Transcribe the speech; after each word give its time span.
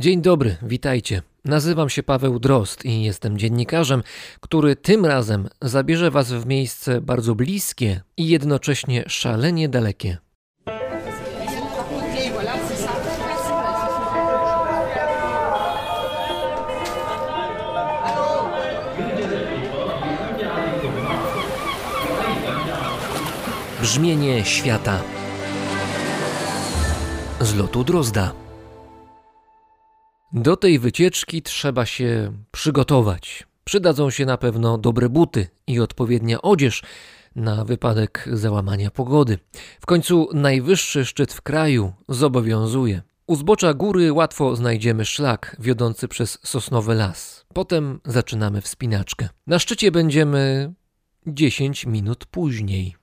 Dzień 0.00 0.22
dobry, 0.22 0.56
witajcie. 0.62 1.22
Nazywam 1.44 1.88
się 1.88 2.02
Paweł 2.02 2.38
Drost 2.38 2.84
i 2.84 3.02
jestem 3.02 3.38
dziennikarzem, 3.38 4.02
który 4.40 4.76
tym 4.76 5.06
razem 5.06 5.48
zabierze 5.62 6.10
Was 6.10 6.32
w 6.32 6.46
miejsce 6.46 7.00
bardzo 7.00 7.34
bliskie 7.34 8.00
i 8.16 8.28
jednocześnie 8.28 9.04
szalenie 9.06 9.68
dalekie. 9.68 10.18
Brzmienie 23.82 24.44
świata 24.44 25.00
z 27.40 27.54
lotu 27.54 27.84
Drozda. 27.84 28.49
Do 30.32 30.56
tej 30.56 30.78
wycieczki 30.78 31.42
trzeba 31.42 31.86
się 31.86 32.32
przygotować. 32.50 33.46
Przydadzą 33.64 34.10
się 34.10 34.26
na 34.26 34.36
pewno 34.36 34.78
dobre 34.78 35.08
buty 35.08 35.48
i 35.66 35.80
odpowiednia 35.80 36.42
odzież 36.42 36.82
na 37.36 37.64
wypadek 37.64 38.28
załamania 38.32 38.90
pogody. 38.90 39.38
W 39.80 39.86
końcu 39.86 40.28
najwyższy 40.32 41.04
szczyt 41.04 41.32
w 41.32 41.42
kraju 41.42 41.92
zobowiązuje. 42.08 43.02
U 43.26 43.36
zbocza 43.36 43.74
góry 43.74 44.12
łatwo 44.12 44.56
znajdziemy 44.56 45.04
szlak 45.04 45.56
wiodący 45.58 46.08
przez 46.08 46.38
sosnowy 46.42 46.94
las. 46.94 47.44
Potem 47.54 48.00
zaczynamy 48.04 48.60
wspinaczkę. 48.60 49.28
Na 49.46 49.58
szczycie 49.58 49.90
będziemy 49.90 50.72
10 51.26 51.86
minut 51.86 52.26
później. 52.26 52.96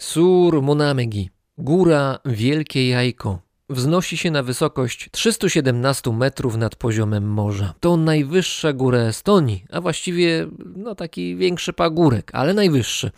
Sur 0.00 0.62
Monamegi, 0.62 1.30
góra 1.58 2.18
Wielkie 2.24 2.88
Jajko, 2.88 3.43
wznosi 3.70 4.16
się 4.16 4.30
na 4.30 4.42
wysokość 4.42 5.08
317 5.12 6.12
metrów 6.12 6.56
nad 6.56 6.76
poziomem 6.76 7.30
morza. 7.30 7.74
To 7.80 7.96
najwyższa 7.96 8.72
góra 8.72 8.98
Estonii, 8.98 9.64
a 9.70 9.80
właściwie 9.80 10.46
no 10.76 10.94
taki 10.94 11.36
większy 11.36 11.72
pagórek, 11.72 12.30
ale 12.34 12.54
najwyższy. 12.54 13.10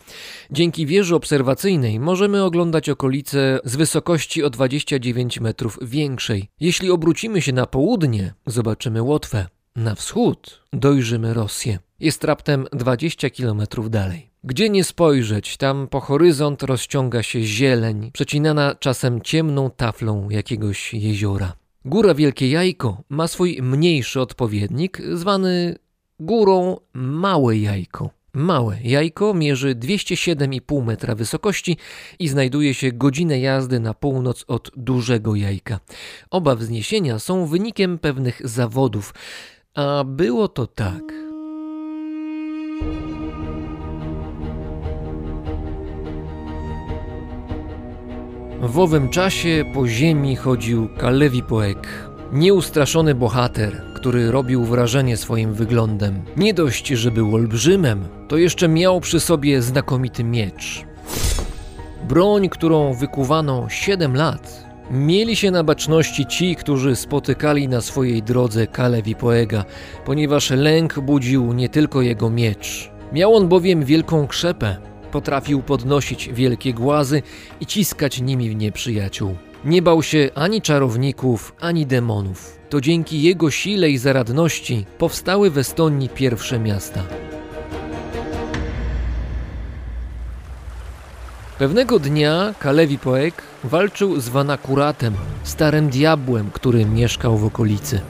Dzięki 0.51 0.87
wieży 0.87 1.15
obserwacyjnej 1.15 2.01
możemy 2.01 2.45
oglądać 2.45 2.89
okolice 2.89 3.59
z 3.65 3.77
wysokości 3.77 4.45
o 4.45 4.51
29 4.51 5.41
metrów 5.41 5.79
większej. 5.83 6.49
Jeśli 6.61 6.91
obrócimy 6.91 7.43
się 7.43 7.53
na 7.53 7.67
południe, 7.67 8.35
zobaczymy 8.47 9.03
Łotwę. 9.03 9.47
Na 9.77 9.95
wschód 9.95 10.63
dojrzymy 10.73 11.35
Rosję. 11.35 11.79
Jest 12.01 12.25
raptem 12.25 12.67
20 12.73 13.31
kilometrów 13.31 13.91
dalej. 13.91 14.26
Gdzie 14.45 14.71
nie 14.71 14.85
spojrzeć, 14.85 15.57
tam 15.57 15.89
po 15.89 16.01
horyzont 16.01 16.63
rozciąga 16.63 17.23
się 17.23 17.43
zieleń, 17.43 18.11
przecinana 18.13 18.75
czasem 18.75 19.23
ciemną 19.23 19.71
taflą 19.71 20.31
jakiegoś 20.31 20.95
jeziora. 20.95 21.53
Góra 21.85 22.15
Wielkie 22.15 22.51
Jajko 22.51 23.03
ma 23.09 23.29
swój 23.29 23.59
mniejszy 23.63 24.21
odpowiednik, 24.21 25.03
zwany 25.13 25.79
górą 26.21 26.77
Małe 26.93 27.59
Jajko. 27.59 28.11
Małe 28.37 28.77
jajko 28.83 29.35
mierzy 29.35 29.75
207,5 29.75 30.85
metra 30.85 31.15
wysokości 31.15 31.77
i 32.19 32.29
znajduje 32.29 32.75
się 32.75 32.93
godzinę 32.93 33.41
jazdy 33.41 33.81
na 33.81 33.95
północ 33.95 34.45
od 34.49 34.71
dużego 34.77 35.35
jajka. 35.35 35.81
Oba 36.31 36.55
wzniesienia 36.55 37.19
są 37.19 37.47
wynikiem 37.47 37.99
pewnych 37.99 38.49
zawodów, 38.49 39.15
a 39.75 40.05
było 40.05 40.49
to 40.49 40.67
tak. 40.67 41.03
W 48.69 48.79
owym 48.79 49.09
czasie 49.09 49.65
po 49.75 49.89
ziemi 49.89 50.37
chodził 50.37 50.89
Kalewi 50.99 51.43
Poek, 51.43 51.89
nieustraszony 52.33 53.15
bohater, 53.15 53.83
który 53.95 54.31
robił 54.31 54.65
wrażenie 54.65 55.17
swoim 55.17 55.55
wyglądem. 55.55 56.23
Nie 56.37 56.55
dość, 56.55 56.89
że 56.89 57.11
był 57.11 57.35
olbrzymem, 57.35 58.05
to 58.29 58.37
jeszcze 58.37 58.69
miał 58.69 59.01
przy 59.01 59.21
sobie 59.21 59.63
znakomity 59.63 60.25
miecz. 60.25 60.85
Broń, 62.09 62.49
którą 62.49 62.95
wykuwano 62.95 63.69
7 63.69 64.17
lat. 64.17 64.67
Mieli 64.91 65.37
się 65.37 65.51
na 65.51 65.65
baczności 65.65 66.27
ci, 66.27 66.57
którzy 66.57 66.97
spotykali 66.97 67.69
na 67.69 67.81
swojej 67.81 68.23
drodze 68.23 68.67
Kalewi 68.67 69.15
Poega, 69.15 69.65
ponieważ 70.05 70.51
lęk 70.51 71.01
budził 71.01 71.53
nie 71.53 71.69
tylko 71.69 72.03
jego 72.03 72.31
miecz. 72.31 72.91
Miał 73.13 73.35
on 73.35 73.49
bowiem 73.49 73.85
wielką 73.85 74.27
krzepę, 74.27 74.77
Potrafił 75.17 75.63
podnosić 75.63 76.29
wielkie 76.33 76.75
głazy 76.75 77.23
i 77.61 77.67
ciskać 77.67 78.21
nimi 78.21 78.51
w 78.51 78.57
nieprzyjaciół. 78.57 79.37
Nie 79.65 79.83
bał 79.83 80.03
się 80.03 80.31
ani 80.35 80.63
czarowników, 80.63 81.55
ani 81.61 81.87
demonów. 81.87 82.59
To 82.71 82.81
dzięki 82.81 83.23
jego 83.23 83.51
sile 83.51 83.91
i 83.91 83.99
zaradności 83.99 84.87
powstały 84.99 85.51
w 85.51 85.59
Estonii 85.59 86.09
pierwsze 86.09 86.59
miasta. 86.59 87.03
Pewnego 91.59 91.99
dnia 91.99 92.55
Kalewi 92.59 92.99
Poek 92.99 93.43
walczył 93.65 94.21
z 94.21 94.29
Vanakuratem, 94.29 95.15
starym 95.43 95.89
diabłem, 95.89 96.51
który 96.51 96.85
mieszkał 96.85 97.37
w 97.37 97.45
okolicy. 97.45 98.01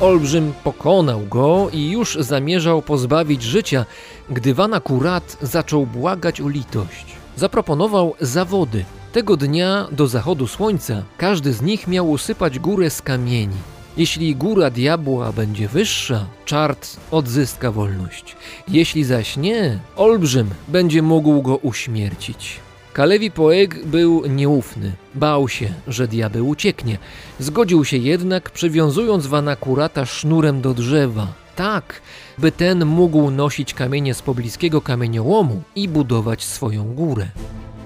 Olbrzym 0.00 0.52
pokonał 0.64 1.20
go 1.20 1.68
i 1.72 1.90
już 1.90 2.18
zamierzał 2.20 2.82
pozbawić 2.82 3.42
życia, 3.42 3.84
gdy 4.30 4.54
Vanakurat 4.54 5.36
zaczął 5.42 5.86
błagać 5.86 6.40
o 6.40 6.48
litość. 6.48 7.06
Zaproponował 7.36 8.14
zawody. 8.20 8.84
Tego 9.12 9.36
dnia 9.36 9.88
do 9.92 10.06
zachodu 10.06 10.46
słońca 10.46 11.02
każdy 11.16 11.52
z 11.52 11.62
nich 11.62 11.88
miał 11.88 12.10
usypać 12.10 12.58
górę 12.58 12.90
z 12.90 13.02
kamieni. 13.02 13.56
Jeśli 13.96 14.36
góra 14.36 14.70
diabła 14.70 15.32
będzie 15.32 15.68
wyższa, 15.68 16.26
czart 16.44 16.96
odzyska 17.10 17.72
wolność. 17.72 18.36
Jeśli 18.68 19.04
zaś 19.04 19.36
nie, 19.36 19.78
olbrzym 19.96 20.50
będzie 20.68 21.02
mógł 21.02 21.42
go 21.42 21.56
uśmiercić. 21.56 22.60
Kalewi 22.98 23.30
Poeg 23.30 23.86
był 23.86 24.26
nieufny. 24.26 24.92
Bał 25.14 25.48
się, 25.48 25.68
że 25.88 26.08
diabeł 26.08 26.48
ucieknie. 26.48 26.98
Zgodził 27.38 27.84
się 27.84 27.96
jednak, 27.96 28.50
przywiązując 28.50 29.26
Wanakurata 29.26 30.06
sznurem 30.06 30.60
do 30.60 30.74
drzewa. 30.74 31.26
Tak, 31.56 32.02
by 32.38 32.52
ten 32.52 32.84
mógł 32.84 33.30
nosić 33.30 33.74
kamienie 33.74 34.14
z 34.14 34.22
pobliskiego 34.22 34.80
kamieniołomu 34.80 35.62
i 35.76 35.88
budować 35.88 36.44
swoją 36.44 36.94
górę. 36.94 37.26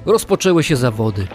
Rozpoczęły 0.06 0.62
się 0.62 0.76
zawody. 0.76 1.28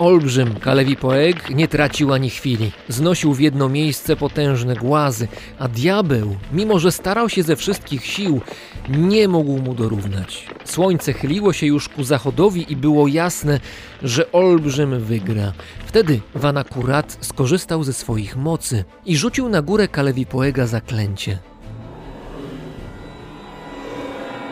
Olbrzym 0.00 0.54
Kalewi 0.54 0.96
Poeg 0.96 1.50
nie 1.50 1.68
tracił 1.68 2.12
ani 2.12 2.30
chwili. 2.30 2.72
Znosił 2.88 3.34
w 3.34 3.40
jedno 3.40 3.68
miejsce 3.68 4.16
potężne 4.16 4.76
głazy, 4.76 5.28
a 5.58 5.68
diabeł, 5.68 6.36
mimo 6.52 6.78
że 6.78 6.92
starał 6.92 7.28
się 7.28 7.42
ze 7.42 7.56
wszystkich 7.56 8.06
sił, 8.06 8.40
nie 8.88 9.28
mógł 9.28 9.58
mu 9.58 9.74
dorównać. 9.74 10.46
Słońce 10.64 11.12
chyliło 11.12 11.52
się 11.52 11.66
już 11.66 11.88
ku 11.88 12.04
zachodowi 12.04 12.72
i 12.72 12.76
było 12.76 13.08
jasne, 13.08 13.60
że 14.02 14.32
Olbrzym 14.32 15.00
wygra. 15.00 15.52
Wtedy 15.86 16.20
Vanakurat 16.34 17.18
skorzystał 17.20 17.84
ze 17.84 17.92
swoich 17.92 18.36
mocy 18.36 18.84
i 19.06 19.16
rzucił 19.16 19.48
na 19.48 19.62
górę 19.62 19.88
Kalewi 19.88 20.26
Poega 20.26 20.66
zaklęcie. 20.66 21.38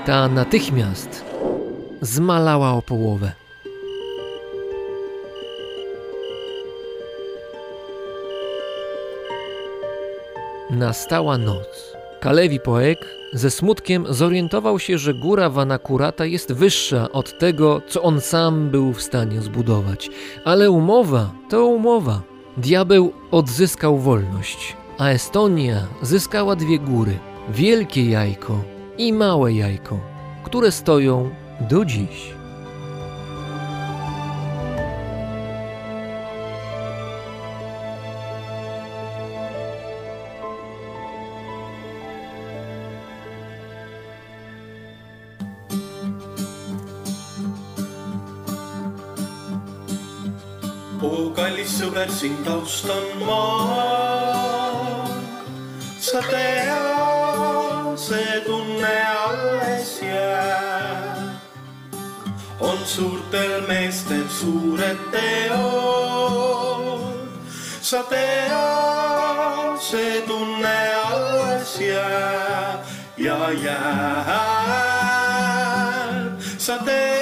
Ta 0.07 0.29
natychmiast 0.29 1.25
zmalała 2.03 2.73
o 2.73 2.83
połowę. 2.83 3.48
Nastała 10.71 11.39
noc. 11.39 11.97
Kalewi 12.21 12.61
Poek 12.61 13.07
ze 13.33 13.51
smutkiem 13.51 14.07
zorientował 14.09 14.79
się, 14.79 14.99
że 14.99 15.15
góra 15.15 15.51
Vanakurata 15.51 16.25
jest 16.25 16.53
wyższa 16.53 17.13
od 17.13 17.39
tego, 17.39 17.83
co 17.89 18.03
on 18.03 18.21
sam 18.21 18.71
był 18.71 18.93
w 18.93 19.03
stanie 19.03 19.41
zbudować. 19.41 20.11
Ale 20.45 20.71
umowa 20.71 21.31
to 21.49 21.67
umowa. 21.67 22.23
Diabeł 22.57 23.13
odzyskał 23.31 23.99
wolność, 23.99 24.77
a 24.99 25.09
Estonia 25.09 25.87
zyskała 26.03 26.57
dwie 26.57 26.79
góry: 26.79 27.19
wielkie 27.49 28.11
jajko 28.11 28.61
i 28.99 29.13
małe 29.13 29.53
jajko, 29.53 30.01
które 30.45 30.73
stoją 30.73 31.31
do 31.61 31.85
dziś. 31.85 32.38
Sind 52.69 52.91
austan 52.91 53.27
ma. 53.27 53.45
sa 56.01 56.21
tea, 56.21 57.97
see 57.97 58.41
tunne 58.45 59.07
alles 59.25 60.01
jääb. 60.03 61.19
on 62.61 62.79
suurtel 62.85 63.67
meestel 63.69 64.29
suured 64.29 64.99
teod. 65.11 66.29
sa 67.81 68.03
tead, 68.03 69.81
see 69.81 70.23
tunne 70.27 70.95
alles 71.13 71.81
jääb 71.81 72.81
ja 73.17 73.51
jääb. 73.65 73.89
sa 76.59 76.79
tead, 76.85 77.18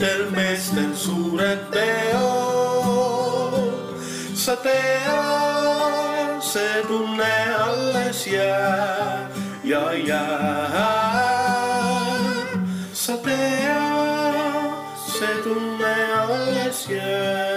del 0.00 0.30
mes 0.30 0.74
del 0.74 0.96
surenteo 0.96 2.28
Satea 4.34 5.22
se 6.40 6.82
rune 6.88 7.36
alesia 7.68 9.28
Ya 9.62 9.92
ya. 10.08 10.24
Satea 12.92 13.82
se 15.14 15.28
rune 15.44 15.94
alesia. 16.24 17.49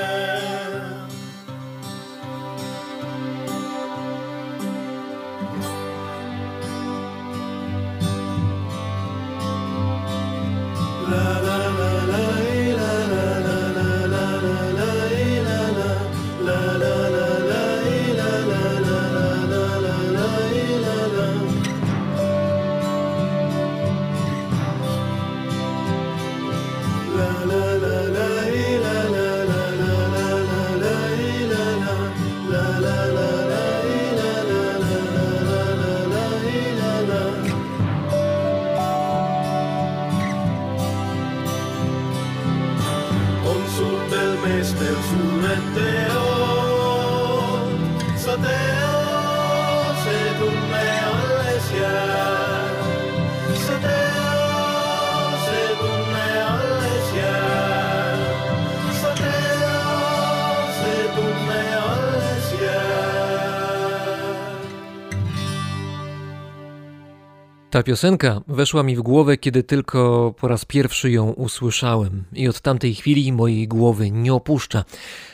Ta 67.74 67.84
piosenka 67.84 68.42
weszła 68.48 68.84
mi 68.84 68.96
w 68.96 69.02
głowę, 69.02 69.38
kiedy 69.38 69.64
tylko 69.64 70.34
po 70.40 70.48
raz 70.48 70.66
pierwszy 70.66 71.12
ją 71.12 71.32
usłyszałem, 71.32 72.24
i 72.34 72.48
od 72.48 72.62
tamtej 72.62 72.96
chwili 72.96 73.34
mojej 73.34 73.68
głowy 73.68 74.12
nie 74.12 74.34
opuszcza. 74.34 74.86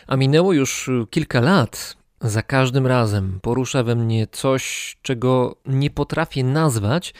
A 0.07 0.15
minęło 0.15 0.53
już 0.53 0.89
kilka 1.09 1.41
lat. 1.41 1.97
Za 2.21 2.41
każdym 2.41 2.87
razem 2.87 3.39
porusza 3.41 3.83
we 3.83 3.95
mnie 3.95 4.27
coś, 4.31 4.97
czego 5.01 5.55
nie 5.65 5.89
potrafię 5.89 6.43
nazwać, 6.43 7.13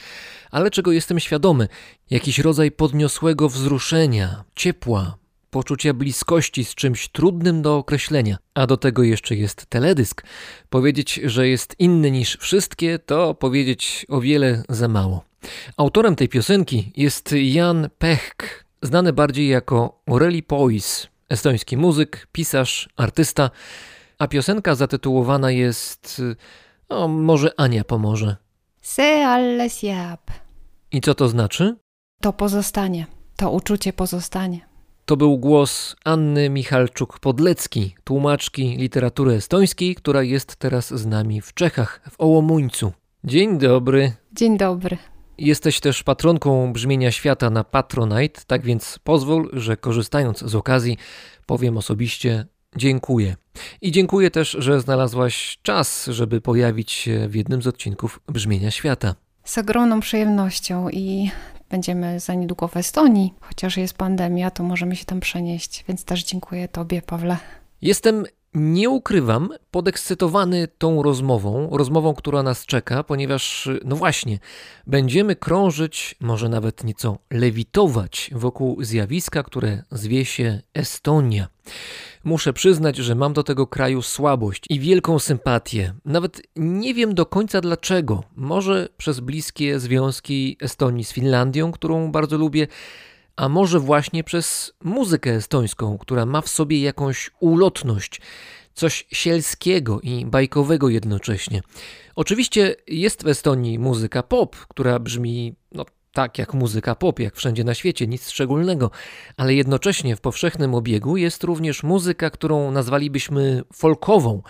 ale 0.50 0.70
czego 0.70 0.92
jestem 0.92 1.20
świadomy 1.20 1.68
jakiś 2.10 2.38
rodzaj 2.38 2.70
podniosłego 2.70 3.48
wzruszenia, 3.48 4.44
ciepła, 4.56 5.16
poczucia 5.50 5.94
bliskości 5.94 6.64
z 6.64 6.74
czymś 6.74 7.08
trudnym 7.08 7.62
do 7.62 7.76
określenia. 7.76 8.36
A 8.54 8.66
do 8.66 8.76
tego 8.76 9.02
jeszcze 9.02 9.34
jest 9.34 9.66
teledysk. 9.66 10.22
Powiedzieć, 10.70 11.20
że 11.24 11.48
jest 11.48 11.74
inny 11.78 12.10
niż 12.10 12.36
wszystkie, 12.36 12.98
to 12.98 13.34
powiedzieć 13.34 14.06
o 14.08 14.20
wiele 14.20 14.62
za 14.68 14.88
mało. 14.88 15.24
Autorem 15.76 16.16
tej 16.16 16.28
piosenki 16.28 16.92
jest 16.96 17.34
Jan 17.42 17.88
Pechk, 17.98 18.64
znany 18.82 19.12
bardziej 19.12 19.48
jako 19.48 20.02
Aureli 20.06 20.42
Pois, 20.42 21.08
estoński 21.28 21.76
muzyk, 21.76 22.26
pisarz, 22.32 22.88
artysta, 22.96 23.50
a 24.18 24.28
piosenka 24.28 24.74
zatytułowana 24.74 25.50
jest 25.50 26.22
o, 26.88 27.08
może 27.08 27.50
Ania 27.56 27.84
pomoże. 27.84 28.36
Se 28.80 29.26
alles 29.26 29.82
jääb. 29.82 30.30
I 30.92 31.00
co 31.00 31.14
to 31.14 31.28
znaczy? 31.28 31.76
To 32.20 32.32
pozostanie. 32.32 33.06
To 33.36 33.50
uczucie 33.50 33.92
pozostanie. 33.92 34.69
To 35.10 35.16
był 35.16 35.38
głos 35.38 35.96
Anny 36.04 36.50
Michalczuk-Podlecki, 36.50 37.90
tłumaczki 38.04 38.76
literatury 38.76 39.32
estońskiej, 39.32 39.94
która 39.94 40.22
jest 40.22 40.56
teraz 40.56 40.94
z 40.94 41.06
nami 41.06 41.40
w 41.40 41.54
Czechach, 41.54 42.00
w 42.10 42.20
Ołomuńcu. 42.20 42.92
Dzień 43.24 43.58
dobry. 43.58 44.12
Dzień 44.32 44.58
dobry. 44.58 44.98
Jesteś 45.38 45.80
też 45.80 46.02
patronką 46.02 46.72
brzmienia 46.72 47.10
świata 47.10 47.50
na 47.50 47.64
Patronite, 47.64 48.40
tak 48.46 48.62
więc 48.62 48.98
pozwól, 49.04 49.50
że 49.52 49.76
korzystając 49.76 50.38
z 50.38 50.54
okazji 50.54 50.96
powiem 51.46 51.76
osobiście 51.76 52.46
dziękuję. 52.76 53.36
I 53.82 53.92
dziękuję 53.92 54.30
też, 54.30 54.56
że 54.58 54.80
znalazłaś 54.80 55.58
czas, 55.62 56.06
żeby 56.06 56.40
pojawić 56.40 56.92
się 56.92 57.28
w 57.28 57.34
jednym 57.34 57.62
z 57.62 57.66
odcinków 57.66 58.20
brzmienia 58.28 58.70
świata. 58.70 59.14
Z 59.44 59.58
ogromną 59.58 60.00
przyjemnością 60.00 60.88
i 60.88 61.30
będziemy 61.70 62.20
za 62.20 62.34
niedługo 62.34 62.68
w 62.68 62.76
Estonii. 62.76 63.34
Chociaż 63.40 63.76
jest 63.76 63.94
pandemia, 63.94 64.50
to 64.50 64.62
możemy 64.62 64.96
się 64.96 65.04
tam 65.04 65.20
przenieść, 65.20 65.84
więc 65.88 66.04
też 66.04 66.24
dziękuję 66.24 66.68
Tobie, 66.68 67.02
Pawle. 67.02 67.36
Jestem, 67.82 68.24
nie 68.54 68.90
ukrywam, 68.90 69.48
podekscytowany 69.70 70.68
tą 70.78 71.02
rozmową, 71.02 71.68
rozmową, 71.72 72.14
która 72.14 72.42
nas 72.42 72.66
czeka, 72.66 73.04
ponieważ, 73.04 73.68
no 73.84 73.96
właśnie, 73.96 74.38
będziemy 74.86 75.36
krążyć, 75.36 76.14
może 76.20 76.48
nawet 76.48 76.84
nieco 76.84 77.18
lewitować 77.30 78.30
wokół 78.34 78.84
zjawiska, 78.84 79.42
które 79.42 79.82
zwie 79.90 80.24
się 80.24 80.60
Estonia. 80.74 81.48
Muszę 82.24 82.52
przyznać, 82.52 82.96
że 82.96 83.14
mam 83.14 83.32
do 83.32 83.42
tego 83.42 83.66
kraju 83.66 84.02
słabość 84.02 84.64
i 84.70 84.80
wielką 84.80 85.18
sympatię. 85.18 85.94
Nawet 86.04 86.42
nie 86.56 86.94
wiem 86.94 87.14
do 87.14 87.26
końca 87.26 87.60
dlaczego. 87.60 88.24
Może 88.36 88.88
przez 88.96 89.20
bliskie 89.20 89.80
związki 89.80 90.56
Estonii 90.60 91.04
z 91.04 91.12
Finlandią, 91.12 91.72
którą 91.72 92.12
bardzo 92.12 92.38
lubię, 92.38 92.66
a 93.36 93.48
może 93.48 93.80
właśnie 93.80 94.24
przez 94.24 94.72
muzykę 94.84 95.30
estońską, 95.30 95.98
która 95.98 96.26
ma 96.26 96.40
w 96.40 96.48
sobie 96.48 96.80
jakąś 96.80 97.30
ulotność, 97.40 98.20
coś 98.74 99.06
sielskiego 99.12 100.00
i 100.00 100.26
bajkowego 100.26 100.88
jednocześnie. 100.88 101.62
Oczywiście 102.16 102.76
jest 102.86 103.24
w 103.24 103.28
Estonii 103.28 103.78
muzyka 103.78 104.22
pop, 104.22 104.56
która 104.56 104.98
brzmi 104.98 105.54
no, 105.72 105.86
tak 106.12 106.38
jak 106.38 106.54
muzyka 106.54 106.94
pop, 106.94 107.18
jak 107.18 107.36
wszędzie 107.36 107.64
na 107.64 107.74
świecie, 107.74 108.06
nic 108.06 108.30
szczególnego, 108.30 108.90
ale 109.36 109.54
jednocześnie 109.54 110.16
w 110.16 110.20
powszechnym 110.20 110.74
obiegu 110.74 111.16
jest 111.16 111.44
również 111.44 111.82
muzyka, 111.82 112.30
którą 112.30 112.70
nazwalibyśmy 112.70 113.62
folkową. 113.72 114.42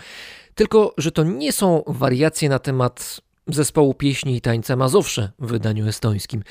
Tylko, 0.55 0.93
że 0.97 1.11
to 1.11 1.23
nie 1.23 1.51
są 1.51 1.83
wariacje 1.87 2.49
na 2.49 2.59
temat 2.59 3.21
zespołu 3.47 3.93
pieśni 3.93 4.35
i 4.35 4.41
tańca 4.41 4.75
Mazowsze 4.75 5.31
w 5.39 5.47
wydaniu 5.47 5.87
estońskim. 5.87 6.43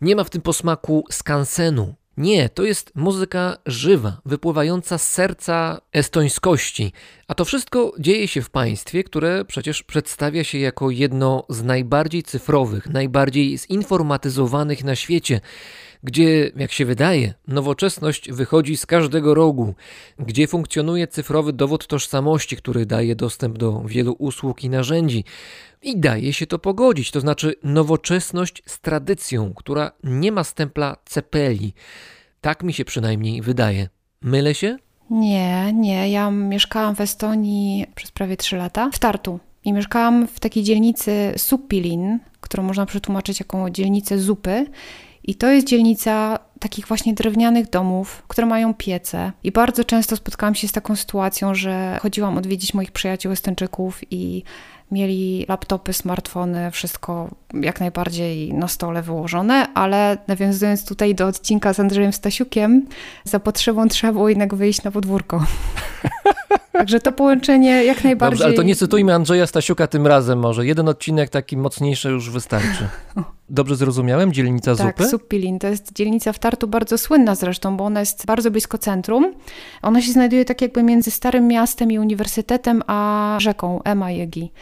Nie 0.00 0.16
ma 0.16 0.24
w 0.24 0.30
tym 0.30 0.42
posmaku 0.42 1.04
skansenu. 1.10 1.94
Nie, 2.18 2.48
to 2.48 2.64
jest 2.64 2.92
muzyka 2.94 3.56
żywa, 3.66 4.20
wypływająca 4.24 4.98
z 4.98 5.08
serca 5.08 5.80
estońskości. 5.92 6.92
A 7.28 7.34
to 7.34 7.44
wszystko 7.44 7.92
dzieje 7.98 8.28
się 8.28 8.42
w 8.42 8.50
państwie, 8.50 9.04
które 9.04 9.44
przecież 9.44 9.82
przedstawia 9.82 10.44
się 10.44 10.58
jako 10.58 10.90
jedno 10.90 11.44
z 11.48 11.62
najbardziej 11.62 12.22
cyfrowych, 12.22 12.86
najbardziej 12.86 13.58
zinformatyzowanych 13.58 14.84
na 14.84 14.96
świecie. 14.96 15.40
Gdzie, 16.02 16.50
jak 16.56 16.72
się 16.72 16.84
wydaje, 16.84 17.34
nowoczesność 17.48 18.32
wychodzi 18.32 18.76
z 18.76 18.86
każdego 18.86 19.34
rogu, 19.34 19.74
gdzie 20.18 20.46
funkcjonuje 20.46 21.06
cyfrowy 21.06 21.52
dowód 21.52 21.86
tożsamości, 21.86 22.56
który 22.56 22.86
daje 22.86 23.16
dostęp 23.16 23.58
do 23.58 23.82
wielu 23.86 24.12
usług 24.18 24.64
i 24.64 24.70
narzędzi. 24.70 25.24
I 25.82 26.00
daje 26.00 26.32
się 26.32 26.46
to 26.46 26.58
pogodzić, 26.58 27.10
to 27.10 27.20
znaczy 27.20 27.54
nowoczesność 27.62 28.62
z 28.66 28.80
tradycją, 28.80 29.54
która 29.54 29.92
nie 30.04 30.32
ma 30.32 30.44
stempla 30.44 30.96
cepeli. 31.04 31.74
Tak 32.40 32.62
mi 32.62 32.72
się 32.72 32.84
przynajmniej 32.84 33.42
wydaje. 33.42 33.88
Mylę 34.22 34.54
się? 34.54 34.76
Nie, 35.10 35.72
nie. 35.72 36.10
Ja 36.10 36.30
mieszkałam 36.30 36.94
w 36.94 37.00
Estonii 37.00 37.86
przez 37.94 38.10
prawie 38.10 38.36
3 38.36 38.56
lata, 38.56 38.90
w 38.92 38.98
Tartu. 38.98 39.40
I 39.64 39.72
mieszkałam 39.72 40.28
w 40.28 40.40
takiej 40.40 40.62
dzielnicy 40.62 41.34
Suppilin, 41.36 42.18
którą 42.40 42.62
można 42.62 42.86
przetłumaczyć 42.86 43.40
jako 43.40 43.70
dzielnicę 43.70 44.18
zupy. 44.18 44.66
I 45.28 45.34
to 45.34 45.50
jest 45.50 45.66
dzielnica 45.66 46.38
takich 46.60 46.86
właśnie 46.86 47.14
drewnianych 47.14 47.70
domów, 47.70 48.22
które 48.28 48.46
mają 48.46 48.74
piece. 48.74 49.32
I 49.44 49.52
bardzo 49.52 49.84
często 49.84 50.16
spotkałam 50.16 50.54
się 50.54 50.68
z 50.68 50.72
taką 50.72 50.96
sytuacją, 50.96 51.54
że 51.54 51.98
chodziłam 52.02 52.38
odwiedzić 52.38 52.74
moich 52.74 52.92
przyjaciół 52.92 53.32
Estończyków 53.32 54.00
i 54.10 54.42
mieli 54.90 55.46
laptopy, 55.48 55.92
smartfony, 55.92 56.70
wszystko 56.70 57.28
jak 57.54 57.80
najbardziej 57.80 58.54
na 58.54 58.68
stole 58.68 59.02
wyłożone, 59.02 59.74
ale 59.74 60.18
nawiązując 60.28 60.86
tutaj 60.86 61.14
do 61.14 61.26
odcinka 61.26 61.72
z 61.72 61.80
Andrzejem 61.80 62.12
Stasiukiem, 62.12 62.86
za 63.24 63.40
potrzebą 63.40 63.88
trzeba 63.88 64.12
było 64.12 64.28
jednak 64.28 64.54
wyjść 64.54 64.82
na 64.82 64.90
podwórko. 64.90 65.44
Także 66.72 67.00
to 67.00 67.12
połączenie 67.12 67.84
jak 67.84 68.04
najbardziej... 68.04 68.38
Dobrze, 68.38 68.44
ale 68.44 68.54
to 68.54 68.62
nie 68.62 68.76
cytujmy 68.76 69.14
Andrzeja 69.14 69.46
Stasiuka 69.46 69.86
tym 69.86 70.06
razem 70.06 70.38
może. 70.38 70.66
Jeden 70.66 70.88
odcinek 70.88 71.30
taki 71.30 71.56
mocniejszy 71.56 72.08
już 72.08 72.30
wystarczy. 72.30 72.88
Dobrze 73.50 73.76
zrozumiałem? 73.76 74.32
Dzielnica 74.32 74.76
tak, 74.76 74.86
Zupy? 74.86 75.08
Suppilin. 75.10 75.58
To 75.58 75.66
jest 75.66 75.92
dzielnica 75.92 76.32
w 76.32 76.38
Tartu 76.38 76.68
bardzo 76.68 76.98
słynna 76.98 77.34
zresztą, 77.34 77.76
bo 77.76 77.84
ona 77.84 78.00
jest 78.00 78.26
bardzo 78.26 78.50
blisko 78.50 78.78
centrum. 78.78 79.34
Ona 79.82 80.02
się 80.02 80.12
znajduje 80.12 80.44
tak 80.44 80.62
jakby 80.62 80.82
między 80.82 81.10
Starym 81.10 81.48
Miastem 81.48 81.92
i 81.92 81.98
Uniwersytetem, 81.98 82.82
a 82.86 83.36
rzeką 83.40 83.82
Emajegi. 83.82 84.52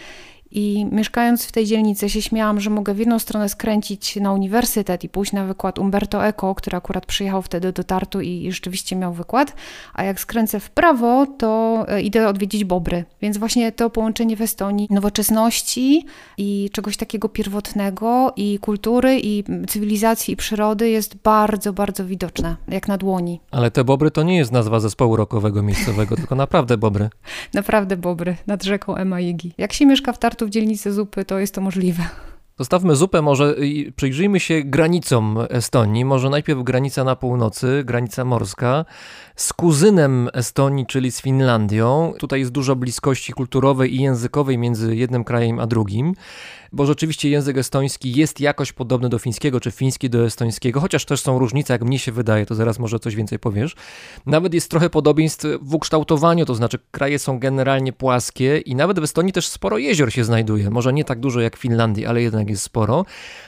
I 0.57 0.87
mieszkając 0.93 1.47
w 1.47 1.53
tej 1.53 1.67
dzielnicy 1.67 2.11
się 2.11 2.23
śmiałam, 2.23 2.61
że 2.61 2.71
mogę 2.71 2.95
w 2.95 2.99
jedną 2.99 3.19
stronę 3.19 3.49
skręcić 3.49 4.17
na 4.17 4.33
uniwersytet 4.33 5.05
i 5.05 5.09
pójść 5.09 5.33
na 5.33 5.45
wykład 5.45 5.79
Umberto 5.79 6.27
Eco, 6.27 6.55
który 6.55 6.77
akurat 6.77 7.07
przyjechał 7.07 7.43
wtedy 7.43 7.73
do 7.73 7.85
Tartu 7.85 8.21
i 8.21 8.53
rzeczywiście 8.53 8.97
miał 8.97 9.13
wykład, 9.13 9.53
a 9.95 10.05
jak 10.05 10.21
skręcę 10.21 10.61
w 10.61 10.71
prawo, 10.71 11.27
to 11.39 11.85
e, 11.89 12.03
idę 12.03 12.29
odwiedzić 12.29 12.65
Bobry. 12.65 13.05
Więc 13.23 13.39
właśnie 13.39 13.73
to 13.73 13.91
połączenie 13.91 14.37
w 14.37 14.41
Estonii 14.41 14.89
nowoczesności 14.91 16.07
i 16.39 16.71
czegoś 16.73 16.97
takiego 16.97 17.29
pierwotnego 17.29 18.33
i 18.37 18.59
kultury 18.59 19.21
i 19.23 19.45
cywilizacji 19.69 20.35
i 20.35 20.37
przyrody 20.37 20.89
jest 20.89 21.17
bardzo, 21.17 21.73
bardzo 21.73 22.05
widoczne, 22.05 22.57
jak 22.69 22.89
na 22.89 22.99
dłoni. 22.99 23.41
Ale 23.51 23.71
te 23.71 23.85
Bobry 23.85 24.11
to 24.11 24.23
nie 24.23 24.37
jest 24.37 24.53
nazwa 24.53 24.81
zespołu 24.81 25.17
rockowego 25.17 25.63
miejscowego, 25.63 26.17
tylko 26.17 26.35
naprawdę 26.35 26.77
Bobry. 26.77 27.09
Naprawdę 27.55 27.97
Bobry, 27.97 28.37
nad 28.47 28.65
rzeką 28.65 28.97
Emajigi. 28.97 29.53
Jak 29.59 29.73
się 29.73 29.87
mieszka 29.87 30.13
w 30.13 30.19
Tartu 30.19 30.46
w 30.47 30.50
dzielnicy 30.50 30.93
Zupy, 30.93 31.25
to 31.25 31.38
jest 31.38 31.55
to 31.55 31.61
możliwe. 31.61 32.03
Zostawmy 32.59 32.97
zupę 32.97 33.23
może 33.23 33.55
i 33.67 33.93
przyjrzyjmy 33.93 34.41
się 34.41 34.62
granicom 34.65 35.38
Estonii. 35.50 36.05
Może 36.05 36.31
najpierw 36.31 36.62
granica 36.62 37.05
na 37.05 37.17
północy, 37.17 37.83
granica 37.85 38.25
morska, 38.25 38.85
z 39.37 39.52
kuzynem 39.52 40.28
Estonii, 40.33 40.87
czyli 40.87 41.12
z 41.12 41.21
Finlandią. 41.21 42.12
Tutaj 42.19 42.40
jest 42.40 42.52
dużo 42.52 42.76
bliskości 42.76 43.33
kulturowej 43.33 43.95
i 43.95 44.02
językowej 44.02 44.59
między 44.59 44.97
jednym 44.97 45.25
krajem 45.25 45.59
a 45.59 45.66
drugim, 45.66 46.14
bo 46.73 46.87
rzeczywiście 46.87 47.31
język 47.31 47.59
estoński 47.59 48.12
jest 48.12 48.40
jakoś 48.40 48.73
podobny 48.73 49.09
do 49.09 49.19
fińskiego, 49.19 49.61
czy 49.61 49.71
fiński 49.71 50.11
do 50.11 50.25
estońskiego, 50.25 50.81
chociaż 50.81 51.05
też 51.05 51.21
są 51.21 51.38
różnice, 51.38 51.75
jak 51.75 51.85
mnie 51.85 51.99
się 51.99 52.12
wydaje, 52.12 52.47
to 52.47 52.55
zaraz 52.55 52.78
może 52.78 52.99
coś 52.99 53.14
więcej 53.16 53.38
powiesz. 53.38 53.76
Nawet 54.26 54.55
jest 54.55 54.71
trochę 54.71 54.90
podobieństw 54.90 55.47
w 55.62 55.75
ukształtowaniu, 55.75 56.47
to 56.47 56.55
znaczy 56.55 56.78
kraje 56.90 57.19
są 57.19 57.38
generalnie 57.38 57.93
płaskie 57.93 58.59
i 58.59 58.75
nawet 58.75 59.00
w 59.00 59.05
Estonii 59.05 59.33
też 59.33 59.49
sporo 59.49 59.78
jezior 59.78 60.12
się 60.12 60.25
znajduje. 60.25 60.71
Może 60.71 60.93
nie 60.93 61.05
tak 61.05 61.21
dużo 61.21 61.40
jak 61.40 61.57
w 61.57 61.61
Finlandii, 61.61 62.07
ale 62.07 62.23
jednak 62.23 62.50
jest 62.50 62.62
sporo. 62.62 63.05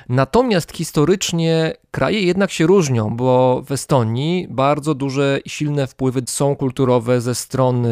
Natomiast 0.08 0.72
historycznie 0.72 1.72
kraje 1.98 2.22
jednak 2.22 2.50
się 2.50 2.66
różnią, 2.66 3.16
bo 3.16 3.62
w 3.66 3.72
Estonii 3.72 4.46
bardzo 4.50 4.94
duże 4.94 5.40
i 5.44 5.50
silne 5.50 5.86
wpływy 5.86 6.22
są 6.26 6.56
kulturowe 6.56 7.20
ze 7.20 7.34
strony 7.34 7.90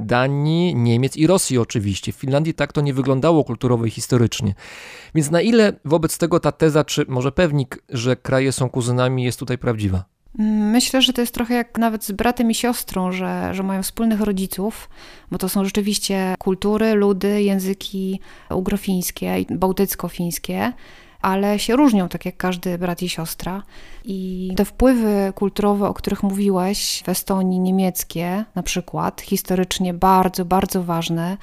Danii, 0.00 0.74
Niemiec 0.74 1.16
i 1.16 1.26
Rosji 1.26 1.58
oczywiście. 1.58 2.12
W 2.12 2.16
Finlandii 2.16 2.54
tak 2.54 2.72
to 2.72 2.80
nie 2.80 2.94
wyglądało 2.94 3.44
kulturowo 3.44 3.84
i 3.84 3.90
historycznie. 3.90 4.54
Więc 5.14 5.30
na 5.30 5.40
ile 5.40 5.72
wobec 5.84 6.18
tego 6.18 6.40
ta 6.40 6.52
teza, 6.52 6.84
czy 6.84 7.04
może 7.08 7.32
pewnik, 7.32 7.82
że 7.88 8.16
kraje 8.16 8.52
są 8.52 8.68
kuzynami 8.68 9.24
jest 9.24 9.38
tutaj 9.38 9.58
prawdziwa? 9.58 10.04
Myślę, 10.72 11.02
że 11.02 11.12
to 11.12 11.20
jest 11.20 11.34
trochę 11.34 11.54
jak 11.54 11.78
nawet 11.78 12.04
z 12.04 12.12
bratem 12.12 12.50
i 12.50 12.54
siostrą, 12.54 13.12
że, 13.12 13.54
że 13.54 13.62
mają 13.62 13.82
wspólnych 13.82 14.20
rodziców, 14.20 14.88
bo 15.30 15.38
to 15.38 15.48
są 15.48 15.64
rzeczywiście 15.64 16.34
kultury, 16.38 16.94
ludy, 16.94 17.42
języki 17.42 18.20
ugrofińskie 18.50 19.38
i 19.40 19.46
bałtycko-fińskie 19.46 20.72
ale 21.26 21.58
się 21.58 21.76
różnią, 21.76 22.08
tak 22.08 22.26
jak 22.26 22.36
każdy 22.36 22.78
brat 22.78 23.02
i 23.02 23.08
siostra. 23.08 23.62
I 24.04 24.52
te 24.56 24.64
wpływy 24.64 25.32
kulturowe, 25.34 25.88
o 25.88 25.94
których 25.94 26.22
mówiłeś, 26.22 27.02
w 27.06 27.08
Estonii 27.08 27.60
niemieckie 27.60 28.44
na 28.54 28.62
przykład, 28.62 29.20
historycznie 29.20 29.94
bardzo, 29.94 30.44
bardzo 30.44 30.82
ważne, 30.82 31.36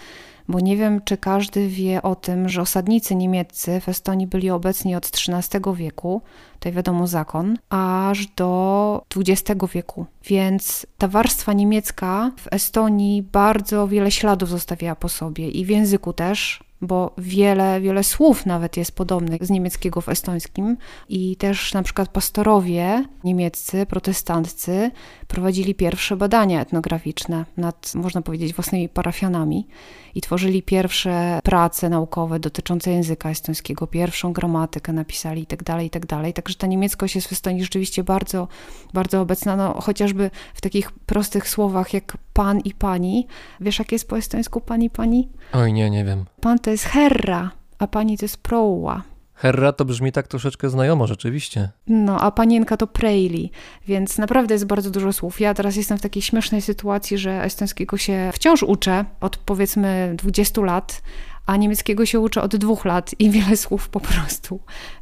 bo 0.48 0.60
nie 0.60 0.78
wiem, 0.78 1.02
czy 1.06 1.18
każdy 1.18 1.68
wie 1.68 2.02
o 2.02 2.16
tym, 2.16 2.50
że 2.50 2.62
osadnicy 2.62 3.16
niemieccy 3.16 3.82
w 3.82 3.90
Estonii 3.90 4.28
byli 4.28 4.50
obecni 4.50 4.96
od 4.96 5.06
XIII 5.06 5.76
wieku, 5.76 6.22
tutaj 6.54 6.72
wiadomo 6.72 7.08
zakon, 7.08 7.58
aż 7.70 8.28
do 8.28 9.06
XX 9.18 9.44
wieku. 9.74 10.06
Więc 10.26 10.86
ta 10.98 11.08
warstwa 11.08 11.54
niemiecka 11.54 12.32
w 12.38 12.48
Estonii 12.54 13.24
bardzo 13.24 13.88
wiele 13.88 14.12
śladów 14.12 14.50
zostawiała 14.50 14.96
po 14.96 15.10
sobie 15.10 15.50
i 15.50 15.66
w 15.66 15.70
języku 15.70 16.14
też, 16.14 16.64
bo 16.84 17.14
wiele, 17.18 17.82
wiele 17.82 18.04
słów 18.04 18.46
nawet 18.46 18.78
jest 18.78 18.96
podobnych 18.96 19.46
z 19.46 19.50
niemieckiego 19.50 20.02
w 20.02 20.10
estońskim 20.10 20.78
i 21.10 21.36
też 21.36 21.74
na 21.74 21.84
przykład 21.84 22.10
pastorowie 22.10 23.06
niemieccy, 23.24 23.86
protestanccy 23.86 24.92
prowadzili 25.28 25.76
pierwsze 25.76 26.18
badania 26.18 26.62
etnograficzne 26.62 27.46
nad, 27.58 27.92
można 27.96 28.22
powiedzieć, 28.22 28.54
własnymi 28.54 28.90
parafianami 28.90 29.68
i 30.16 30.22
tworzyli 30.22 30.64
pierwsze 30.64 31.40
prace 31.44 31.90
naukowe 31.90 32.40
dotyczące 32.40 32.92
języka 32.92 33.30
estońskiego, 33.30 33.88
pierwszą 33.88 34.34
gramatykę 34.34 34.94
napisali 34.94 35.42
itd., 35.42 35.64
tak 35.64 35.84
itd. 35.84 36.08
Tak 36.08 36.36
Także 36.36 36.56
ta 36.56 36.68
niemieckość 36.68 37.16
jest 37.16 37.28
w 37.28 37.32
Estonii 37.32 37.64
rzeczywiście 37.64 38.04
bardzo, 38.04 38.48
bardzo 38.94 39.22
obecna, 39.22 39.56
no, 39.56 39.82
chociażby 39.82 40.32
w 40.54 40.62
takich 40.62 40.92
prostych 40.92 41.50
słowach 41.50 41.94
jak 41.94 42.18
pan 42.34 42.60
i 42.60 42.74
pani. 42.74 43.28
Wiesz, 43.62 43.80
jak 43.80 43.92
jest 43.92 44.08
po 44.08 44.18
estońsku 44.18 44.62
pan 44.62 44.82
i 44.82 44.90
pani? 44.90 45.30
Oj, 45.54 45.74
nie, 45.74 45.90
nie 45.90 46.06
wiem. 46.06 46.26
Pan 46.42 46.60
to 46.60 46.70
jest 46.70 46.86
herra, 46.86 47.52
a 47.80 47.88
pani 47.88 48.18
to 48.18 48.26
jest 48.26 48.38
proła. 48.38 49.13
Herra 49.36 49.74
to 49.74 49.86
brzmi 49.86 50.12
tak 50.12 50.28
troszeczkę 50.28 50.70
znajomo, 50.70 51.08
rzeczywiście. 51.08 51.70
No, 51.88 52.22
a 52.22 52.32
panienka 52.32 52.78
to 52.78 52.88
prejli, 52.88 53.52
więc 53.88 54.18
naprawdę 54.18 54.56
jest 54.56 54.66
bardzo 54.66 54.92
dużo 54.92 55.14
słów. 55.14 55.40
Ja 55.40 55.54
teraz 55.54 55.76
jestem 55.76 55.98
w 55.98 56.02
takiej 56.02 56.22
śmiesznej 56.22 56.62
sytuacji, 56.62 57.18
że 57.18 57.44
estońskiego 57.44 57.98
się 57.98 58.30
wciąż 58.34 58.64
uczę 58.64 59.06
od 59.22 59.38
powiedzmy 59.38 60.14
20 60.18 60.62
lat, 60.62 61.02
a 61.46 61.58
niemieckiego 61.58 62.06
się 62.06 62.20
uczę 62.20 62.42
od 62.42 62.56
dwóch 62.56 62.86
lat 62.86 63.12
i 63.20 63.30
wiele 63.30 63.58
słów 63.58 63.90
po 63.90 64.00
prostu 64.00 64.60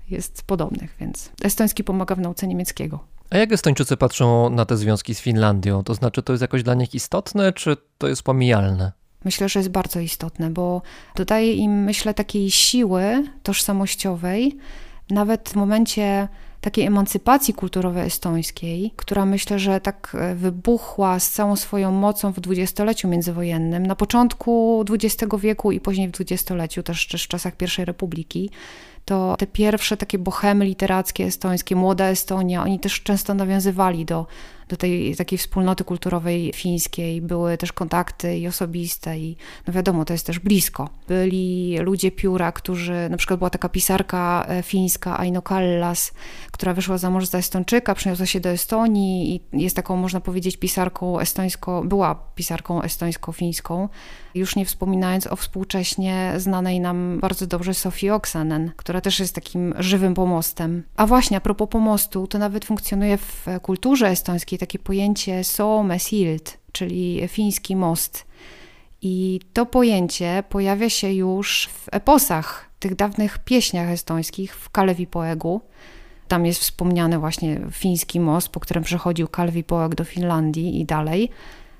jest 0.09 0.43
podobnych, 0.43 0.95
więc 0.99 1.31
estoński 1.43 1.83
pomaga 1.83 2.15
w 2.15 2.19
nauce 2.19 2.47
niemieckiego. 2.47 2.99
A 3.29 3.37
jak 3.37 3.51
Estończycy 3.51 3.97
patrzą 3.97 4.49
na 4.49 4.65
te 4.65 4.77
związki 4.77 5.15
z 5.15 5.21
Finlandią? 5.21 5.83
To 5.83 5.93
znaczy, 5.93 6.23
to 6.23 6.33
jest 6.33 6.41
jakoś 6.41 6.63
dla 6.63 6.73
nich 6.73 6.95
istotne, 6.95 7.53
czy 7.53 7.77
to 7.97 8.07
jest 8.07 8.23
pomijalne? 8.23 8.91
Myślę, 9.25 9.49
że 9.49 9.59
jest 9.59 9.69
bardzo 9.69 9.99
istotne, 9.99 10.49
bo 10.49 10.81
dodaje 11.15 11.53
im, 11.53 11.83
myślę, 11.83 12.13
takiej 12.13 12.51
siły 12.51 13.23
tożsamościowej, 13.43 14.57
nawet 15.09 15.49
w 15.49 15.55
momencie 15.55 16.27
takiej 16.61 16.85
emancypacji 16.85 17.53
kulturowej 17.53 18.05
estońskiej, 18.05 18.93
która 18.95 19.25
myślę, 19.25 19.59
że 19.59 19.81
tak 19.81 20.17
e, 20.19 20.35
wybuchła 20.35 21.19
z 21.19 21.29
całą 21.29 21.55
swoją 21.55 21.91
mocą 21.91 22.31
w 22.31 22.39
dwudziestoleciu 22.39 23.07
międzywojennym, 23.07 23.85
na 23.85 23.95
początku 23.95 24.85
XX 24.89 25.33
wieku 25.39 25.71
i 25.71 25.79
później 25.79 26.07
w 26.07 26.11
dwudziestoleciu, 26.11 26.83
też, 26.83 27.07
też 27.07 27.23
w 27.23 27.27
czasach 27.27 27.53
I 27.79 27.85
Republiki, 27.85 28.49
to 29.05 29.35
te 29.39 29.47
pierwsze 29.47 29.97
takie 29.97 30.17
bohemy 30.19 30.65
literackie 30.65 31.25
estońskie, 31.25 31.75
Młoda 31.75 32.05
Estonia, 32.05 32.63
oni 32.63 32.79
też 32.79 33.03
często 33.03 33.33
nawiązywali 33.33 34.05
do 34.05 34.25
do 34.71 34.77
tej 34.77 35.15
takiej 35.15 35.37
wspólnoty 35.37 35.83
kulturowej 35.83 36.51
fińskiej. 36.55 37.21
Były 37.21 37.57
też 37.57 37.73
kontakty 37.73 38.37
i 38.37 38.47
osobiste 38.47 39.17
i 39.17 39.37
no 39.67 39.73
wiadomo, 39.73 40.05
to 40.05 40.13
jest 40.13 40.25
też 40.25 40.39
blisko. 40.39 40.89
Byli 41.07 41.77
ludzie 41.77 42.11
pióra, 42.11 42.51
którzy, 42.51 43.07
na 43.09 43.17
przykład 43.17 43.39
była 43.39 43.49
taka 43.49 43.69
pisarka 43.69 44.45
e, 44.47 44.63
fińska 44.63 45.19
Aino 45.19 45.41
Kallas, 45.41 46.13
która 46.51 46.73
wyszła 46.73 46.97
za 46.97 47.09
mąż 47.09 47.25
za 47.25 47.37
Estończyka, 47.37 47.95
przeniosła 47.95 48.25
się 48.25 48.39
do 48.39 48.49
Estonii 48.49 49.35
i 49.35 49.61
jest 49.63 49.75
taką, 49.75 49.95
można 49.97 50.21
powiedzieć, 50.21 50.57
pisarką 50.57 51.19
estońsko, 51.19 51.83
była 51.85 52.15
pisarką 52.35 52.81
estońsko-fińską. 52.81 53.89
Już 54.35 54.55
nie 54.55 54.65
wspominając 54.65 55.27
o 55.27 55.35
współcześnie 55.35 56.33
znanej 56.37 56.79
nam 56.79 57.19
bardzo 57.19 57.47
dobrze 57.47 57.73
Sofii 57.73 58.09
Oksanen, 58.09 58.71
która 58.75 59.01
też 59.01 59.19
jest 59.19 59.35
takim 59.35 59.73
żywym 59.79 60.13
pomostem. 60.13 60.83
A 60.95 61.07
właśnie, 61.07 61.37
a 61.37 61.41
propos 61.41 61.69
pomostu, 61.69 62.27
to 62.27 62.37
nawet 62.37 62.65
funkcjonuje 62.65 63.17
w 63.17 63.45
kulturze 63.61 64.07
estońskiej 64.07 64.59
takie 64.61 64.79
pojęcie 64.79 65.43
Soomesild, 65.43 66.57
czyli 66.71 67.27
fiński 67.27 67.75
most. 67.75 68.25
I 69.01 69.39
to 69.53 69.65
pojęcie 69.65 70.43
pojawia 70.49 70.89
się 70.89 71.13
już 71.13 71.69
w 71.73 71.87
eposach, 71.91 72.69
tych 72.79 72.95
dawnych 72.95 73.39
pieśniach 73.39 73.89
estońskich, 73.89 74.55
w 74.55 74.69
Kalevi 74.69 75.07
Poegu. 75.07 75.61
Tam 76.27 76.45
jest 76.45 76.59
wspomniany 76.61 77.19
właśnie 77.19 77.61
fiński 77.71 78.19
most, 78.19 78.49
po 78.49 78.59
którym 78.59 78.83
przechodził 78.83 79.27
Kalevi 79.27 79.63
Poeg 79.63 79.95
do 79.95 80.03
Finlandii 80.03 80.79
i 80.79 80.85
dalej. 80.85 81.29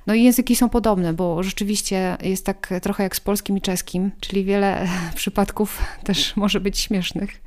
No 0.08 0.14
i 0.14 0.24
języki 0.24 0.56
są 0.56 0.70
podobne, 0.70 1.14
bo 1.14 1.44
rzeczywiście 1.44 2.18
jest 2.22 2.46
tak 2.46 2.74
trochę 2.82 3.04
jak 3.04 3.16
z 3.16 3.20
polskim 3.20 3.58
i 3.58 3.62
czeskim, 3.62 4.12
czyli 4.20 4.44
wiele 4.44 4.88
przypadków 5.16 5.82
też 6.04 6.36
może 6.36 6.60
być 6.60 6.80
śmiesznych. 6.80 7.42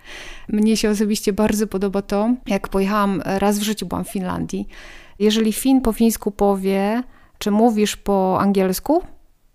Mnie 0.48 0.76
się 0.76 0.90
osobiście 0.90 1.32
bardzo 1.32 1.66
podoba 1.66 2.02
to, 2.02 2.34
jak 2.46 2.68
pojechałam, 2.68 3.22
raz 3.24 3.58
w 3.58 3.62
życiu 3.62 3.86
byłam 3.86 4.04
w 4.04 4.10
Finlandii. 4.10 4.68
Jeżeli 5.18 5.52
Fin 5.52 5.80
po 5.80 5.92
fińsku 5.92 6.30
powie, 6.30 7.02
czy 7.38 7.50
mówisz 7.50 7.96
po 7.96 8.40
angielsku, 8.40 9.02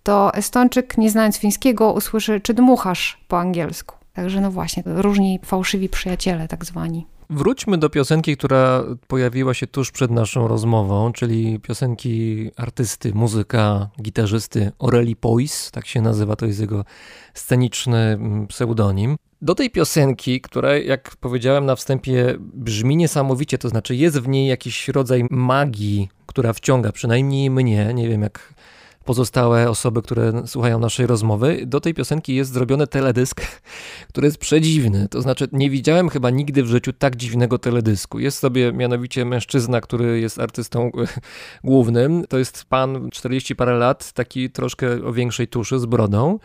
to 0.02 0.34
Estończyk, 0.34 0.98
nie 0.98 1.10
znając 1.10 1.38
fińskiego, 1.38 1.92
usłyszy, 1.92 2.40
czy 2.40 2.54
dmuchasz 2.54 3.24
po 3.28 3.38
angielsku. 3.38 3.96
Także 4.12 4.40
no 4.40 4.50
właśnie, 4.50 4.82
różni 4.86 5.40
fałszywi 5.44 5.88
przyjaciele, 5.88 6.48
tak 6.48 6.64
zwani. 6.64 7.06
Wróćmy 7.30 7.78
do 7.78 7.90
piosenki, 7.90 8.36
która 8.36 8.84
pojawiła 9.06 9.54
się 9.54 9.66
tuż 9.66 9.90
przed 9.90 10.10
naszą 10.10 10.48
rozmową, 10.48 11.12
czyli 11.12 11.60
piosenki 11.60 12.50
artysty, 12.56 13.14
muzyka, 13.14 13.88
gitarzysty 14.02 14.72
Aureli 14.78 15.16
Pois, 15.16 15.70
tak 15.70 15.86
się 15.86 16.00
nazywa, 16.00 16.36
to 16.36 16.46
jest 16.46 16.60
jego 16.60 16.84
sceniczny 17.34 17.98
mm, 17.98 18.46
pseudonim. 18.46 19.16
Do 19.42 19.54
tej 19.54 19.70
piosenki, 19.70 20.40
która, 20.40 20.78
jak 20.78 21.16
powiedziałem 21.16 21.66
na 21.66 21.76
wstępie, 21.76 22.36
brzmi 22.38 22.96
niesamowicie, 22.96 23.58
to 23.58 23.68
znaczy 23.68 23.96
jest 23.96 24.18
w 24.18 24.28
niej 24.28 24.48
jakiś 24.48 24.88
rodzaj 24.88 25.24
magii, 25.30 26.08
która 26.26 26.52
wciąga, 26.52 26.92
przynajmniej 26.92 27.50
mnie, 27.50 27.94
nie 27.94 28.08
wiem 28.08 28.22
jak 28.22 28.54
pozostałe 29.04 29.70
osoby, 29.70 30.02
które 30.02 30.46
słuchają 30.46 30.78
naszej 30.78 31.06
rozmowy. 31.06 31.62
Do 31.66 31.80
tej 31.80 31.94
piosenki 31.94 32.34
jest 32.34 32.52
zrobiony 32.52 32.86
teledysk, 32.86 33.40
który 34.08 34.26
jest 34.26 34.38
przedziwny. 34.38 35.08
To 35.08 35.22
znaczy, 35.22 35.48
nie 35.52 35.70
widziałem 35.70 36.08
chyba 36.08 36.30
nigdy 36.30 36.62
w 36.62 36.66
życiu 36.66 36.92
tak 36.92 37.16
dziwnego 37.16 37.58
teledysku. 37.58 38.18
Jest 38.18 38.38
sobie 38.38 38.72
mianowicie 38.72 39.24
mężczyzna, 39.24 39.80
który 39.80 40.20
jest 40.20 40.38
artystą 40.38 40.90
głównym. 41.64 42.24
To 42.28 42.38
jest 42.38 42.64
pan 42.64 43.10
40 43.10 43.56
parę 43.56 43.74
lat, 43.74 44.12
taki 44.12 44.50
troszkę 44.50 45.04
o 45.04 45.12
większej 45.12 45.48
tuszy, 45.48 45.78
z 45.78 45.86
brodą 45.86 46.38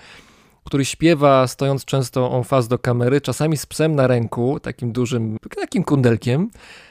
który 0.65 0.85
śpiewa 0.85 1.47
stojąc 1.47 1.85
często 1.85 2.31
on 2.31 2.43
faz 2.43 2.67
do 2.67 2.79
kamery, 2.79 3.21
czasami 3.21 3.57
z 3.57 3.65
psem 3.65 3.95
na 3.95 4.07
ręku, 4.07 4.59
takim 4.59 4.91
dużym, 4.91 5.37
takim 5.55 5.83
kundelkiem. 5.83 6.49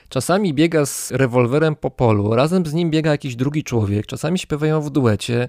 Czasami 0.08 0.54
biega 0.54 0.86
z 0.86 1.10
rewolwerem 1.10 1.76
po 1.76 1.90
polu, 1.90 2.34
razem 2.34 2.66
z 2.66 2.72
nim 2.72 2.90
biega 2.90 3.10
jakiś 3.10 3.36
drugi 3.36 3.64
człowiek, 3.64 4.06
czasami 4.06 4.38
śpiewają 4.38 4.80
w 4.80 4.90
duecie, 4.90 5.48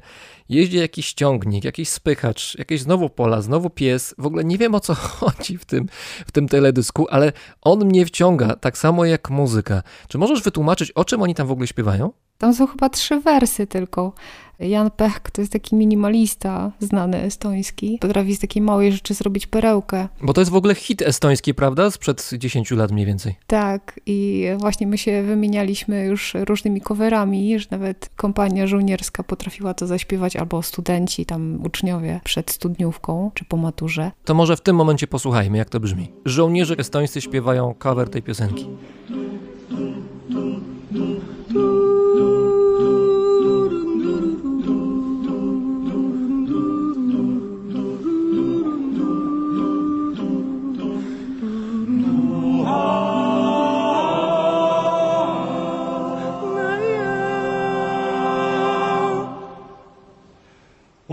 jeździ 0.49 0.77
jakiś 0.77 1.13
ciągnik, 1.13 1.63
jakiś 1.63 1.89
spychacz, 1.89 2.57
jakieś 2.57 2.81
znowu 2.81 3.09
pola, 3.09 3.41
znowu 3.41 3.69
pies. 3.69 4.15
W 4.17 4.25
ogóle 4.25 4.45
nie 4.45 4.57
wiem 4.57 4.75
o 4.75 4.79
co 4.79 4.93
chodzi 5.19 5.57
w 5.57 5.65
tym, 5.65 5.87
w 6.27 6.31
tym 6.31 6.47
teledysku, 6.47 7.07
ale 7.09 7.31
on 7.61 7.85
mnie 7.85 8.05
wciąga, 8.05 8.55
tak 8.55 8.77
samo 8.77 9.05
jak 9.05 9.29
muzyka. 9.29 9.83
Czy 10.07 10.17
możesz 10.17 10.41
wytłumaczyć, 10.41 10.91
o 10.91 11.05
czym 11.05 11.21
oni 11.21 11.35
tam 11.35 11.47
w 11.47 11.51
ogóle 11.51 11.67
śpiewają? 11.67 12.11
Tam 12.37 12.53
są 12.53 12.67
chyba 12.67 12.89
trzy 12.89 13.19
wersy 13.19 13.67
tylko. 13.67 14.13
Jan 14.59 14.91
Pech 14.91 15.19
to 15.19 15.41
jest 15.41 15.53
taki 15.53 15.75
minimalista 15.75 16.71
znany 16.79 17.21
estoński. 17.21 17.97
Potrafi 18.01 18.35
z 18.35 18.39
takiej 18.39 18.61
małej 18.61 18.91
rzeczy 18.91 19.13
zrobić 19.13 19.47
perełkę. 19.47 20.07
Bo 20.21 20.33
to 20.33 20.41
jest 20.41 20.51
w 20.51 20.55
ogóle 20.55 20.75
hit 20.75 21.01
estoński, 21.01 21.53
prawda? 21.53 21.91
Sprzed 21.91 22.29
10 22.33 22.71
lat 22.71 22.91
mniej 22.91 23.05
więcej. 23.05 23.35
Tak 23.47 23.99
i 24.05 24.45
właśnie 24.57 24.87
my 24.87 24.97
się 24.97 25.23
wymienialiśmy 25.23 26.05
już 26.05 26.33
różnymi 26.33 26.81
coverami, 26.81 27.59
że 27.59 27.67
nawet 27.71 28.09
kompania 28.15 28.67
żołnierska 28.67 29.23
potrafiła 29.23 29.73
to 29.73 29.87
zaśpiewać 29.87 30.35
albo 30.35 30.61
studenci, 30.61 31.25
tam 31.25 31.61
uczniowie 31.65 32.21
przed 32.23 32.51
studniówką 32.51 33.31
czy 33.33 33.45
po 33.45 33.57
maturze. 33.57 34.11
To 34.25 34.33
może 34.33 34.57
w 34.57 34.61
tym 34.61 34.75
momencie 34.75 35.07
posłuchajmy, 35.07 35.57
jak 35.57 35.69
to 35.69 35.79
brzmi. 35.79 36.11
Żołnierze 36.25 36.75
estońscy 36.77 37.21
śpiewają 37.21 37.73
cover 37.79 38.09
tej 38.09 38.23
piosenki. 38.23 38.67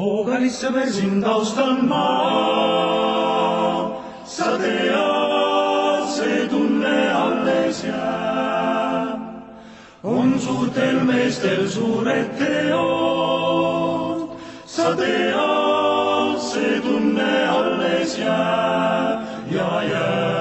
Ogalisse 0.03 0.73
versin 0.75 1.23
taustal 1.23 1.77
maa, 1.87 3.23
sa 4.27 4.59
tead, 4.59 6.09
see 6.15 6.49
tunne 6.51 7.13
alles 7.15 7.85
jääb. 7.87 9.21
on 10.03 10.41
suurtel 10.41 10.99
meestel 11.07 11.69
suured 11.71 12.35
teod, 12.39 14.27
sa 14.67 14.91
tead, 14.99 16.39
see 16.51 16.81
tunne 16.83 17.33
alles 17.47 18.19
jääb 18.19 19.23
ja 19.55 19.71
jääb. 19.87 20.32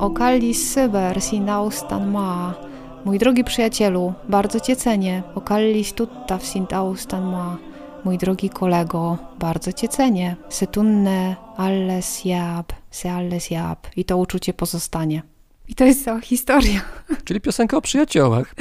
Okallis 0.00 0.72
Syber 0.72 1.20
sinaustan 1.20 2.10
maa. 2.10 2.54
Mój 3.04 3.18
drogi 3.18 3.44
przyjacielu, 3.44 4.14
bardzo 4.28 4.60
cię 4.60 4.76
cenię. 4.76 5.22
Okallis 5.34 5.92
tuttav 5.92 6.46
sint 6.46 6.72
austan 6.72 7.24
maa. 7.24 7.58
Mój 8.04 8.18
drogi 8.18 8.50
kolego, 8.50 9.18
bardzo 9.38 9.72
cię 9.72 9.88
cenię. 9.88 10.36
Se 10.48 10.66
tunne 10.66 11.36
alles 11.56 12.24
jab, 12.24 12.72
se 12.90 13.12
alles 13.12 13.50
jab. 13.50 13.86
I 13.96 14.04
to 14.04 14.16
uczucie 14.16 14.52
pozostanie. 14.54 15.22
I 15.68 15.74
to 15.74 15.84
jest 15.84 16.04
cała 16.04 16.20
historia. 16.20 16.80
Czyli 17.24 17.40
piosenka 17.40 17.76
o 17.76 17.80
przyjaciołach. 17.80 18.54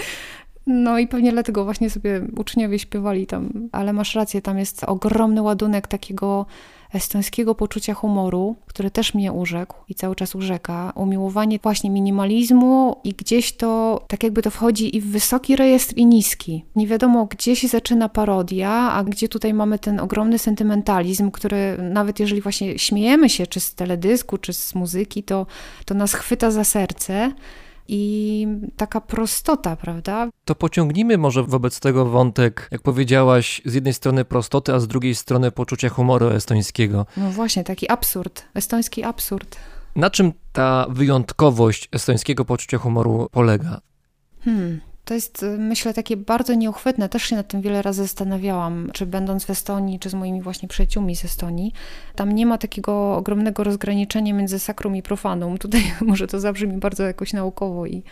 No 0.67 0.99
i 0.99 1.07
pewnie 1.07 1.31
dlatego 1.31 1.63
właśnie 1.63 1.89
sobie 1.89 2.21
uczniowie 2.37 2.79
śpiewali 2.79 3.27
tam, 3.27 3.69
ale 3.71 3.93
masz 3.93 4.15
rację, 4.15 4.41
tam 4.41 4.57
jest 4.57 4.83
ogromny 4.83 5.41
ładunek 5.41 5.87
takiego 5.87 6.45
estońskiego 6.93 7.55
poczucia 7.55 7.93
humoru, 7.93 8.55
który 8.65 8.91
też 8.91 9.13
mnie 9.13 9.31
urzekł 9.31 9.75
i 9.89 9.95
cały 9.95 10.15
czas 10.15 10.35
urzeka. 10.35 10.93
Umiłowanie 10.95 11.59
właśnie 11.63 11.89
minimalizmu 11.89 12.95
i 13.03 13.13
gdzieś 13.13 13.51
to, 13.51 14.01
tak 14.07 14.23
jakby 14.23 14.41
to 14.41 14.49
wchodzi 14.49 14.95
i 14.95 15.01
w 15.01 15.11
wysoki 15.11 15.55
rejestr 15.55 15.93
i 15.97 16.05
niski. 16.05 16.65
Nie 16.75 16.87
wiadomo, 16.87 17.25
gdzie 17.25 17.55
się 17.55 17.67
zaczyna 17.67 18.09
parodia, 18.09 18.71
a 18.71 19.03
gdzie 19.03 19.29
tutaj 19.29 19.53
mamy 19.53 19.79
ten 19.79 19.99
ogromny 19.99 20.39
sentymentalizm, 20.39 21.31
który 21.31 21.77
nawet 21.77 22.19
jeżeli 22.19 22.41
właśnie 22.41 22.79
śmiejemy 22.79 23.29
się, 23.29 23.47
czy 23.47 23.59
z 23.59 23.75
teledysku, 23.75 24.37
czy 24.37 24.53
z 24.53 24.75
muzyki, 24.75 25.23
to, 25.23 25.45
to 25.85 25.93
nas 25.93 26.13
chwyta 26.13 26.51
za 26.51 26.63
serce 26.63 27.31
i 27.89 28.47
taka 28.77 29.01
prostota, 29.01 29.75
prawda? 29.75 30.29
To 30.45 30.55
pociągnijmy 30.55 31.17
może 31.17 31.43
wobec 31.43 31.79
tego 31.79 32.05
wątek, 32.05 32.67
jak 32.71 32.81
powiedziałaś, 32.81 33.61
z 33.65 33.73
jednej 33.73 33.93
strony 33.93 34.25
prostoty, 34.25 34.73
a 34.73 34.79
z 34.79 34.87
drugiej 34.87 35.15
strony 35.15 35.51
poczucia 35.51 35.89
humoru 35.89 36.27
estońskiego. 36.27 37.05
No 37.17 37.31
właśnie, 37.31 37.63
taki 37.63 37.91
absurd, 37.91 38.45
estoński 38.53 39.03
absurd. 39.03 39.57
Na 39.95 40.09
czym 40.09 40.31
ta 40.53 40.85
wyjątkowość 40.89 41.89
estońskiego 41.91 42.45
poczucia 42.45 42.77
humoru 42.77 43.27
polega? 43.31 43.81
Hmm. 44.41 44.81
To 45.09 45.13
jest, 45.13 45.43
y, 45.43 45.57
myślę, 45.57 45.93
takie 45.93 46.17
bardzo 46.17 46.53
nieuchwytne. 46.53 47.09
Też 47.09 47.23
się 47.23 47.35
nad 47.35 47.47
tym 47.47 47.61
wiele 47.61 47.81
razy 47.81 48.01
zastanawiałam, 48.01 48.89
czy 48.93 49.05
będąc 49.05 49.45
w 49.45 49.49
Estonii, 49.49 49.99
czy 49.99 50.09
z 50.09 50.13
moimi 50.13 50.41
właśnie 50.41 50.67
przyjaciółmi 50.67 51.15
z 51.15 51.25
Estonii. 51.25 51.73
Tam 52.15 52.31
nie 52.31 52.45
ma 52.45 52.57
takiego 52.57 53.15
ogromnego 53.15 53.63
rozgraniczenia 53.63 54.33
między 54.33 54.59
sakrum 54.59 54.95
i 54.95 55.01
profanum. 55.01 55.57
Tutaj 55.63 55.81
może 56.01 56.27
to 56.27 56.39
zabrzmi 56.39 56.77
bardzo 56.77 57.03
jakoś 57.03 57.33
naukowo 57.33 57.85
i 57.85 58.03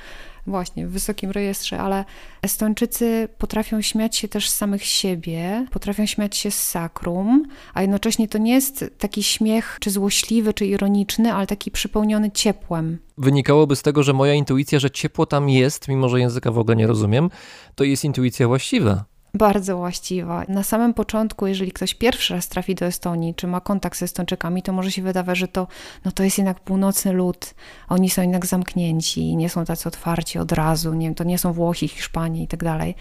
właśnie 0.48 0.88
w 0.88 0.92
wysokim 0.92 1.32
rejestrze, 1.32 1.80
ale 1.80 2.06
Estończycy 2.42 3.30
potrafią 3.38 3.82
śmiać 3.82 4.16
się 4.16 4.28
też 4.28 4.50
z 4.50 4.56
samych 4.56 4.84
siebie, 4.84 5.66
potrafią 5.72 6.06
śmiać 6.06 6.38
się 6.38 6.52
z 6.52 6.64
sakrum, 6.64 7.44
a 7.74 7.82
jednocześnie 7.82 8.28
to 8.28 8.38
nie 8.38 8.54
jest 8.54 8.86
taki 8.98 9.24
śmiech 9.24 9.78
czy 9.82 9.92
złośliwy, 9.92 10.54
czy 10.54 10.66
ironiczny, 10.66 11.34
ale 11.34 11.48
taki 11.48 11.72
przypełniony 11.72 12.32
ciepłem. 12.32 12.98
Wynikałoby 13.18 13.76
z 13.76 13.82
tego, 13.82 14.04
że 14.04 14.14
moja 14.14 14.34
intuicja, 14.34 14.80
że 14.80 14.92
ciepło 14.92 15.26
tam 15.26 15.50
jest, 15.50 15.88
mimo 15.88 16.10
że 16.10 16.20
języka 16.20 16.52
w 16.52 16.58
ogóle 16.58 16.76
nie 16.76 16.88
rozumiem, 16.88 17.30
to 17.76 17.84
jest 17.84 18.04
intuicja 18.04 18.48
właściwa. 18.48 19.06
Bardzo 19.38 19.78
właściwa. 19.78 20.44
Na 20.48 20.64
samym 20.64 20.94
początku, 20.94 21.48
jeżeli 21.48 21.72
ktoś 21.72 21.94
pierwszy 21.94 22.34
raz 22.34 22.48
trafi 22.48 22.76
do 22.76 22.86
Estonii, 22.86 23.36
czy 23.36 23.48
ma 23.48 23.62
kontakt 23.62 23.98
z 23.98 24.04
Estończykami, 24.04 24.64
to 24.64 24.74
może 24.74 24.92
się 24.92 25.02
wydawać, 25.02 25.38
że 25.38 25.48
to, 25.48 25.68
no 26.06 26.12
to 26.12 26.24
jest 26.24 26.38
jednak 26.38 26.60
północny 26.60 27.14
lud. 27.14 27.54
Oni 27.90 28.10
są 28.10 28.22
jednak 28.22 28.46
zamknięci, 28.46 29.36
nie 29.36 29.50
są 29.50 29.66
tacy 29.66 29.88
otwarci 29.90 30.40
od 30.40 30.52
razu. 30.52 30.94
Nie, 30.94 31.16
to 31.16 31.24
nie 31.24 31.38
są 31.38 31.54
Włosi, 31.54 31.88
Hiszpanie 31.88 32.44
i 32.44 32.48
tak 32.48 32.64
dalej 32.64 32.96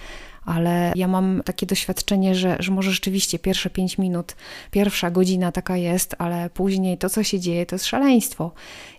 ale 0.46 0.92
ja 0.96 1.09
mam 1.09 1.42
takie 1.44 1.66
doświadczenie, 1.66 2.35
że, 2.35 2.56
że 2.59 2.72
może 2.72 2.90
rzeczywiście 2.90 3.38
pierwsze 3.38 3.70
pięć 3.70 3.98
minut, 3.98 4.37
pierwsza 4.70 5.11
godzina 5.11 5.52
taka 5.52 5.76
jest, 5.76 6.14
ale 6.18 6.50
później 6.50 6.98
to, 6.98 7.11
co 7.11 7.22
się 7.22 7.40
dzieje, 7.40 7.66
to 7.66 7.74
jest 7.74 7.85
szaleństwo. 7.85 8.52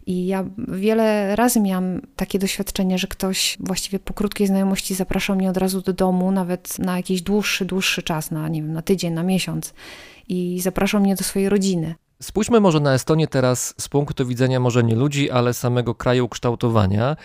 I 0.05 0.27
ja 0.27 0.45
wiele 0.67 1.36
razy 1.36 1.60
miałam 1.60 2.01
takie 2.15 2.39
doświadczenie, 2.39 2.97
że 2.97 3.07
ktoś 3.07 3.57
właściwie 3.60 3.99
po 3.99 4.13
krótkiej 4.13 4.47
znajomości 4.47 4.95
zapraszał 4.95 5.36
mnie 5.36 5.49
od 5.49 5.57
razu 5.57 5.81
do 5.81 5.93
domu, 5.93 6.31
nawet 6.31 6.79
na 6.79 6.97
jakiś 6.97 7.21
dłuższy, 7.21 7.65
dłuższy 7.65 8.03
czas, 8.03 8.31
na, 8.31 8.49
nie 8.49 8.62
wiem, 8.62 8.73
na 8.73 8.81
tydzień, 8.81 9.13
na 9.13 9.23
miesiąc 9.23 9.73
i 10.27 10.60
zapraszał 10.62 11.01
mnie 11.01 11.15
do 11.15 11.23
swojej 11.23 11.49
rodziny. 11.49 11.95
Spójrzmy 12.21 12.60
może 12.60 12.79
na 12.79 12.93
Estonię 12.93 13.27
teraz 13.27 13.73
z 13.77 13.89
punktu 13.89 14.27
widzenia 14.27 14.60
może 14.60 14.83
nie 14.83 14.95
ludzi, 14.95 15.31
ale 15.31 15.53
samego 15.53 15.95
kraju 15.95 16.29
kształtowania. 16.29 17.15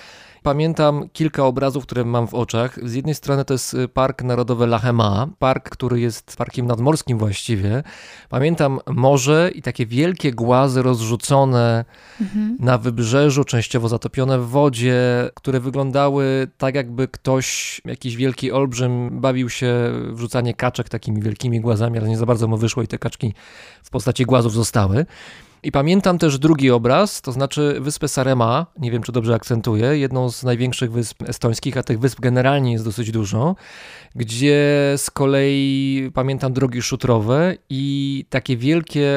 Pamiętam 0.43 1.09
kilka 1.13 1.45
obrazów, 1.45 1.87
które 1.87 2.05
mam 2.05 2.29
w 2.29 2.35
oczach. 2.35 2.89
Z 2.89 2.95
jednej 2.95 3.15
strony 3.15 3.45
to 3.45 3.55
jest 3.55 3.75
y, 3.75 3.89
Park 3.89 4.23
Narodowy 4.23 4.67
Lachema, 4.67 5.29
park, 5.39 5.71
który 5.71 6.01
jest 6.01 6.37
parkiem 6.37 6.67
nadmorskim 6.67 7.19
właściwie. 7.19 7.83
Pamiętam 8.29 8.81
morze 8.87 9.51
i 9.55 9.63
takie 9.63 9.87
wielkie 9.87 10.33
głazy 10.33 10.83
rozrzucone 10.83 11.85
mhm. 12.21 12.57
na 12.61 12.79
wybrzeżu, 12.79 13.45
częściowo 13.45 13.89
zatopione 13.89 14.39
w 14.39 14.49
wodzie, 14.49 15.01
które 15.35 15.61
wyglądały 15.61 16.49
tak, 16.59 16.75
jakby 16.75 17.09
ktoś, 17.09 17.81
jakiś 17.85 18.17
wielki 18.17 18.53
olbrzym, 18.53 19.21
bawił 19.21 19.49
się 19.49 19.75
w 20.13 20.21
rzucanie 20.21 20.55
kaczek 20.55 20.89
takimi 20.89 21.23
wielkimi 21.23 21.61
głazami, 21.61 21.99
ale 21.99 22.09
nie 22.09 22.19
za 22.19 22.27
bardzo 22.27 22.49
mu 22.49 22.57
wyszło 22.57 22.83
i 22.83 22.89
te 22.89 22.99
kaczki 22.99 23.35
w 23.83 23.91
postaci 23.91 24.25
głazów 24.25 24.53
zostały. 24.53 25.07
I 25.65 25.73
pamiętam 25.73 26.19
też 26.19 26.39
drugi 26.39 26.71
obraz, 26.71 27.21
to 27.21 27.33
znaczy 27.33 27.77
wyspę 27.81 28.09
Sarema, 28.09 28.67
nie 28.79 28.91
wiem 28.91 29.03
czy 29.03 29.13
dobrze 29.13 29.35
akcentuję, 29.35 29.99
jedną 29.99 30.31
z 30.31 30.43
największych 30.43 30.93
wysp 30.93 31.23
estońskich, 31.23 31.77
a 31.77 31.83
tych 31.83 31.99
wysp 31.99 32.21
generalnie 32.21 32.73
jest 32.73 32.85
dosyć 32.85 33.11
dużo, 33.11 33.57
gdzie 34.15 34.59
z 34.97 35.11
kolei 35.11 36.11
pamiętam 36.15 36.53
drogi 36.53 36.83
szutrowe 36.83 37.57
i 37.71 38.25
takie 38.31 38.57
wielkie 38.57 39.13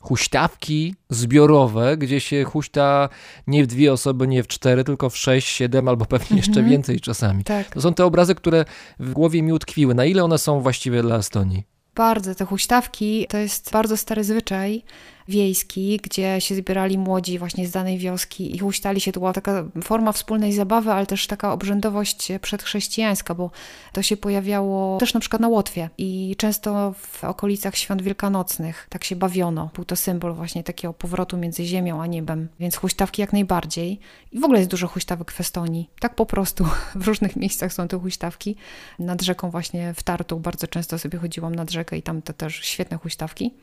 huśtawki 0.00 0.94
zbiorowe, 1.10 1.96
gdzie 1.96 2.20
się 2.20 2.44
huśta 2.44 3.08
nie 3.46 3.64
w 3.64 3.66
dwie 3.66 3.92
osoby, 3.92 4.28
nie 4.28 4.42
w 4.42 4.48
cztery, 4.48 4.84
tylko 4.84 5.10
w 5.10 5.16
sześć, 5.16 5.48
siedem 5.48 5.88
albo 5.88 6.06
pewnie 6.06 6.36
jeszcze 6.36 6.50
mhm. 6.50 6.70
więcej 6.70 7.00
czasami. 7.00 7.44
Tak. 7.44 7.66
To 7.66 7.80
są 7.80 7.94
te 7.94 8.04
obrazy, 8.04 8.34
które 8.34 8.64
w 9.00 9.12
głowie 9.12 9.42
mi 9.42 9.52
utkwiły. 9.52 9.94
Na 9.94 10.04
ile 10.04 10.24
one 10.24 10.38
są 10.38 10.60
właściwie 10.60 11.02
dla 11.02 11.16
Estonii? 11.16 11.64
Bardzo, 11.94 12.34
te 12.34 12.44
huśtawki 12.44 13.26
to 13.28 13.38
jest 13.38 13.70
bardzo 13.72 13.96
stary 13.96 14.24
zwyczaj 14.24 14.84
wiejski, 15.30 16.00
gdzie 16.02 16.40
się 16.40 16.54
zbierali 16.54 16.98
młodzi 16.98 17.38
właśnie 17.38 17.66
z 17.66 17.70
danej 17.70 17.98
wioski 17.98 18.56
i 18.56 18.58
huśtali 18.58 19.00
się. 19.00 19.12
To 19.12 19.20
była 19.20 19.32
taka 19.32 19.64
forma 19.84 20.12
wspólnej 20.12 20.52
zabawy, 20.52 20.92
ale 20.92 21.06
też 21.06 21.26
taka 21.26 21.52
obrzędowość 21.52 22.28
przedchrześcijańska, 22.40 23.34
bo 23.34 23.50
to 23.92 24.02
się 24.02 24.16
pojawiało 24.16 24.98
też 24.98 25.14
na 25.14 25.20
przykład 25.20 25.42
na 25.42 25.48
Łotwie 25.48 25.90
i 25.98 26.36
często 26.38 26.94
w 26.96 27.24
okolicach 27.24 27.76
świąt 27.76 28.02
wielkanocnych 28.02 28.86
tak 28.88 29.04
się 29.04 29.16
bawiono. 29.16 29.70
Był 29.74 29.84
to 29.84 29.96
symbol 29.96 30.34
właśnie 30.34 30.64
takiego 30.64 30.94
powrotu 30.94 31.36
między 31.36 31.64
ziemią 31.64 32.02
a 32.02 32.06
niebem, 32.06 32.48
więc 32.60 32.76
huśtawki 32.76 33.22
jak 33.22 33.32
najbardziej. 33.32 34.00
I 34.32 34.40
w 34.40 34.44
ogóle 34.44 34.58
jest 34.58 34.70
dużo 34.70 34.88
huśtawek 34.88 35.30
w 35.32 35.40
Estonii. 35.40 35.90
Tak 36.00 36.14
po 36.14 36.26
prostu 36.26 36.66
w 36.94 37.06
różnych 37.06 37.36
miejscach 37.36 37.72
są 37.72 37.88
te 37.88 37.98
huśtawki. 37.98 38.56
Nad 38.98 39.22
rzeką 39.22 39.50
właśnie 39.50 39.94
w 39.94 40.02
Tartu 40.02 40.40
bardzo 40.40 40.66
często 40.66 40.98
sobie 40.98 41.18
chodziłam 41.18 41.54
nad 41.54 41.70
rzekę 41.70 41.96
i 41.96 42.02
tam 42.02 42.22
to 42.22 42.32
też 42.32 42.54
świetne 42.54 42.96
huśtawki. 42.96 43.54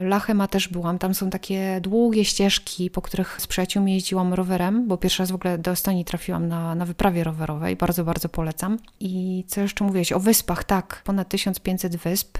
Lachema 0.00 0.48
też 0.48 0.68
byłam. 0.68 0.98
Tam 0.98 1.14
są 1.14 1.30
takie 1.30 1.80
długie 1.80 2.24
ścieżki, 2.24 2.90
po 2.90 3.02
których 3.02 3.40
z 3.40 3.46
przyjaciółmi 3.46 3.94
jeździłam 3.94 4.34
rowerem, 4.34 4.88
bo 4.88 4.96
pierwszy 4.96 5.22
raz 5.22 5.30
w 5.30 5.34
ogóle 5.34 5.58
do 5.58 5.70
Estonii 5.70 6.04
trafiłam 6.04 6.48
na, 6.48 6.74
na 6.74 6.84
wyprawie 6.84 7.24
rowerowej. 7.24 7.76
Bardzo, 7.76 8.04
bardzo 8.04 8.28
polecam. 8.28 8.78
I 9.00 9.44
co 9.46 9.60
jeszcze 9.60 9.84
mówiłeś? 9.84 10.12
O 10.12 10.20
wyspach, 10.20 10.64
tak. 10.64 11.02
Ponad 11.04 11.28
1500 11.28 11.96
wysp. 11.96 12.38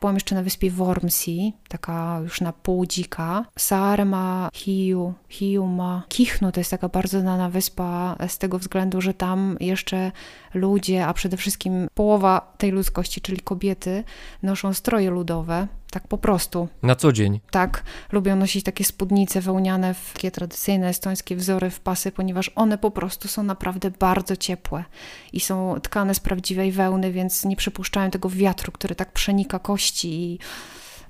Byłam 0.00 0.16
jeszcze 0.16 0.34
na 0.34 0.42
wyspie 0.42 0.70
Wormsi, 0.70 1.52
taka 1.68 2.20
już 2.22 2.40
na 2.40 2.52
pół 2.52 2.86
dzika. 2.86 3.44
Saarma, 3.58 4.48
Hiu, 4.54 5.14
Hiuma, 5.28 6.02
Kichnu 6.08 6.52
to 6.52 6.60
jest 6.60 6.70
taka 6.70 6.88
bardzo 6.88 7.20
znana 7.20 7.50
wyspa 7.50 8.16
z 8.28 8.38
tego 8.38 8.58
względu, 8.58 9.00
że 9.00 9.14
tam 9.14 9.56
jeszcze 9.60 10.12
ludzie, 10.54 11.06
a 11.06 11.14
przede 11.14 11.36
wszystkim 11.36 11.88
połowa 11.94 12.54
tej 12.58 12.70
ludzkości, 12.70 13.20
czyli 13.20 13.40
kobiety, 13.40 14.04
noszą 14.42 14.74
stroje 14.74 15.10
ludowe, 15.10 15.68
tak 15.90 16.08
po 16.08 16.18
prostu. 16.18 16.68
Na 16.82 16.96
co 16.96 17.12
dzień? 17.12 17.40
Tak. 17.50 17.82
Lubią 18.12 18.36
nosić 18.36 18.64
takie 18.64 18.84
spódnice 18.84 19.40
wełniane, 19.40 19.94
takie 20.14 20.30
tradycyjne 20.30 20.88
estońskie 20.88 21.36
wzory 21.36 21.70
w 21.70 21.80
pasy, 21.80 22.12
ponieważ 22.12 22.50
one 22.54 22.78
po 22.78 22.90
prostu 22.90 23.28
są 23.28 23.42
naprawdę 23.42 23.90
bardzo 23.90 24.36
ciepłe 24.36 24.84
i 25.32 25.40
są 25.40 25.80
tkane 25.82 26.14
z 26.14 26.20
prawdziwej 26.20 26.72
wełny, 26.72 27.12
więc 27.12 27.44
nie 27.44 27.56
przypuszczają 27.56 28.10
tego 28.10 28.28
wiatru, 28.28 28.72
który 28.72 28.94
tak 28.94 29.12
przenika 29.12 29.58
kości 29.58 29.87
i 30.04 30.38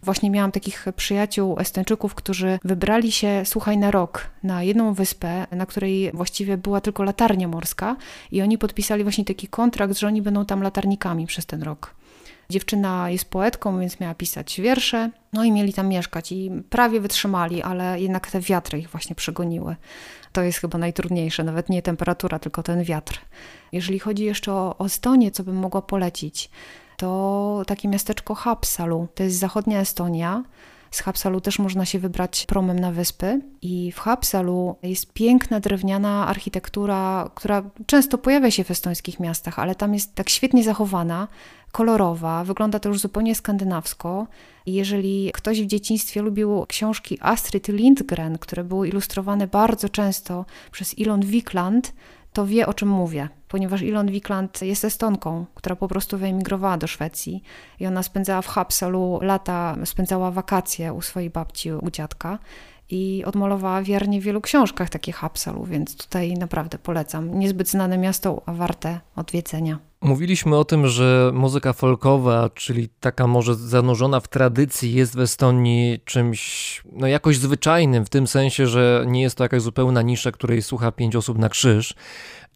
Właśnie 0.02 0.30
miałam 0.30 0.52
takich 0.52 0.86
przyjaciół 0.96 1.58
Estończyków, 1.58 2.14
którzy 2.14 2.58
wybrali 2.64 3.12
się, 3.12 3.42
słuchaj, 3.44 3.78
na 3.78 3.90
rok 3.90 4.30
na 4.42 4.62
jedną 4.62 4.94
wyspę, 4.94 5.46
na 5.52 5.66
której 5.66 6.10
właściwie 6.14 6.56
była 6.56 6.80
tylko 6.80 7.02
latarnia 7.02 7.48
morska 7.48 7.96
i 8.32 8.42
oni 8.42 8.58
podpisali 8.58 9.02
właśnie 9.02 9.24
taki 9.24 9.48
kontrakt, 9.48 9.98
że 9.98 10.06
oni 10.06 10.22
będą 10.22 10.44
tam 10.44 10.62
latarnikami 10.62 11.26
przez 11.26 11.46
ten 11.46 11.62
rok. 11.62 11.94
Dziewczyna 12.50 13.10
jest 13.10 13.30
poetką, 13.30 13.80
więc 13.80 14.00
miała 14.00 14.14
pisać 14.14 14.60
wiersze, 14.60 15.10
no 15.32 15.44
i 15.44 15.52
mieli 15.52 15.72
tam 15.72 15.88
mieszkać 15.88 16.32
i 16.32 16.50
prawie 16.70 17.00
wytrzymali, 17.00 17.62
ale 17.62 18.00
jednak 18.00 18.30
te 18.30 18.40
wiatry 18.40 18.78
ich 18.78 18.90
właśnie 18.90 19.16
przegoniły. 19.16 19.76
To 20.32 20.42
jest 20.42 20.58
chyba 20.58 20.78
najtrudniejsze, 20.78 21.44
nawet 21.44 21.68
nie 21.68 21.82
temperatura, 21.82 22.38
tylko 22.38 22.62
ten 22.62 22.84
wiatr. 22.84 23.20
Jeżeli 23.72 23.98
chodzi 23.98 24.24
jeszcze 24.24 24.52
o, 24.52 24.78
o 24.78 24.86
Estonię, 24.86 25.30
co 25.30 25.44
bym 25.44 25.56
mogła 25.56 25.82
polecić, 25.82 26.50
to 26.98 27.62
takie 27.66 27.88
miasteczko 27.88 28.34
Hapsalu. 28.34 29.08
To 29.14 29.22
jest 29.22 29.38
zachodnia 29.38 29.80
Estonia. 29.80 30.44
Z 30.90 31.00
Hapsalu 31.00 31.40
też 31.40 31.58
można 31.58 31.84
się 31.84 31.98
wybrać 31.98 32.46
promem 32.46 32.78
na 32.78 32.92
wyspy 32.92 33.40
i 33.62 33.92
w 33.92 33.98
Hapsalu 33.98 34.76
jest 34.82 35.12
piękna 35.12 35.60
drewniana 35.60 36.26
architektura, 36.26 37.30
która 37.34 37.62
często 37.86 38.18
pojawia 38.18 38.50
się 38.50 38.64
w 38.64 38.70
estońskich 38.70 39.20
miastach, 39.20 39.58
ale 39.58 39.74
tam 39.74 39.94
jest 39.94 40.14
tak 40.14 40.28
świetnie 40.28 40.64
zachowana, 40.64 41.28
kolorowa, 41.72 42.44
wygląda 42.44 42.78
to 42.78 42.88
już 42.88 43.00
zupełnie 43.00 43.34
skandynawsko. 43.34 44.26
Jeżeli 44.66 45.30
ktoś 45.34 45.62
w 45.62 45.66
dzieciństwie 45.66 46.22
lubił 46.22 46.66
książki 46.68 47.18
Astrid 47.20 47.68
Lindgren, 47.68 48.38
które 48.38 48.64
były 48.64 48.88
ilustrowane 48.88 49.46
bardzo 49.46 49.88
często 49.88 50.44
przez 50.70 50.98
Ilon 50.98 51.20
Wikland, 51.20 51.92
to 52.32 52.46
wie 52.46 52.66
o 52.66 52.74
czym 52.74 52.88
mówię, 52.88 53.28
ponieważ 53.48 53.82
Ilon 53.82 54.10
Wikland 54.10 54.62
jest 54.62 54.84
Estonką, 54.84 55.46
która 55.54 55.76
po 55.76 55.88
prostu 55.88 56.18
wyemigrowała 56.18 56.76
do 56.76 56.86
Szwecji 56.86 57.42
i 57.80 57.86
ona 57.86 58.02
spędzała 58.02 58.42
w 58.42 58.46
Hapsalu 58.46 59.18
lata, 59.22 59.76
spędzała 59.84 60.30
wakacje 60.30 60.92
u 60.92 61.02
swojej 61.02 61.30
babci, 61.30 61.72
u 61.72 61.90
dziadka 61.90 62.38
i 62.90 63.24
odmalowała 63.24 63.82
wiernie 63.82 64.20
w 64.20 64.24
wielu 64.24 64.40
książkach 64.40 64.90
takie 64.90 65.12
Hapsalu, 65.12 65.64
więc 65.64 65.96
tutaj 65.96 66.34
naprawdę 66.34 66.78
polecam. 66.78 67.38
Niezbyt 67.38 67.68
znane 67.68 67.98
miasto, 67.98 68.42
a 68.46 68.52
warte 68.52 69.00
odwiedzenia. 69.16 69.78
Mówiliśmy 70.00 70.56
o 70.56 70.64
tym, 70.64 70.86
że 70.86 71.30
muzyka 71.34 71.72
folkowa, 71.72 72.50
czyli 72.54 72.88
taka 73.00 73.26
może 73.26 73.54
zanurzona 73.54 74.20
w 74.20 74.28
tradycji, 74.28 74.94
jest 74.94 75.16
w 75.16 75.20
Estonii 75.20 76.00
czymś 76.04 76.82
no 76.92 77.06
jakoś 77.06 77.38
zwyczajnym, 77.38 78.04
w 78.04 78.10
tym 78.10 78.26
sensie, 78.26 78.66
że 78.66 79.04
nie 79.06 79.22
jest 79.22 79.36
to 79.36 79.44
jakaś 79.44 79.62
zupełna 79.62 80.02
nisza, 80.02 80.32
której 80.32 80.62
słucha 80.62 80.92
pięć 80.92 81.16
osób 81.16 81.38
na 81.38 81.48
krzyż. 81.48 81.94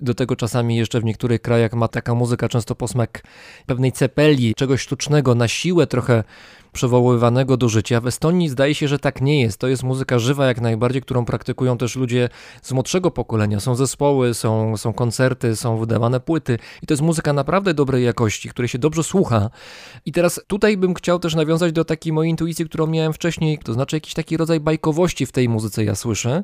Do 0.00 0.14
tego 0.14 0.36
czasami 0.36 0.76
jeszcze 0.76 1.00
w 1.00 1.04
niektórych 1.04 1.42
krajach 1.42 1.72
ma 1.72 1.88
taka 1.88 2.14
muzyka 2.14 2.48
często 2.48 2.74
posmak 2.74 3.22
pewnej 3.66 3.92
cepeli, 3.92 4.54
czegoś 4.54 4.80
sztucznego, 4.80 5.34
na 5.34 5.48
siłę 5.48 5.86
trochę 5.86 6.24
przywoływanego 6.72 7.56
do 7.56 7.68
życia. 7.68 8.00
W 8.00 8.06
Estonii 8.06 8.48
zdaje 8.48 8.74
się, 8.74 8.88
że 8.88 8.98
tak 8.98 9.20
nie 9.20 9.40
jest. 9.40 9.58
To 9.58 9.68
jest 9.68 9.82
muzyka 9.82 10.18
żywa 10.18 10.46
jak 10.46 10.60
najbardziej, 10.60 11.02
którą 11.02 11.24
praktykują 11.24 11.78
też 11.78 11.96
ludzie 11.96 12.28
z 12.62 12.72
młodszego 12.72 13.10
pokolenia. 13.10 13.60
Są 13.60 13.74
zespoły, 13.74 14.34
są, 14.34 14.76
są 14.76 14.92
koncerty, 14.92 15.56
są 15.56 15.78
wydawane 15.78 16.20
płyty 16.20 16.58
i 16.82 16.86
to 16.86 16.94
jest 16.94 17.02
muzyka 17.02 17.32
naprawdę 17.32 17.74
dobrej 17.74 18.04
jakości, 18.04 18.48
której 18.48 18.68
się 18.68 18.78
dobrze 18.78 19.04
słucha. 19.04 19.50
I 20.06 20.12
teraz 20.12 20.40
tutaj 20.46 20.76
bym 20.76 20.94
chciał 20.94 21.18
też 21.18 21.34
nawiązać 21.34 21.72
do 21.72 21.84
takiej 21.84 22.12
mojej 22.12 22.30
intuicji, 22.30 22.64
którą 22.64 22.86
miałem 22.86 23.12
wcześniej, 23.12 23.58
to 23.58 23.72
znaczy 23.72 23.96
jakiś 23.96 24.14
taki 24.14 24.36
rodzaj 24.36 24.60
bajkowości 24.60 25.26
w 25.26 25.32
tej 25.32 25.48
muzyce 25.48 25.84
ja 25.84 25.94
słyszę. 25.94 26.42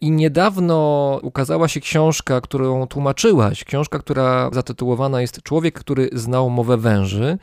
I 0.00 0.10
niedawno 0.10 1.18
ukazała 1.22 1.68
się 1.68 1.80
książka, 1.80 2.40
którą 2.40 2.86
tłumaczyłaś. 2.86 3.64
Książka, 3.64 3.98
która 3.98 4.50
zatytułowana 4.52 5.20
jest 5.20 5.42
Człowiek, 5.42 5.78
który 5.80 6.10
znał 6.12 6.50
mowę 6.50 6.76
węży. 6.76 7.38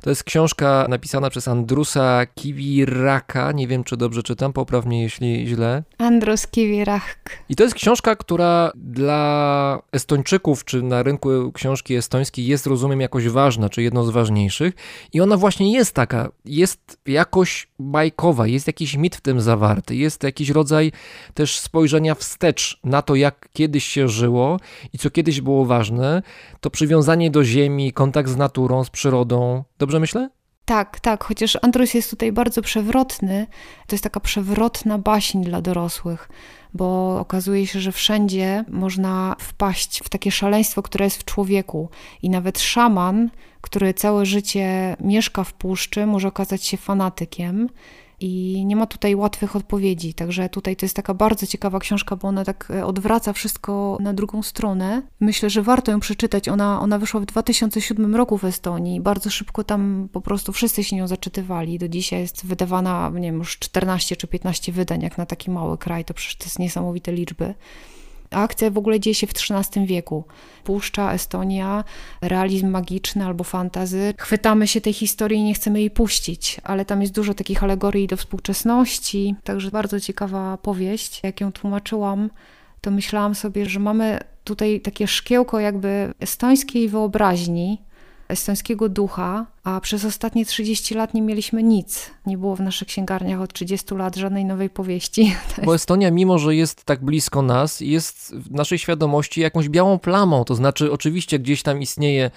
To 0.00 0.10
jest 0.10 0.24
książka 0.24 0.86
napisana 0.88 1.30
przez 1.30 1.48
Andrusa 1.60 2.26
Kiviraka. 2.34 3.52
Nie 3.52 3.66
wiem, 3.68 3.84
czy 3.84 3.96
dobrze 3.96 4.22
czytam, 4.22 4.52
poprawnie 4.52 5.02
jeśli 5.02 5.46
źle. 5.48 5.82
Andrus 5.98 6.46
Kivirach. 6.46 7.18
I 7.48 7.56
to 7.56 7.64
jest 7.64 7.74
książka, 7.74 8.16
która 8.16 8.72
dla 8.74 9.82
Estończyków, 9.92 10.64
czy 10.64 10.82
na 10.82 11.02
rynku 11.02 11.52
książki 11.52 11.94
estońskiej 11.94 12.46
jest, 12.46 12.66
rozumiem, 12.66 13.00
jakoś 13.00 13.28
ważna, 13.28 13.68
czy 13.68 13.82
jedną 13.82 14.04
z 14.04 14.10
ważniejszych. 14.10 14.74
I 15.12 15.20
ona 15.20 15.36
właśnie 15.36 15.72
jest 15.72 15.94
taka, 15.94 16.28
jest 16.44 16.98
jakoś 17.06 17.68
bajkowa, 17.78 18.46
jest 18.46 18.66
jakiś 18.66 18.96
mit 18.96 19.16
w 19.16 19.20
tym 19.20 19.40
zawarty, 19.40 19.96
jest 19.96 20.22
jakiś 20.22 20.50
rodzaj 20.50 20.92
też 21.34 21.58
spojrzenia 21.58 22.14
wstecz 22.14 22.80
na 22.84 23.02
to, 23.02 23.14
jak 23.14 23.48
kiedyś 23.52 23.84
się 23.84 24.08
żyło 24.08 24.60
i 24.92 24.98
co 24.98 25.10
kiedyś 25.10 25.40
było 25.40 25.66
ważne. 25.66 26.22
To 26.60 26.70
przywiązanie 26.70 27.30
do 27.30 27.44
ziemi, 27.44 27.92
kontakt 27.92 28.28
z 28.28 28.36
naturą, 28.36 28.84
z 28.84 28.90
przyrodą. 28.90 29.64
Dobrze 29.78 30.00
myślę? 30.00 30.39
Tak, 30.70 31.00
tak, 31.00 31.24
chociaż 31.24 31.58
Andrus 31.62 31.94
jest 31.94 32.10
tutaj 32.10 32.32
bardzo 32.32 32.62
przewrotny. 32.62 33.46
To 33.86 33.94
jest 33.94 34.04
taka 34.04 34.20
przewrotna 34.20 34.98
baśń 34.98 35.42
dla 35.42 35.60
dorosłych, 35.62 36.28
bo 36.74 37.18
okazuje 37.20 37.66
się, 37.66 37.80
że 37.80 37.92
wszędzie 37.92 38.64
można 38.68 39.36
wpaść 39.38 40.00
w 40.04 40.08
takie 40.08 40.30
szaleństwo, 40.30 40.82
które 40.82 41.04
jest 41.04 41.16
w 41.16 41.24
człowieku. 41.24 41.88
I 42.22 42.30
nawet 42.30 42.60
szaman, 42.60 43.30
który 43.60 43.94
całe 43.94 44.26
życie 44.26 44.96
mieszka 45.00 45.44
w 45.44 45.52
puszczy, 45.52 46.06
może 46.06 46.28
okazać 46.28 46.64
się 46.64 46.76
fanatykiem 46.76 47.68
i 48.20 48.64
nie 48.66 48.76
ma 48.76 48.86
tutaj 48.86 49.14
łatwych 49.14 49.56
odpowiedzi. 49.56 50.14
Także 50.14 50.48
tutaj 50.48 50.76
to 50.76 50.86
jest 50.86 50.96
taka 50.96 51.14
bardzo 51.14 51.46
ciekawa 51.46 51.78
książka, 51.78 52.16
bo 52.16 52.28
ona 52.28 52.44
tak 52.44 52.68
e, 52.70 52.86
odwraca 52.86 53.32
wszystko 53.32 53.98
na 54.00 54.14
drugą 54.14 54.42
stronę. 54.42 55.02
Myślę, 55.20 55.50
że 55.50 55.62
warto 55.62 55.92
ją 55.92 56.00
przeczytać. 56.00 56.48
Ona, 56.48 56.80
ona 56.80 56.98
wyszła 56.98 57.20
w 57.20 57.26
2007 57.26 58.16
roku 58.16 58.38
w 58.38 58.44
Estonii. 58.44 59.00
Bardzo 59.00 59.30
szybko 59.30 59.64
tam 59.64 60.08
po 60.12 60.20
prostu 60.20 60.52
wszyscy 60.52 60.84
się 60.84 60.96
nią 60.96 61.06
zaczytywali. 61.06 61.78
Do 61.78 61.88
dzisiaj 61.88 62.20
jest 62.20 62.46
wydawana, 62.46 63.10
nie 63.14 63.28
wiem, 63.28 63.38
już 63.38 63.58
14 63.58 64.16
czy 64.16 64.26
15 64.26 64.72
wydań, 64.72 65.02
jak 65.02 65.18
na 65.18 65.26
taki 65.26 65.50
mały 65.50 65.78
kraj. 65.78 66.04
To 66.04 66.14
przecież 66.14 66.36
to 66.36 66.44
jest 66.44 66.58
niesamowite 66.58 67.12
liczby. 67.12 67.54
Akcja 68.30 68.70
w 68.70 68.78
ogóle 68.78 69.00
dzieje 69.00 69.14
się 69.14 69.26
w 69.26 69.30
XIII 69.30 69.86
wieku. 69.86 70.24
Puszcza, 70.64 71.12
Estonia, 71.12 71.84
realizm 72.20 72.68
magiczny 72.68 73.24
albo 73.24 73.44
fantazy. 73.44 74.14
Chwytamy 74.18 74.66
się 74.66 74.80
tej 74.80 74.92
historii 74.92 75.38
i 75.38 75.42
nie 75.42 75.54
chcemy 75.54 75.80
jej 75.80 75.90
puścić, 75.90 76.60
ale 76.64 76.84
tam 76.84 77.02
jest 77.02 77.14
dużo 77.14 77.34
takich 77.34 77.64
alegorii 77.64 78.06
do 78.06 78.16
współczesności, 78.16 79.34
także 79.44 79.70
bardzo 79.70 80.00
ciekawa 80.00 80.56
powieść. 80.56 81.20
Jak 81.22 81.40
ją 81.40 81.52
tłumaczyłam, 81.52 82.30
to 82.80 82.90
myślałam 82.90 83.34
sobie, 83.34 83.66
że 83.66 83.80
mamy 83.80 84.18
tutaj 84.44 84.80
takie 84.80 85.06
szkiełko 85.06 85.60
jakby 85.60 86.14
estońskiej 86.20 86.88
wyobraźni, 86.88 87.82
estońskiego 88.30 88.88
ducha, 88.88 89.46
a 89.64 89.80
przez 89.80 90.04
ostatnie 90.04 90.44
30 90.46 90.94
lat 90.94 91.14
nie 91.14 91.22
mieliśmy 91.22 91.62
nic. 91.62 92.10
Nie 92.26 92.38
było 92.38 92.56
w 92.56 92.60
naszych 92.60 92.88
księgarniach 92.88 93.40
od 93.40 93.52
30 93.52 93.94
lat 93.94 94.16
żadnej 94.16 94.44
nowej 94.44 94.70
powieści. 94.70 95.36
Bo 95.64 95.74
Estonia, 95.74 96.10
mimo 96.10 96.38
że 96.38 96.54
jest 96.54 96.84
tak 96.84 97.04
blisko 97.04 97.42
nas, 97.42 97.80
jest 97.80 98.34
w 98.34 98.50
naszej 98.50 98.78
świadomości 98.78 99.40
jakąś 99.40 99.68
białą 99.68 99.98
plamą. 99.98 100.44
To 100.44 100.54
znaczy, 100.54 100.92
oczywiście 100.92 101.38
gdzieś 101.38 101.62
tam 101.62 101.82
istnieje 101.82 102.30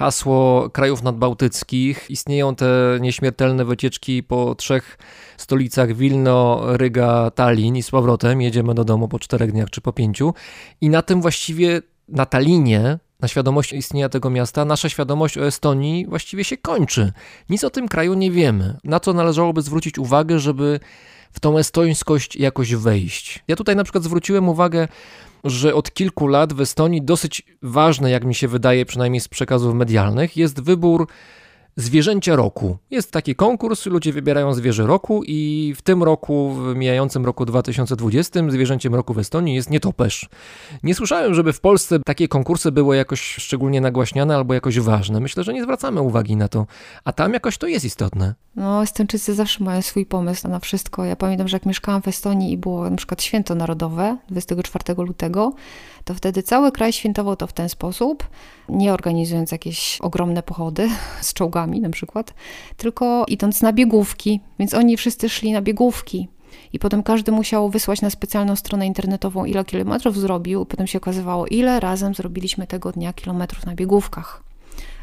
hasło 0.00 0.70
krajów 0.70 1.02
nadbałtyckich. 1.02 2.10
Istnieją 2.10 2.54
te 2.54 2.98
nieśmiertelne 3.00 3.64
wycieczki 3.64 4.22
po 4.22 4.54
trzech 4.54 4.98
stolicach 5.36 5.94
Wilno, 5.96 6.60
Ryga, 6.64 7.30
Tallin 7.30 7.76
i 7.76 7.82
z 7.82 7.90
powrotem. 7.90 8.40
Jedziemy 8.42 8.74
do 8.74 8.84
domu 8.84 9.08
po 9.08 9.18
czterech 9.18 9.52
dniach 9.52 9.70
czy 9.70 9.80
po 9.80 9.92
pięciu. 9.92 10.34
I 10.80 10.90
na 10.90 11.02
tym 11.02 11.20
właściwie, 11.20 11.82
na 12.08 12.26
Talinie, 12.26 12.98
na 13.22 13.28
świadomość 13.28 13.72
istnienia 13.72 14.08
tego 14.08 14.30
miasta, 14.30 14.64
nasza 14.64 14.88
świadomość 14.88 15.38
o 15.38 15.46
Estonii 15.46 16.06
właściwie 16.06 16.44
się 16.44 16.56
kończy. 16.56 17.12
Nic 17.50 17.64
o 17.64 17.70
tym 17.70 17.88
kraju 17.88 18.14
nie 18.14 18.30
wiemy. 18.30 18.76
Na 18.84 19.00
co 19.00 19.12
należałoby 19.12 19.62
zwrócić 19.62 19.98
uwagę, 19.98 20.38
żeby 20.38 20.80
w 21.32 21.40
tą 21.40 21.58
estońskość 21.58 22.36
jakoś 22.36 22.74
wejść. 22.74 23.44
Ja 23.48 23.56
tutaj 23.56 23.76
na 23.76 23.84
przykład 23.84 24.04
zwróciłem 24.04 24.48
uwagę, 24.48 24.88
że 25.44 25.74
od 25.74 25.94
kilku 25.94 26.26
lat 26.26 26.52
w 26.52 26.60
Estonii 26.60 27.02
dosyć 27.02 27.42
ważne, 27.62 28.10
jak 28.10 28.24
mi 28.24 28.34
się 28.34 28.48
wydaje, 28.48 28.86
przynajmniej 28.86 29.20
z 29.20 29.28
przekazów 29.28 29.74
medialnych, 29.74 30.36
jest 30.36 30.62
wybór 30.62 31.06
zwierzęcia 31.80 32.36
roku. 32.36 32.76
Jest 32.90 33.12
taki 33.12 33.34
konkurs, 33.34 33.86
ludzie 33.86 34.12
wybierają 34.12 34.54
zwierzę 34.54 34.86
roku 34.86 35.22
i 35.26 35.72
w 35.76 35.82
tym 35.82 36.02
roku, 36.02 36.54
w 36.54 36.76
mijającym 36.76 37.26
roku 37.26 37.44
2020, 37.44 38.50
zwierzęciem 38.50 38.94
roku 38.94 39.14
w 39.14 39.18
Estonii 39.18 39.54
jest 39.54 39.70
nietoperz. 39.70 40.28
Nie 40.82 40.94
słyszałem, 40.94 41.34
żeby 41.34 41.52
w 41.52 41.60
Polsce 41.60 41.98
takie 42.06 42.28
konkursy 42.28 42.72
były 42.72 42.96
jakoś 42.96 43.20
szczególnie 43.20 43.80
nagłaśniane 43.80 44.36
albo 44.36 44.54
jakoś 44.54 44.80
ważne. 44.80 45.20
Myślę, 45.20 45.44
że 45.44 45.54
nie 45.54 45.62
zwracamy 45.62 46.00
uwagi 46.00 46.36
na 46.36 46.48
to, 46.48 46.66
a 47.04 47.12
tam 47.12 47.32
jakoś 47.32 47.58
to 47.58 47.66
jest 47.66 47.84
istotne. 47.84 48.34
No, 48.56 48.82
Estończycy 48.82 49.34
zawsze 49.34 49.64
mają 49.64 49.82
swój 49.82 50.06
pomysł 50.06 50.48
na 50.48 50.58
wszystko. 50.58 51.04
Ja 51.04 51.16
pamiętam, 51.16 51.48
że 51.48 51.56
jak 51.56 51.66
mieszkałam 51.66 52.02
w 52.02 52.08
Estonii 52.08 52.52
i 52.52 52.56
było 52.56 52.90
na 52.90 52.96
przykład 52.96 53.22
święto 53.22 53.54
narodowe 53.54 54.16
24 54.28 54.94
lutego, 54.98 55.52
to 56.04 56.14
wtedy 56.14 56.42
cały 56.42 56.72
kraj 56.72 56.92
świętował 56.92 57.36
to 57.36 57.46
w 57.46 57.52
ten 57.52 57.68
sposób, 57.68 58.28
nie 58.68 58.92
organizując 58.94 59.52
jakieś 59.52 59.98
ogromne 60.00 60.42
pochody 60.42 60.88
z 61.20 61.34
czołgami 61.34 61.80
na 61.80 61.90
przykład, 61.90 62.34
tylko 62.76 63.24
idąc 63.28 63.62
na 63.62 63.72
biegówki. 63.72 64.40
Więc 64.58 64.74
oni 64.74 64.96
wszyscy 64.96 65.28
szli 65.28 65.52
na 65.52 65.62
biegówki. 65.62 66.28
I 66.72 66.78
potem 66.78 67.02
każdy 67.02 67.32
musiał 67.32 67.70
wysłać 67.70 68.02
na 68.02 68.10
specjalną 68.10 68.56
stronę 68.56 68.86
internetową, 68.86 69.44
ile 69.44 69.64
kilometrów 69.64 70.18
zrobił. 70.18 70.66
Potem 70.66 70.86
się 70.86 70.98
okazywało, 70.98 71.46
ile 71.46 71.80
razem 71.80 72.14
zrobiliśmy 72.14 72.66
tego 72.66 72.92
dnia 72.92 73.12
kilometrów 73.12 73.66
na 73.66 73.74
biegówkach 73.74 74.49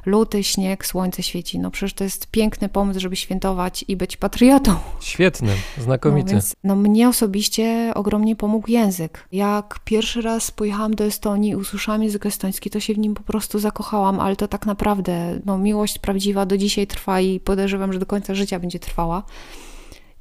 luty, 0.06 0.44
śnieg, 0.44 0.86
słońce 0.86 1.24
świeci. 1.24 1.60
No 1.60 1.72
przecież 1.72 1.94
to 1.94 2.04
jest 2.04 2.28
piękny 2.28 2.70
pomysł, 2.70 3.00
żeby 3.00 3.16
świętować 3.16 3.86
i 3.88 3.96
być 3.96 4.18
patriotą. 4.18 4.76
Świetny, 5.00 5.54
znakomity. 5.78 6.28
No, 6.28 6.32
więc, 6.32 6.56
no 6.64 6.76
mnie 6.76 7.10
osobiście 7.10 7.92
ogromnie 7.96 8.36
pomógł 8.36 8.72
język. 8.72 9.28
Jak 9.32 9.80
pierwszy 9.86 10.22
raz 10.22 10.52
pojechałam 10.52 10.96
do 10.96 11.04
Estonii 11.04 11.52
i 11.52 11.56
usłyszałam 11.56 12.04
język 12.04 12.26
estoński, 12.26 12.70
to 12.70 12.80
się 12.80 12.94
w 12.94 12.98
nim 12.98 13.14
po 13.14 13.24
prostu 13.24 13.60
zakochałam, 13.60 14.20
ale 14.20 14.36
to 14.36 14.48
tak 14.48 14.66
naprawdę, 14.66 15.40
no 15.46 15.58
miłość 15.58 16.00
prawdziwa 16.00 16.46
do 16.46 16.58
dzisiaj 16.58 16.88
trwa 16.88 17.22
i 17.22 17.40
podejrzewam, 17.40 17.94
że 17.94 18.00
do 18.00 18.06
końca 18.06 18.36
życia 18.36 18.60
będzie 18.60 18.80
trwała. 18.80 19.24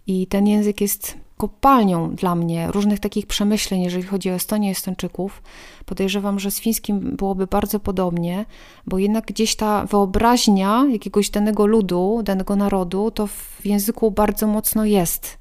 I 0.07 0.27
ten 0.27 0.47
język 0.47 0.81
jest 0.81 1.26
kopalnią 1.37 2.15
dla 2.15 2.35
mnie 2.35 2.69
różnych 2.71 3.01
takich 3.01 3.27
przemyśleń, 3.27 3.83
jeżeli 3.83 4.05
chodzi 4.05 4.31
o 4.31 4.35
Estonię 4.35 4.69
i 4.69 4.73
Estończyków. 4.73 5.43
Podejrzewam, 5.87 6.39
że 6.39 6.51
z 6.51 6.61
fińskim 6.61 7.17
byłoby 7.17 7.47
bardzo 7.47 7.81
podobnie, 7.81 8.45
bo 8.87 8.99
jednak 8.99 9.27
gdzieś 9.27 9.57
ta 9.57 9.87
wyobraźnia 9.87 10.87
jakiegoś 10.91 11.31
danego 11.31 11.67
ludu, 11.67 12.21
danego 12.25 12.57
narodu, 12.57 13.11
to 13.11 13.27
w 13.27 13.61
języku 13.65 14.11
bardzo 14.11 14.47
mocno 14.47 14.85
jest. 14.85 15.39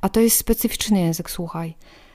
A 0.00 0.08
to 0.08 0.20
jest 0.20 0.36
specyficzny 0.36 1.00
język, 1.00 1.30
słuchaj. 1.30 1.74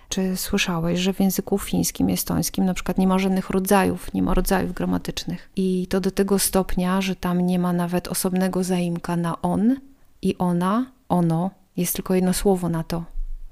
Czy 0.10 0.38
słyszałeś, 0.38 1.00
że 1.00 1.14
w 1.14 1.20
języku 1.20 1.58
fińskim, 1.58 2.10
estońskim 2.10 2.66
na 2.66 2.74
przykład 2.74 2.98
nie 2.98 3.08
ma 3.08 3.20
żadnych 3.20 3.50
rodzajów, 3.50 4.14
nie 4.14 4.24
ma 4.24 4.34
rodzajów 4.34 4.74
gramatycznych. 4.74 5.50
I 5.56 5.88
to 5.90 6.02
do 6.02 6.12
tego 6.12 6.40
stopnia, 6.40 7.02
że 7.02 7.16
tam 7.16 7.42
nie 7.42 7.60
ma 7.60 7.74
nawet 7.74 8.08
osobnego 8.08 8.64
zaimka 8.64 9.16
na 9.16 9.42
on 9.42 9.76
i 10.22 10.38
ona, 10.38 10.86
ono, 11.10 11.52
jest 11.78 11.96
tylko 11.96 12.16
jedno 12.16 12.34
słowo 12.34 12.70
na 12.70 12.84
to. 12.84 13.04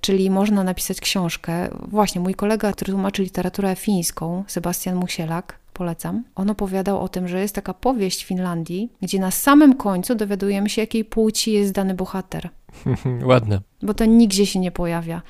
Czyli 0.01 0.29
można 0.29 0.63
napisać 0.63 1.01
książkę. 1.01 1.69
Właśnie 1.87 2.21
mój 2.21 2.35
kolega, 2.35 2.73
który 2.73 2.91
tłumaczy 2.91 3.23
literaturę 3.23 3.75
fińską, 3.75 4.43
Sebastian 4.47 4.95
Musielak, 4.95 5.59
polecam. 5.73 6.23
On 6.35 6.49
opowiadał 6.49 6.99
o 6.99 7.09
tym, 7.09 7.27
że 7.27 7.41
jest 7.41 7.55
taka 7.55 7.73
powieść 7.73 8.23
w 8.23 8.27
Finlandii, 8.27 8.91
gdzie 9.01 9.19
na 9.19 9.31
samym 9.31 9.75
końcu 9.75 10.15
dowiadujemy 10.15 10.69
się, 10.69 10.81
jakiej 10.81 11.05
płci 11.05 11.51
jest 11.51 11.71
dany 11.71 11.93
bohater. 11.93 12.49
Ładne. 13.31 13.61
Bo 13.81 13.93
to 13.93 14.05
nigdzie 14.05 14.45
się 14.45 14.59
nie 14.59 14.71
pojawia. 14.71 15.21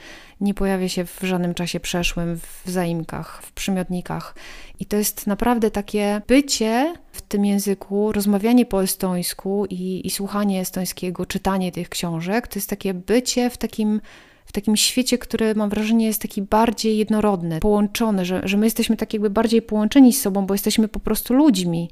Nie 0.42 0.54
pojawia 0.54 0.90
się 0.90 1.06
w 1.06 1.20
żadnym 1.22 1.54
czasie 1.54 1.80
przeszłym, 1.80 2.40
w 2.64 2.70
zaimkach, 2.70 3.42
w 3.44 3.52
przymiotnikach. 3.52 4.36
I 4.80 4.86
to 4.86 4.98
jest 4.98 5.28
naprawdę 5.28 5.72
takie 5.72 6.22
bycie 6.28 6.94
w 7.12 7.22
tym 7.22 7.46
języku, 7.46 8.12
rozmawianie 8.12 8.66
po 8.66 8.84
estońsku 8.84 9.66
i, 9.70 10.08
i 10.08 10.10
słuchanie 10.10 10.62
estońskiego, 10.62 11.26
czytanie 11.26 11.72
tych 11.72 11.90
książek. 11.90 12.48
To 12.48 12.60
jest 12.60 12.70
takie 12.70 12.94
bycie 12.94 13.50
w 13.50 13.58
takim 13.58 14.02
w 14.46 14.52
takim 14.52 14.78
świecie, 14.78 15.18
który 15.18 15.56
mam 15.56 15.70
wrażenie 15.70 16.06
jest 16.06 16.22
taki 16.22 16.42
bardziej 16.42 16.98
jednorodny, 16.98 17.60
połączony, 17.60 18.26
że, 18.26 18.42
że 18.44 18.58
my 18.58 18.66
jesteśmy 18.66 18.98
tak 18.98 19.14
jakby 19.14 19.30
bardziej 19.30 19.62
połączeni 19.62 20.14
z 20.14 20.22
sobą, 20.22 20.46
bo 20.46 20.54
jesteśmy 20.54 20.88
po 20.88 21.00
prostu 21.00 21.34
ludźmi. 21.34 21.90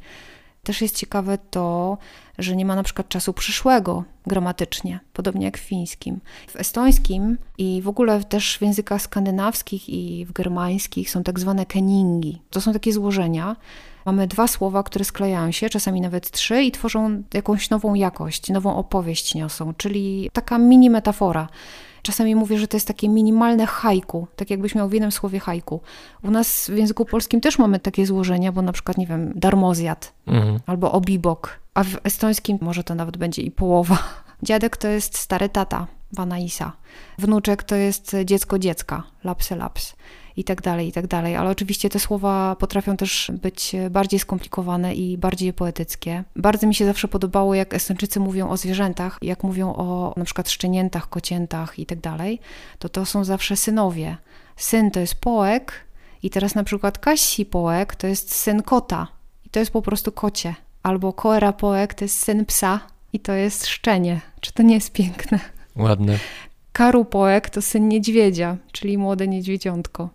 Też 0.63 0.81
jest 0.81 0.97
ciekawe 0.97 1.37
to, 1.49 1.97
że 2.37 2.55
nie 2.55 2.65
ma 2.65 2.75
na 2.75 2.83
przykład 2.83 3.09
czasu 3.09 3.33
przyszłego 3.33 4.03
gramatycznie, 4.27 4.99
podobnie 5.13 5.45
jak 5.45 5.57
w 5.57 5.61
fińskim. 5.61 6.19
W 6.47 6.55
estońskim 6.55 7.37
i 7.57 7.81
w 7.81 7.87
ogóle 7.87 8.23
też 8.23 8.57
w 8.57 8.61
językach 8.61 9.01
skandynawskich 9.01 9.89
i 9.89 10.25
w 10.25 10.31
germańskich 10.31 11.11
są 11.11 11.23
tak 11.23 11.39
zwane 11.39 11.65
keningi. 11.65 12.41
To 12.49 12.61
są 12.61 12.73
takie 12.73 12.93
złożenia. 12.93 13.55
Mamy 14.05 14.27
dwa 14.27 14.47
słowa, 14.47 14.83
które 14.83 15.05
sklejają 15.05 15.51
się, 15.51 15.69
czasami 15.69 16.01
nawet 16.01 16.31
trzy, 16.31 16.63
i 16.63 16.71
tworzą 16.71 17.23
jakąś 17.33 17.69
nową 17.69 17.93
jakość, 17.93 18.49
nową 18.49 18.75
opowieść 18.75 19.35
niosą, 19.35 19.73
czyli 19.73 20.29
taka 20.33 20.57
mini 20.57 20.89
metafora. 20.89 21.47
Czasami 22.09 22.35
mówię, 22.35 22.59
że 22.59 22.67
to 22.67 22.77
jest 22.77 22.87
takie 22.87 23.09
minimalne 23.09 23.65
haiku, 23.65 24.27
tak 24.35 24.49
jakbyś 24.49 24.75
miał 24.75 24.89
w 24.89 24.93
jednym 24.93 25.11
słowie 25.11 25.39
haiku. 25.39 25.81
U 26.23 26.31
nas 26.31 26.67
w 26.67 26.77
języku 26.77 27.05
polskim 27.05 27.41
też 27.41 27.59
mamy 27.59 27.79
takie 27.79 28.05
złożenia, 28.05 28.51
bo 28.51 28.61
na 28.61 28.71
przykład, 28.71 28.97
nie 28.97 29.07
wiem, 29.07 29.31
darmozjad 29.35 30.13
mhm. 30.27 30.59
albo 30.65 30.91
obibok, 30.91 31.59
a 31.73 31.83
w 31.83 31.97
estońskim 32.03 32.57
może 32.61 32.83
to 32.83 32.95
nawet 32.95 33.17
będzie 33.17 33.41
i 33.41 33.51
połowa 33.51 33.97
Dziadek 34.43 34.77
to 34.77 34.87
jest 34.87 35.17
stary 35.17 35.49
tata, 35.49 35.87
Vanaisa. 36.11 36.71
Wnuczek 37.17 37.63
to 37.63 37.75
jest 37.75 38.15
dziecko 38.25 38.59
dziecka, 38.59 39.03
lapse 39.23 39.55
laps 39.55 39.95
i 40.39 40.43
tak 40.43 40.61
dalej, 40.61 40.87
i 40.87 40.91
tak 40.91 41.07
dalej. 41.07 41.35
Ale 41.35 41.49
oczywiście 41.49 41.89
te 41.89 41.99
słowa 41.99 42.55
potrafią 42.55 42.97
też 42.97 43.31
być 43.41 43.75
bardziej 43.89 44.19
skomplikowane 44.19 44.95
i 44.95 45.17
bardziej 45.17 45.53
poetyckie. 45.53 46.23
Bardzo 46.35 46.67
mi 46.67 46.75
się 46.75 46.85
zawsze 46.85 47.07
podobało, 47.07 47.55
jak 47.55 47.73
Estończycy 47.73 48.19
mówią 48.19 48.49
o 48.49 48.57
zwierzętach, 48.57 49.17
jak 49.21 49.43
mówią 49.43 49.75
o 49.75 50.13
na 50.17 50.25
przykład 50.25 50.49
szczeniętach, 50.49 51.09
kociętach 51.09 51.79
i 51.79 51.85
tak 51.85 51.99
dalej, 51.99 52.39
to 52.79 52.89
to 52.89 53.05
są 53.05 53.23
zawsze 53.23 53.55
synowie. 53.55 54.17
Syn 54.55 54.91
to 54.91 54.99
jest 54.99 55.15
poek 55.15 55.73
i 56.23 56.29
teraz 56.29 56.55
na 56.55 56.63
przykład 56.63 56.97
Kasi 56.97 57.45
poek 57.45 57.95
to 57.95 58.07
jest 58.07 58.35
syn 58.35 58.63
kota 58.63 59.07
i 59.45 59.49
to 59.49 59.59
jest 59.59 59.71
po 59.71 59.81
prostu 59.81 60.11
kocie. 60.11 60.55
Albo 60.83 61.13
Koera 61.13 61.53
poek 61.53 61.93
to 61.93 62.05
jest 62.05 62.19
syn 62.19 62.45
psa 62.45 62.79
i 63.13 63.19
to 63.19 63.33
jest 63.33 63.67
szczenie. 63.67 64.21
Czy 64.41 64.53
to 64.53 64.63
nie 64.63 64.75
jest 64.75 64.91
piękne? 64.91 65.39
Ładne. 65.75 66.17
Karupoek 66.79 67.49
to 67.49 67.61
syn 67.61 67.87
niedźwiedzia, 67.87 68.57
czyli 68.71 68.97
młode 68.97 69.27
niedźwiedziątko. 69.27 70.09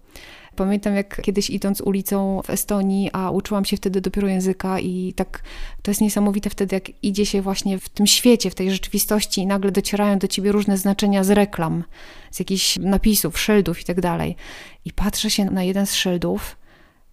Pamiętam, 0.57 0.95
jak 0.95 1.23
kiedyś 1.23 1.51
idąc 1.51 1.81
ulicą 1.81 2.43
w 2.45 2.51
Estonii, 2.51 3.11
a 3.13 3.31
uczyłam 3.31 3.65
się 3.65 3.77
wtedy 3.77 4.01
dopiero 4.01 4.29
języka, 4.29 4.81
i 4.81 5.13
tak 5.17 5.43
to 5.83 5.91
jest 5.91 6.01
niesamowite 6.01 6.51
wtedy, 6.51 6.77
jak 6.77 7.05
idzie 7.05 7.27
się 7.27 7.43
właśnie 7.43 7.79
w 7.79 7.89
tym 7.89 8.07
świecie, 8.07 8.51
w 8.51 8.55
tej 8.55 8.71
rzeczywistości, 8.71 9.41
i 9.41 9.47
nagle 9.47 9.73
docierają 9.73 10.19
do 10.19 10.29
ciebie 10.29 10.53
różne 10.53 10.79
znaczenia 10.79 11.25
z 11.25 11.31
reklam, 11.31 11.85
z 12.31 12.39
jakichś 12.39 12.79
napisów, 12.79 13.41
szyldów 13.41 13.81
i 13.81 13.85
tak 13.85 14.01
dalej. 14.01 14.37
I 14.85 14.93
patrzę 14.93 15.31
się 15.31 15.45
na 15.45 15.63
jeden 15.63 15.87
z 15.87 15.95
szyldów 15.95 16.57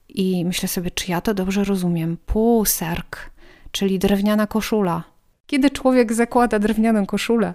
i 0.10 0.46
myślę 0.46 0.70
sobie, 0.70 0.92
czy 0.92 1.12
ja 1.12 1.22
to 1.22 1.34
dobrze 1.34 1.64
rozumiem. 1.64 2.18
Półserk, 2.26 3.32
czyli 3.72 4.00
drewniana 4.00 4.48
koszula. 4.48 5.04
Kiedy 5.48 5.70
człowiek 5.70 6.14
zakłada 6.14 6.60
drewnianą 6.60 7.06
koszulę? 7.06 7.54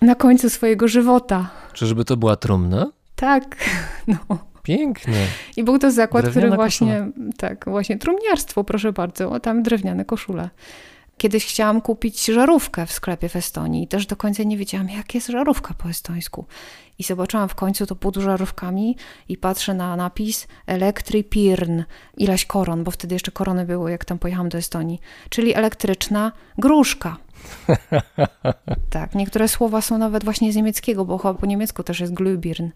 Na 0.00 0.14
końcu 0.14 0.50
swojego 0.50 0.88
żywota. 0.88 1.50
Czyżby 1.72 2.04
to 2.04 2.16
była 2.16 2.36
trumna? 2.36 2.90
Tak, 3.16 3.56
no. 4.08 4.38
Piękne. 4.62 5.26
I 5.56 5.64
był 5.64 5.78
to 5.78 5.90
zakład, 5.90 6.24
Drewniana 6.24 6.46
który 6.46 6.56
właśnie, 6.56 6.98
koszula. 6.98 7.32
tak, 7.36 7.64
właśnie 7.64 7.98
trumniarstwo, 7.98 8.64
proszę 8.64 8.92
bardzo, 8.92 9.40
tam 9.40 9.62
drewniane 9.62 10.04
koszule. 10.04 10.50
Kiedyś 11.18 11.46
chciałam 11.46 11.80
kupić 11.80 12.24
żarówkę 12.26 12.86
w 12.86 12.92
sklepie 12.92 13.28
w 13.28 13.36
Estonii 13.36 13.82
i 13.82 13.88
też 13.88 14.06
do 14.06 14.16
końca 14.16 14.42
nie 14.42 14.56
wiedziałam, 14.56 14.88
jak 14.88 15.14
jest 15.14 15.26
żarówka 15.26 15.74
po 15.74 15.88
estońsku. 15.88 16.46
I 16.98 17.02
zobaczyłam 17.02 17.48
w 17.48 17.54
końcu 17.54 17.86
to 17.86 17.96
pod 17.96 18.16
żarówkami 18.16 18.96
i 19.28 19.36
patrzę 19.36 19.74
na 19.74 19.96
napis 19.96 20.46
Elektripirn, 20.66 21.82
ileś 22.16 22.46
koron, 22.46 22.84
bo 22.84 22.90
wtedy 22.90 23.14
jeszcze 23.14 23.30
korony 23.30 23.64
były, 23.64 23.90
jak 23.90 24.04
tam 24.04 24.18
pojechałam 24.18 24.48
do 24.48 24.58
Estonii, 24.58 25.00
czyli 25.30 25.54
elektryczna 25.54 26.32
gruszka. 26.58 27.16
tak, 28.90 29.14
niektóre 29.14 29.48
słowa 29.48 29.80
są 29.80 29.98
nawet 29.98 30.24
właśnie 30.24 30.52
z 30.52 30.56
niemieckiego, 30.56 31.04
bo 31.04 31.18
chyba 31.18 31.34
po 31.34 31.46
niemiecku 31.46 31.82
też 31.82 32.00
jest 32.00 32.14
Glühbirn, 32.14 32.68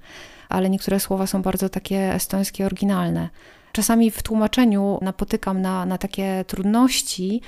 ale 0.49 0.71
niektóre 0.71 1.01
słowa 1.01 1.27
są 1.27 1.43
bardzo 1.43 1.69
takie 1.69 2.15
estońskie, 2.15 2.67
oryginalne. 2.67 3.29
Czasami 3.73 4.11
w 4.11 4.23
tłumaczeniu 4.23 4.99
napotykam 5.03 5.63
na, 5.63 5.87
na 5.87 5.99
takie 5.99 6.45
trudności, 6.47 7.41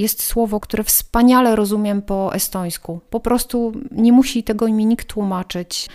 jest 0.00 0.22
słowo, 0.22 0.60
które 0.60 0.84
wspaniale 0.84 1.56
rozumiem 1.56 2.02
po 2.02 2.34
estońsku. 2.34 3.00
Po 3.10 3.20
prostu 3.20 3.72
nie 3.90 4.12
musi 4.12 4.42
tego 4.42 4.68
mi 4.68 4.86
nikt 4.86 5.08
tłumaczyć. 5.08 5.88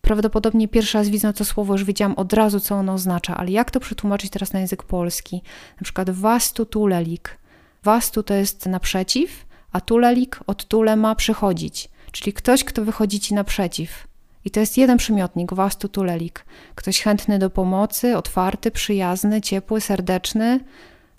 Prawdopodobnie 0.00 0.68
pierwszy 0.68 0.98
raz 0.98 1.08
widząc 1.08 1.36
to 1.36 1.44
słowo 1.44 1.72
już 1.72 1.84
wiedziałam 1.84 2.14
od 2.14 2.32
razu, 2.32 2.60
co 2.60 2.74
ono 2.74 2.92
oznacza, 2.92 3.36
ale 3.36 3.50
jak 3.50 3.70
to 3.70 3.80
przetłumaczyć 3.80 4.30
teraz 4.30 4.52
na 4.52 4.60
język 4.60 4.82
polski? 4.82 5.42
Na 5.80 5.84
przykład 5.84 6.10
wastu 6.10 6.66
tulelik. 6.66 7.38
Wastu 7.84 8.22
to 8.22 8.34
jest 8.34 8.66
naprzeciw, 8.66 9.46
a 9.72 9.80
tulelik 9.80 10.40
od 10.46 10.64
tule 10.64 10.96
ma 10.96 11.14
przychodzić, 11.14 11.88
czyli 12.12 12.32
ktoś, 12.32 12.64
kto 12.64 12.84
wychodzi 12.84 13.20
ci 13.20 13.34
naprzeciw. 13.34 14.06
I 14.44 14.50
to 14.50 14.60
jest 14.60 14.76
jeden 14.76 14.96
przymiotnik, 14.96 15.52
wastu 15.54 15.88
tulelik. 15.88 16.44
Ktoś 16.74 17.02
chętny 17.02 17.38
do 17.38 17.50
pomocy, 17.50 18.16
otwarty, 18.16 18.70
przyjazny, 18.70 19.40
ciepły, 19.40 19.80
serdeczny, 19.80 20.60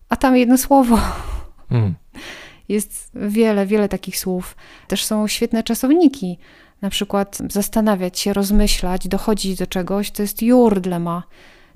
a 0.10 0.16
tam 0.16 0.38
jedno 0.38 0.58
słowo. 0.58 1.00
Hmm. 1.70 1.96
Jest 2.70 3.12
wiele, 3.16 3.66
wiele 3.66 3.90
takich 3.90 4.20
słów. 4.20 4.56
Też 4.88 5.06
są 5.06 5.28
świetne 5.28 5.64
czasowniki. 5.64 6.38
Na 6.82 6.90
przykład 6.90 7.38
zastanawiać 7.50 8.20
się, 8.20 8.34
rozmyślać, 8.34 9.08
dochodzić 9.08 9.58
do 9.58 9.68
czegoś, 9.68 10.12
to 10.12 10.22
jest 10.22 10.42
jurdlema. 10.42 11.24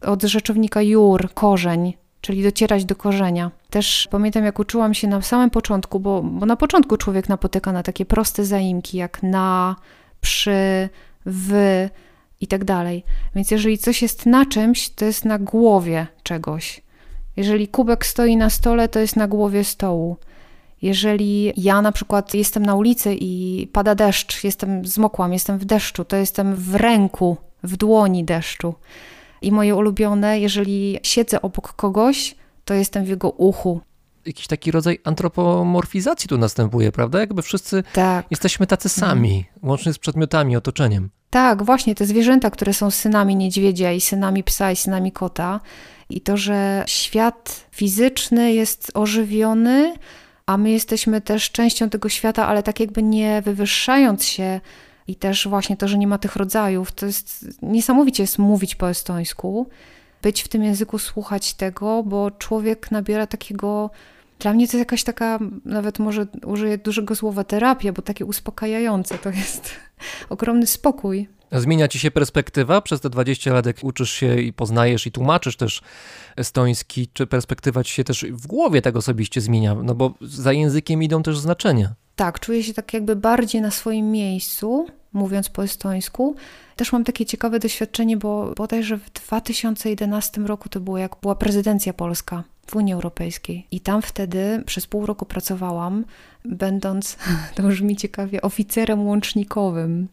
Od 0.02 0.24
rzeczownika 0.24 0.82
jur, 0.82 1.34
korzeń, 1.34 1.94
czyli 2.22 2.44
docierać 2.44 2.86
do 2.86 2.96
korzenia. 2.96 3.52
Też 3.70 4.08
pamiętam, 4.12 4.44
jak 4.44 4.60
uczyłam 4.60 4.94
się 4.94 5.08
na 5.08 5.22
samym 5.22 5.50
początku, 5.50 6.00
bo, 6.00 6.22
bo 6.22 6.46
na 6.46 6.56
początku 6.56 6.98
człowiek 6.98 7.30
napotyka 7.30 7.72
na 7.72 7.84
takie 7.84 8.06
proste 8.06 8.46
zaimki, 8.46 8.98
jak 8.98 9.24
na, 9.24 9.76
przy, 10.22 10.90
w 11.26 11.88
i 12.42 12.48
tak 12.48 12.66
dalej. 12.66 13.04
Więc 13.36 13.52
jeżeli 13.52 13.78
coś 13.78 14.02
jest 14.02 14.26
na 14.26 14.46
czymś, 14.46 14.90
to 14.90 15.06
jest 15.06 15.26
na 15.26 15.40
głowie 15.40 16.08
czegoś. 16.24 16.82
Jeżeli 17.38 17.68
kubek 17.68 18.06
stoi 18.06 18.38
na 18.38 18.50
stole, 18.50 18.90
to 18.90 19.00
jest 19.00 19.16
na 19.16 19.28
głowie 19.28 19.64
stołu. 19.64 20.18
Jeżeli 20.82 21.54
ja 21.58 21.82
na 21.82 21.92
przykład 21.92 22.34
jestem 22.34 22.66
na 22.66 22.76
ulicy 22.76 23.16
i 23.20 23.68
pada 23.74 23.96
deszcz, 23.96 24.44
jestem 24.44 24.86
zmokłam, 24.86 25.34
jestem 25.34 25.58
w 25.58 25.66
deszczu, 25.66 26.06
to 26.06 26.16
jestem 26.16 26.56
w 26.56 26.76
ręku, 26.76 27.38
w 27.64 27.78
dłoni 27.78 28.24
deszczu. 28.24 28.74
I 29.42 29.52
moje 29.52 29.76
ulubione, 29.76 30.40
jeżeli 30.40 31.00
siedzę 31.04 31.42
obok 31.42 31.74
kogoś, 31.74 32.36
to 32.66 32.74
jestem 32.74 33.06
w 33.06 33.08
jego 33.08 33.30
uchu. 33.30 33.82
Jakiś 34.26 34.48
taki 34.48 34.72
rodzaj 34.72 35.00
antropomorfizacji 35.04 36.28
tu 36.28 36.38
następuje, 36.38 36.92
prawda? 36.92 37.20
Jakby 37.20 37.42
wszyscy 37.42 37.84
tak. 37.94 38.26
jesteśmy 38.32 38.68
tacy 38.68 38.90
sami, 38.90 39.38
mhm. 39.38 39.70
łącznie 39.70 39.94
z 39.94 39.98
przedmiotami, 39.98 40.56
otoczeniem. 40.56 41.10
Tak, 41.30 41.64
właśnie, 41.64 41.96
te 41.96 42.06
zwierzęta, 42.06 42.50
które 42.50 42.74
są 42.74 42.92
synami 42.92 43.36
niedźwiedzia 43.36 43.92
i 43.92 44.02
synami 44.02 44.44
psa 44.44 44.72
i 44.72 44.76
synami 44.76 45.12
kota. 45.12 45.60
I 46.10 46.22
to, 46.22 46.38
że 46.38 46.84
świat 46.88 47.66
fizyczny 47.72 48.54
jest 48.54 48.92
ożywiony, 48.94 49.94
a 50.48 50.58
my 50.58 50.72
jesteśmy 50.72 51.22
też 51.22 51.52
częścią 51.52 51.90
tego 51.90 52.10
świata, 52.10 52.48
ale 52.48 52.64
tak 52.64 52.80
jakby 52.80 53.04
nie 53.04 53.42
wywyższając 53.42 54.26
się 54.26 54.62
i 55.08 55.16
też 55.16 55.48
właśnie 55.48 55.78
to, 55.78 55.88
że 55.88 55.98
nie 55.98 56.08
ma 56.08 56.18
tych 56.18 56.36
rodzajów, 56.36 56.92
to 56.92 57.06
jest 57.06 57.46
niesamowicie 57.62 58.24
jest 58.24 58.40
mówić 58.40 58.76
po 58.76 58.90
estońsku, 58.90 59.70
być 60.22 60.42
w 60.42 60.48
tym 60.48 60.64
języku, 60.64 61.00
słuchać 61.00 61.54
tego, 61.54 62.04
bo 62.04 62.32
człowiek 62.32 62.92
nabiera 62.92 63.28
takiego. 63.28 63.90
Dla 64.40 64.54
mnie 64.54 64.68
to 64.68 64.78
jest 64.78 64.82
jakaś 64.82 65.04
taka, 65.04 65.40
nawet 65.66 66.00
może 66.00 66.28
użyję 66.46 66.78
dużego 66.78 67.16
słowa 67.16 67.44
terapia, 67.44 67.94
bo 67.94 68.02
takie 68.02 68.26
uspokajające 68.26 69.18
to 69.18 69.30
jest 69.30 69.72
ogromny 70.30 70.68
spokój. 70.68 71.28
Zmienia 71.52 71.88
ci 71.88 72.00
się 72.00 72.12
perspektywa 72.12 72.82
przez 72.82 73.02
te 73.02 73.10
20 73.10 73.54
lat, 73.54 73.66
jak 73.66 73.84
uczysz 73.84 74.12
się 74.12 74.42
i 74.42 74.54
poznajesz 74.54 75.08
i 75.08 75.12
tłumaczysz 75.12 75.58
też 75.58 75.82
estoński, 76.36 77.10
czy 77.14 77.28
perspektywa 77.28 77.84
ci 77.84 77.94
się 77.94 78.04
też 78.04 78.26
w 78.30 78.48
głowie 78.48 78.82
tak 78.82 78.96
osobiście 78.96 79.42
zmienia? 79.42 79.76
No 79.84 79.96
bo 79.96 80.14
za 80.22 80.54
językiem 80.54 81.04
idą 81.04 81.24
też 81.24 81.40
znaczenia. 81.40 81.94
Tak, 82.16 82.40
czuję 82.40 82.64
się 82.64 82.74
tak 82.74 82.94
jakby 82.94 83.16
bardziej 83.16 83.62
na 83.62 83.72
swoim 83.72 84.12
miejscu, 84.12 84.88
mówiąc 85.14 85.50
po 85.50 85.64
estońsku. 85.64 86.36
Też 86.76 86.92
mam 86.92 87.04
takie 87.04 87.26
ciekawe 87.26 87.60
doświadczenie, 87.60 88.18
bo 88.18 88.54
bodajże 88.56 88.98
w 88.98 89.10
2011 89.10 90.42
roku 90.42 90.70
to 90.70 90.80
było 90.80 90.98
jak 90.98 91.16
była 91.22 91.36
prezydencja 91.36 91.94
polska 91.94 92.44
w 92.68 92.76
Unii 92.76 92.94
Europejskiej. 92.94 93.68
I 93.72 93.80
tam 93.80 94.02
wtedy 94.02 94.64
przez 94.66 94.88
pół 94.88 95.06
roku 95.06 95.26
pracowałam, 95.26 96.06
będąc, 96.50 97.18
to 97.56 97.64
brzmi 97.64 97.96
ciekawie, 97.96 98.42
oficerem 98.42 99.08
łącznikowym. 99.08 100.08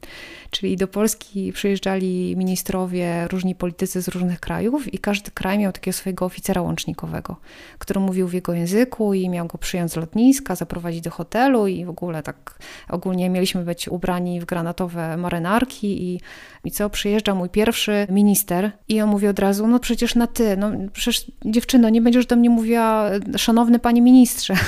Czyli 0.51 0.77
do 0.77 0.89
Polski 0.89 1.53
przyjeżdżali 1.53 2.37
ministrowie, 2.37 3.29
różni 3.29 3.55
politycy 3.55 4.03
z 4.03 4.09
różnych 4.09 4.41
krajów 4.41 4.95
i 4.95 4.99
każdy 4.99 5.31
kraj 5.31 5.59
miał 5.59 5.73
takiego 5.73 5.93
swojego 5.93 6.25
oficera 6.25 6.63
łącznikowego, 6.63 7.37
który 7.79 8.01
mówił 8.01 8.29
w 8.29 8.33
jego 8.33 8.55
języku 8.55 9.15
i 9.15 9.29
miał 9.29 9.47
go 9.47 9.59
przyjąć 9.59 9.93
z 9.93 9.97
lotniska, 9.97 10.55
zaprowadzić 10.55 11.01
do 11.01 11.11
hotelu 11.11 11.67
i 11.67 11.85
w 11.85 11.91
ogóle 11.91 12.23
tak 12.23 12.59
ogólnie 12.89 13.31
mieliśmy 13.31 13.65
być 13.65 13.89
ubrani 13.89 14.41
w 14.41 14.45
granatowe 14.45 15.17
marynarki 15.17 16.03
i, 16.03 16.21
i 16.65 16.71
co, 16.71 16.91
przyjeżdża 16.91 17.35
mój 17.35 17.49
pierwszy 17.49 18.07
minister 18.11 18.71
i 18.89 19.01
on 19.01 19.11
mówi 19.11 19.27
od 19.27 19.39
razu, 19.39 19.67
no 19.67 19.79
przecież 19.79 20.15
na 20.15 20.27
ty, 20.27 20.57
no 20.57 20.71
przecież 20.93 21.31
dziewczyno, 21.45 21.89
nie 21.89 22.01
będziesz 22.01 22.27
do 22.27 22.37
mnie 22.37 22.51
mówiła 22.51 23.11
szanowny 23.37 23.79
panie 23.79 24.03
ministrze. 24.03 24.55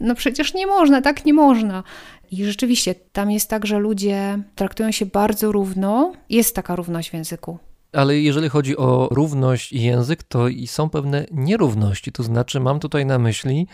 No 0.00 0.14
przecież 0.18 0.54
nie 0.54 0.66
można, 0.66 1.02
tak 1.02 1.24
nie 1.24 1.34
można. 1.34 1.82
I 2.30 2.44
rzeczywiście 2.44 2.94
tam 2.94 3.30
jest 3.30 3.50
tak, 3.50 3.66
że 3.66 3.78
ludzie 3.78 4.38
traktują 4.54 4.92
się 4.92 5.06
bardzo 5.06 5.52
równo. 5.52 6.12
Jest 6.30 6.54
taka 6.54 6.76
równość 6.76 7.10
w 7.10 7.14
języku. 7.14 7.58
Ale 7.92 8.18
jeżeli 8.18 8.48
chodzi 8.48 8.76
o 8.76 9.08
równość 9.10 9.72
i 9.72 9.82
język, 9.82 10.22
to 10.22 10.48
i 10.48 10.66
są 10.66 10.90
pewne 10.90 11.26
nierówności. 11.32 12.12
To 12.12 12.22
znaczy, 12.22 12.60
mam 12.60 12.80
tutaj 12.80 13.06
na 13.06 13.18
myśli 13.18 13.66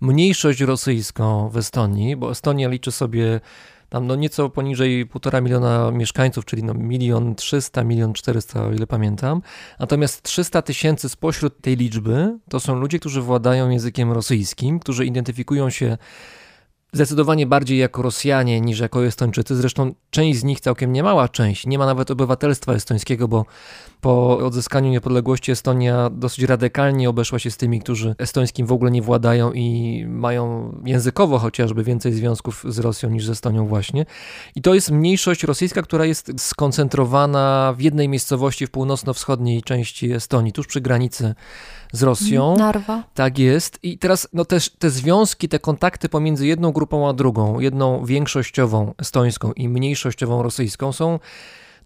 mniejszość 0.00 0.60
rosyjską 0.60 1.48
w 1.48 1.56
Estonii, 1.56 2.16
bo 2.16 2.30
Estonia 2.30 2.68
liczy 2.68 2.92
sobie 2.92 3.40
tam 3.88 4.06
no 4.06 4.16
nieco 4.16 4.50
poniżej 4.50 5.06
półtora 5.06 5.40
miliona 5.40 5.90
mieszkańców, 5.90 6.44
czyli 6.44 6.64
no 6.64 6.74
milion 6.74 7.34
trzysta, 7.34 7.84
milion 7.84 8.12
czterysta, 8.12 8.64
o 8.64 8.72
ile 8.72 8.86
pamiętam. 8.86 9.42
Natomiast 9.78 10.22
300 10.22 10.62
tysięcy 10.62 11.08
spośród 11.08 11.60
tej 11.60 11.76
liczby 11.76 12.38
to 12.50 12.60
są 12.60 12.74
ludzie, 12.74 12.98
którzy 12.98 13.20
władają 13.20 13.70
językiem 13.70 14.12
rosyjskim, 14.12 14.78
którzy 14.78 15.06
identyfikują 15.06 15.70
się 15.70 15.98
zdecydowanie 16.96 17.46
bardziej 17.46 17.78
jako 17.78 18.02
Rosjanie 18.02 18.60
niż 18.60 18.80
jako 18.80 19.06
Estończycy. 19.06 19.56
Zresztą 19.56 19.94
część 20.10 20.38
z 20.38 20.44
nich, 20.44 20.60
całkiem 20.60 20.92
niemała 20.92 21.28
część, 21.28 21.66
nie 21.66 21.78
ma 21.78 21.86
nawet 21.86 22.10
obywatelstwa 22.10 22.72
estońskiego, 22.72 23.28
bo 23.28 23.44
po 24.00 24.38
odzyskaniu 24.38 24.90
niepodległości 24.90 25.52
Estonia 25.52 26.10
dosyć 26.10 26.44
radykalnie 26.44 27.08
obeszła 27.10 27.38
się 27.38 27.50
z 27.50 27.56
tymi, 27.56 27.80
którzy 27.80 28.14
estońskim 28.18 28.66
w 28.66 28.72
ogóle 28.72 28.90
nie 28.90 29.02
władają 29.02 29.52
i 29.52 30.04
mają 30.08 30.72
językowo 30.84 31.38
chociażby 31.38 31.84
więcej 31.84 32.12
związków 32.12 32.64
z 32.68 32.78
Rosją 32.78 33.10
niż 33.10 33.26
z 33.26 33.30
Estonią 33.30 33.66
właśnie. 33.66 34.06
I 34.54 34.62
to 34.62 34.74
jest 34.74 34.90
mniejszość 34.90 35.42
rosyjska, 35.42 35.82
która 35.82 36.04
jest 36.04 36.32
skoncentrowana 36.36 37.74
w 37.76 37.80
jednej 37.80 38.08
miejscowości 38.08 38.66
w 38.66 38.70
północno-wschodniej 38.70 39.62
części 39.62 40.12
Estonii, 40.12 40.52
tuż 40.52 40.66
przy 40.66 40.80
granicy 40.80 41.34
z 41.96 42.02
Rosją. 42.02 42.56
Narwa. 42.56 43.02
Tak 43.14 43.38
jest. 43.38 43.78
I 43.82 43.98
teraz 43.98 44.28
no 44.32 44.44
też 44.44 44.70
te 44.70 44.90
związki, 44.90 45.48
te 45.48 45.58
kontakty 45.58 46.08
pomiędzy 46.08 46.46
jedną 46.46 46.72
grupą 46.72 47.08
a 47.08 47.12
drugą, 47.12 47.60
jedną 47.60 48.04
większościową 48.04 48.94
estońską 48.98 49.52
i 49.52 49.68
mniejszościową 49.68 50.42
rosyjską 50.42 50.92
są 50.92 51.18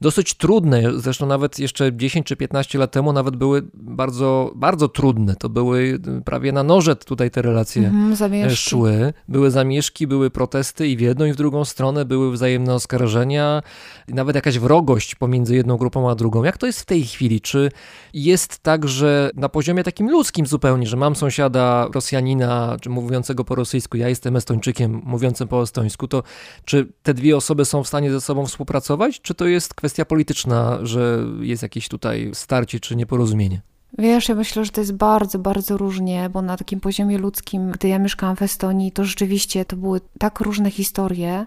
dosyć 0.01 0.35
trudne, 0.35 0.83
zresztą 0.97 1.27
nawet 1.27 1.59
jeszcze 1.59 1.97
10 1.97 2.27
czy 2.27 2.37
15 2.37 2.79
lat 2.79 2.93
temu 2.93 3.13
nawet 3.13 3.37
były 3.37 3.63
bardzo, 3.75 4.53
bardzo 4.55 4.89
trudne. 4.89 5.37
To 5.37 5.49
były 5.49 5.99
prawie 6.25 6.53
na 6.53 6.63
noże 6.63 6.97
tutaj 6.97 7.31
te 7.31 7.43
relacje 7.43 7.87
Mhm, 7.87 8.17
zamieszki. 8.17 8.57
szły. 8.71 9.13
Były 9.29 9.51
zamieszki, 9.51 10.07
były 10.07 10.31
protesty 10.31 10.89
i 10.89 10.97
w 10.97 11.01
jedną 11.01 11.25
i 11.25 11.33
w 11.33 11.37
drugą 11.37 11.65
stronę 11.65 12.05
były 12.05 12.33
wzajemne 12.33 12.75
oskarżenia, 12.75 13.63
nawet 14.09 14.37
jakaś 14.37 14.59
wrogość 14.59 15.15
pomiędzy 15.15 15.55
jedną 15.57 15.77
grupą 15.77 16.11
a 16.11 16.15
drugą. 16.15 16.45
Jak 16.45 16.59
to 16.59 16.67
jest 16.67 16.81
w 16.81 16.85
tej 16.85 17.05
chwili? 17.05 17.41
Czy 17.41 17.71
jest 18.15 18.59
tak, 18.59 18.89
że 18.89 19.31
na 19.35 19.49
poziomie 19.49 19.85
takim 19.85 20.11
ludzkim 20.11 20.47
zupełnie, 20.47 20.87
że 20.87 20.97
mam 20.97 21.17
sąsiada 21.17 21.89
Rosjanina, 21.95 22.77
czy 22.81 22.91
mówiącego 22.91 23.45
po 23.45 23.55
rosyjsku, 23.55 23.97
ja 23.97 24.09
jestem 24.09 24.37
Estończykiem 24.37 25.03
mówiącym 25.05 25.49
po 25.49 25.63
estońsku, 25.63 26.09
to 26.09 26.23
czy 26.65 26.87
te 27.03 27.15
dwie 27.15 27.37
osoby 27.37 27.65
są 27.65 27.83
w 27.85 27.89
stanie 27.89 28.11
ze 28.11 28.21
sobą 28.21 28.47
współpracować, 28.47 29.21
czy 29.21 29.35
to 29.35 29.47
jest 29.47 29.75
kwestia 29.75 29.90
polityczna, 30.09 30.79
że 30.83 31.27
jest 31.41 31.63
jakieś 31.63 31.89
tutaj 31.89 32.31
starcie 32.35 32.81
czy 32.81 32.97
nieporozumienie? 32.97 33.61
Wiesz, 33.99 34.29
ja 34.29 34.35
myślę, 34.35 34.65
że 34.65 34.71
to 34.71 34.81
jest 34.81 34.93
bardzo, 34.93 35.39
bardzo 35.39 35.77
różnie, 35.77 36.31
bo 36.31 36.43
na 36.43 36.57
takim 36.57 36.81
poziomie 36.81 37.19
ludzkim, 37.19 37.71
gdy 37.71 37.89
ja 37.89 37.99
mieszkałam 37.99 38.37
w 38.37 38.43
Estonii, 38.43 38.93
to 38.93 39.05
rzeczywiście 39.05 39.65
to 39.65 39.77
były 39.77 40.01
tak 40.19 40.41
różne 40.41 40.71
historie, 40.71 41.47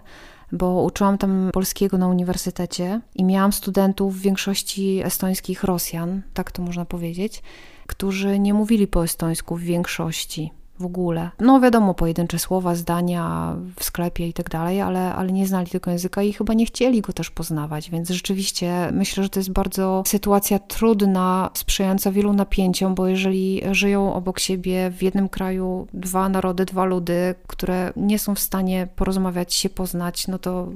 bo 0.52 0.82
uczyłam 0.82 1.18
tam 1.18 1.50
polskiego 1.52 1.98
na 1.98 2.08
uniwersytecie 2.08 3.00
i 3.14 3.24
miałam 3.24 3.52
studentów 3.52 4.16
w 4.16 4.20
większości 4.20 5.00
estońskich 5.04 5.64
Rosjan, 5.64 6.22
tak 6.34 6.52
to 6.52 6.62
można 6.62 6.84
powiedzieć, 6.84 7.42
którzy 7.86 8.38
nie 8.38 8.54
mówili 8.54 8.86
po 8.86 9.04
estońsku 9.04 9.56
w 9.56 9.60
większości 9.60 10.50
w 10.78 10.84
ogóle. 10.84 11.30
No 11.40 11.60
wiadomo, 11.60 11.94
pojedyncze 11.94 12.38
słowa, 12.38 12.74
zdania 12.74 13.56
w 13.78 13.84
sklepie 13.84 14.28
i 14.28 14.32
tak 14.32 14.50
dalej, 14.50 14.80
ale, 14.80 15.14
ale 15.14 15.32
nie 15.32 15.46
znali 15.46 15.66
tego 15.66 15.90
języka 15.90 16.22
i 16.22 16.32
chyba 16.32 16.54
nie 16.54 16.66
chcieli 16.66 17.00
go 17.00 17.12
też 17.12 17.30
poznawać, 17.30 17.90
więc 17.90 18.10
rzeczywiście 18.10 18.90
myślę, 18.92 19.22
że 19.22 19.28
to 19.28 19.40
jest 19.40 19.52
bardzo 19.52 20.02
sytuacja 20.06 20.58
trudna, 20.58 21.50
sprzyjająca 21.54 22.12
wielu 22.12 22.32
napięciom, 22.32 22.94
bo 22.94 23.06
jeżeli 23.06 23.62
żyją 23.72 24.14
obok 24.14 24.40
siebie 24.40 24.90
w 24.90 25.02
jednym 25.02 25.28
kraju 25.28 25.86
dwa 25.94 26.28
narody, 26.28 26.64
dwa 26.64 26.84
ludy, 26.84 27.34
które 27.46 27.92
nie 27.96 28.18
są 28.18 28.34
w 28.34 28.40
stanie 28.40 28.88
porozmawiać, 28.96 29.54
się 29.54 29.68
poznać, 29.68 30.28
no 30.28 30.38
to 30.38 30.68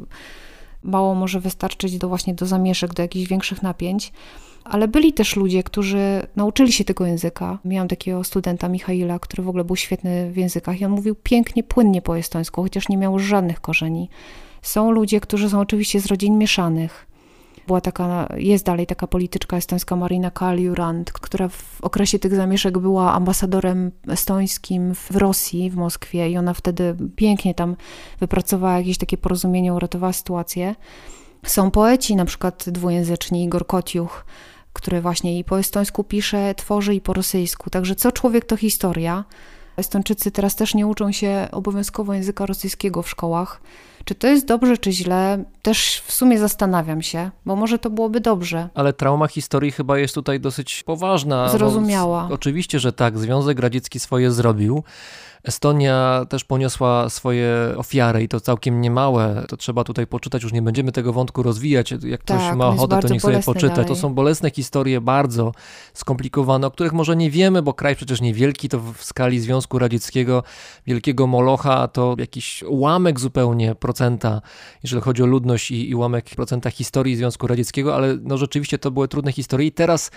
mało 0.83 1.15
może 1.15 1.41
wystarczyć 1.41 1.99
do 1.99 2.09
właśnie 2.09 2.35
do 2.35 2.47
zamieszek, 2.47 2.95
do 2.95 3.03
jakichś 3.03 3.29
większych 3.29 3.63
napięć 3.63 4.13
ale 4.69 4.89
byli 4.89 5.13
też 5.13 5.37
ludzie, 5.37 5.63
którzy 5.63 6.27
nauczyli 6.37 6.73
się 6.73 6.85
tego 6.85 7.07
języka. 7.07 7.59
Miałam 7.65 7.89
takiego 7.89 8.25
studenta 8.25 8.69
Michaila, 8.69 9.19
który 9.19 9.43
w 9.43 9.49
ogóle 9.49 9.65
był 9.65 9.77
świetny 9.77 10.33
w 10.33 10.37
językach 10.37 10.81
i 10.81 10.85
on 10.85 10.91
mówił 10.91 11.15
pięknie, 11.15 11.63
płynnie 11.63 12.03
po 12.03 12.19
estońsku, 12.19 12.63
chociaż 12.63 12.89
nie 12.89 12.97
miał 12.97 13.19
żadnych 13.19 13.61
korzeni. 13.61 14.11
Są 14.63 14.91
ludzie, 14.91 15.21
którzy 15.21 15.51
są 15.51 15.61
oczywiście 15.61 16.01
z 16.01 16.07
rodzin 16.07 16.39
mieszanych. 16.39 17.09
Była 17.67 17.81
taka, 17.81 18.29
jest 18.37 18.65
dalej 18.65 18.87
taka 18.87 19.07
polityczka 19.07 19.57
estońska 19.57 19.97
Marina 19.97 20.31
Kaljurand, 20.31 21.13
która 21.13 21.49
w 21.49 21.81
okresie 21.81 22.19
tych 22.19 22.35
zamieszek 22.35 22.79
była 22.79 23.13
ambasadorem 23.13 23.91
estońskim 24.09 24.95
w 24.95 25.17
Rosji, 25.17 25.71
w 25.71 25.77
Moskwie 25.77 26.31
i 26.31 26.37
ona 26.37 26.55
wtedy 26.55 26.97
pięknie 27.17 27.55
tam 27.55 27.77
wypracowała 28.21 28.79
jakieś 28.79 28.99
takie 28.99 29.17
porozumienie, 29.17 29.75
uratowała 29.75 30.13
sytuację. 30.13 30.75
Są 31.47 31.71
poeci, 31.71 32.17
na 32.17 32.25
przykład 32.25 32.65
dwujęzyczni, 32.69 33.45
Igor 33.45 33.67
Kociuch, 33.67 34.25
który 34.73 35.01
właśnie 35.01 35.39
i 35.39 35.45
po 35.45 35.59
estońsku 35.59 36.05
pisze, 36.05 36.55
tworzy 36.55 36.95
i 36.95 37.01
po 37.01 37.13
rosyjsku. 37.13 37.71
Także 37.71 37.95
co 37.95 38.13
człowiek 38.13 38.45
to 38.45 38.57
historia. 38.57 39.25
Estończycy 39.77 40.31
teraz 40.31 40.57
też 40.57 40.75
nie 40.75 40.87
uczą 40.87 41.13
się 41.13 41.49
obowiązkowo 41.53 42.15
języka 42.15 42.47
rosyjskiego 42.47 43.03
w 43.03 43.11
szkołach. 43.11 43.61
Czy 44.05 44.15
to 44.15 44.27
jest 44.27 44.47
dobrze, 44.47 44.79
czy 44.79 44.93
źle? 44.93 45.45
Też 45.69 46.03
w 46.07 46.13
sumie 46.13 46.39
zastanawiam 46.39 47.03
się, 47.03 47.31
bo 47.47 47.57
może 47.57 47.79
to 47.79 47.91
byłoby 47.91 48.21
dobrze. 48.21 48.69
Ale 48.75 48.93
trauma 48.93 49.29
historii 49.29 49.73
chyba 49.73 49.99
jest 49.99 50.15
tutaj 50.15 50.41
dosyć 50.41 50.83
poważna. 50.83 51.49
Zrozumiała. 51.49 52.29
Oczywiście, 52.33 52.79
że 52.79 52.93
tak. 52.93 53.19
Związek 53.19 53.59
Radziecki 53.59 54.01
swoje 54.01 54.33
zrobił. 54.33 54.83
Estonia 55.45 56.27
też 56.29 56.45
poniosła 56.45 57.09
swoje 57.09 57.53
ofiary 57.77 58.23
i 58.23 58.29
to 58.29 58.41
całkiem 58.41 58.81
niemałe. 58.81 59.45
To 59.49 59.57
trzeba 59.57 59.85
tutaj 59.85 60.07
poczytać, 60.07 60.43
już 60.43 60.53
nie 60.53 60.63
będziemy 60.63 60.93
tego 60.93 61.13
wątku 61.13 61.43
rozwijać. 61.43 61.91
Jak 61.91 62.21
ktoś 62.21 62.39
Tak, 62.39 62.57
ma 62.57 62.67
on 62.67 62.73
jest 62.73 62.85
ochotę, 62.85 63.09
to 63.09 63.15
niech 63.15 63.23
sobie 63.23 63.43
poczyta. 63.43 63.77
To 63.77 63.83
dalej. 63.83 63.97
są 63.97 64.15
bolesne 64.15 64.51
historie, 64.51 65.01
bardzo 65.01 65.53
skomplikowane, 65.95 66.67
o 66.67 66.71
których 66.71 66.93
może 66.93 67.17
nie 67.17 67.31
wiemy, 67.31 67.63
bo 67.63 67.75
kraj 67.75 67.97
przecież 67.97 68.21
niewielki, 68.21 68.69
to 68.69 68.81
w 68.81 69.05
skali 69.05 69.41
Związku 69.41 69.79
Radzieckiego, 69.79 70.43
wielkiego 70.87 71.27
Molocha, 71.27 71.89
to 71.89 72.15
jakiś 72.19 72.63
ułamek 72.63 73.21
zupełnie 73.21 73.75
procenta, 73.75 74.41
jeżeli 74.83 75.03
chodzi 75.03 75.23
o 75.23 75.27
ludność 75.27 75.58
i, 75.71 75.91
i 75.91 75.95
ułamek 75.95 76.25
procenta 76.25 76.71
historii 76.71 77.17
Związku 77.17 77.47
Radzieckiego, 77.47 77.97
ale 77.97 78.17
no 78.23 78.39
rzeczywiście 78.39 78.79
to 78.79 78.91
były 78.91 79.09
trudne 79.09 79.33
historie 79.33 79.67
i 79.67 79.73
teraz 79.73 80.11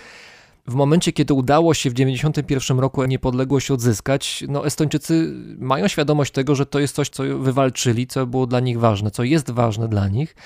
w 0.66 0.74
momencie, 0.74 1.12
kiedy 1.12 1.34
udało 1.34 1.74
się 1.74 1.90
w 1.90 1.94
1991 1.94 2.78
roku 2.78 3.04
niepodległość 3.04 3.70
odzyskać, 3.70 4.44
no 4.48 4.66
Estończycy 4.66 5.32
mają 5.58 5.88
świadomość 5.88 6.32
tego, 6.32 6.54
że 6.54 6.66
to 6.66 6.78
jest 6.78 6.94
coś, 6.96 7.08
co 7.08 7.22
wywalczyli, 7.38 8.06
co 8.06 8.26
było 8.26 8.46
dla 8.46 8.60
nich 8.60 8.78
ważne, 8.78 9.10
co 9.10 9.22
jest 9.22 9.50
ważne 9.50 9.88
dla 9.88 10.08
nich. 10.08 10.36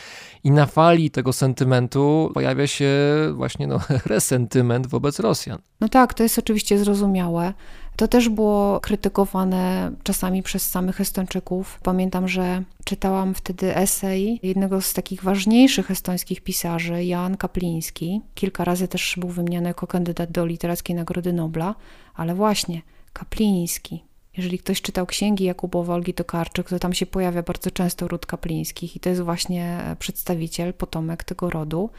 I 0.44 0.51
na 0.51 0.66
fali 0.66 1.11
tego 1.11 1.32
sentymentu 1.32 2.30
pojawia 2.34 2.66
się 2.66 2.90
właśnie 3.34 3.66
no, 3.66 3.80
resentyment 4.07 4.86
wobec 4.86 5.20
Rosjan. 5.20 5.59
No 5.80 5.88
tak, 5.88 6.14
to 6.14 6.22
jest 6.22 6.38
oczywiście 6.38 6.78
zrozumiałe. 6.78 7.55
To 7.97 8.09
też 8.09 8.28
było 8.28 8.80
krytykowane 8.80 9.92
czasami 10.03 10.42
przez 10.42 10.70
samych 10.70 11.01
Estończyków. 11.01 11.80
Pamiętam, 11.82 12.28
że 12.28 12.62
czytałam 12.84 13.34
wtedy 13.34 13.76
esej 13.76 14.40
jednego 14.42 14.80
z 14.80 14.92
takich 14.92 15.22
ważniejszych 15.22 15.90
estońskich 15.90 16.40
pisarzy, 16.40 17.05
Jan 17.05 17.36
Kapliński. 17.36 18.20
Kilka 18.34 18.64
razy 18.64 18.88
też 18.88 19.14
był 19.16 19.28
wymieniany 19.28 19.68
jako 19.68 19.86
kandydat 19.86 20.30
do 20.30 20.47
Literackiej 20.47 20.97
Nagrody 20.97 21.32
Nobla, 21.32 21.74
ale 22.14 22.34
właśnie 22.34 22.82
Kapliński. 23.12 24.05
Jeżeli 24.36 24.59
ktoś 24.59 24.82
czytał 24.82 25.07
księgi 25.07 25.44
Jakubowa 25.44 25.94
Olgi 25.94 26.14
Tokarczyk, 26.14 26.68
to 26.68 26.78
tam 26.78 26.94
się 26.94 27.07
pojawia 27.07 27.42
bardzo 27.42 27.70
często 27.70 28.09
ród 28.09 28.26
Kaplińskich 28.26 28.97
i 28.97 29.01
to 29.01 29.09
jest 29.09 29.22
właśnie 29.22 29.80
przedstawiciel, 29.99 30.74
potomek 30.74 31.24
tego 31.24 31.51
rodu. 31.51 31.90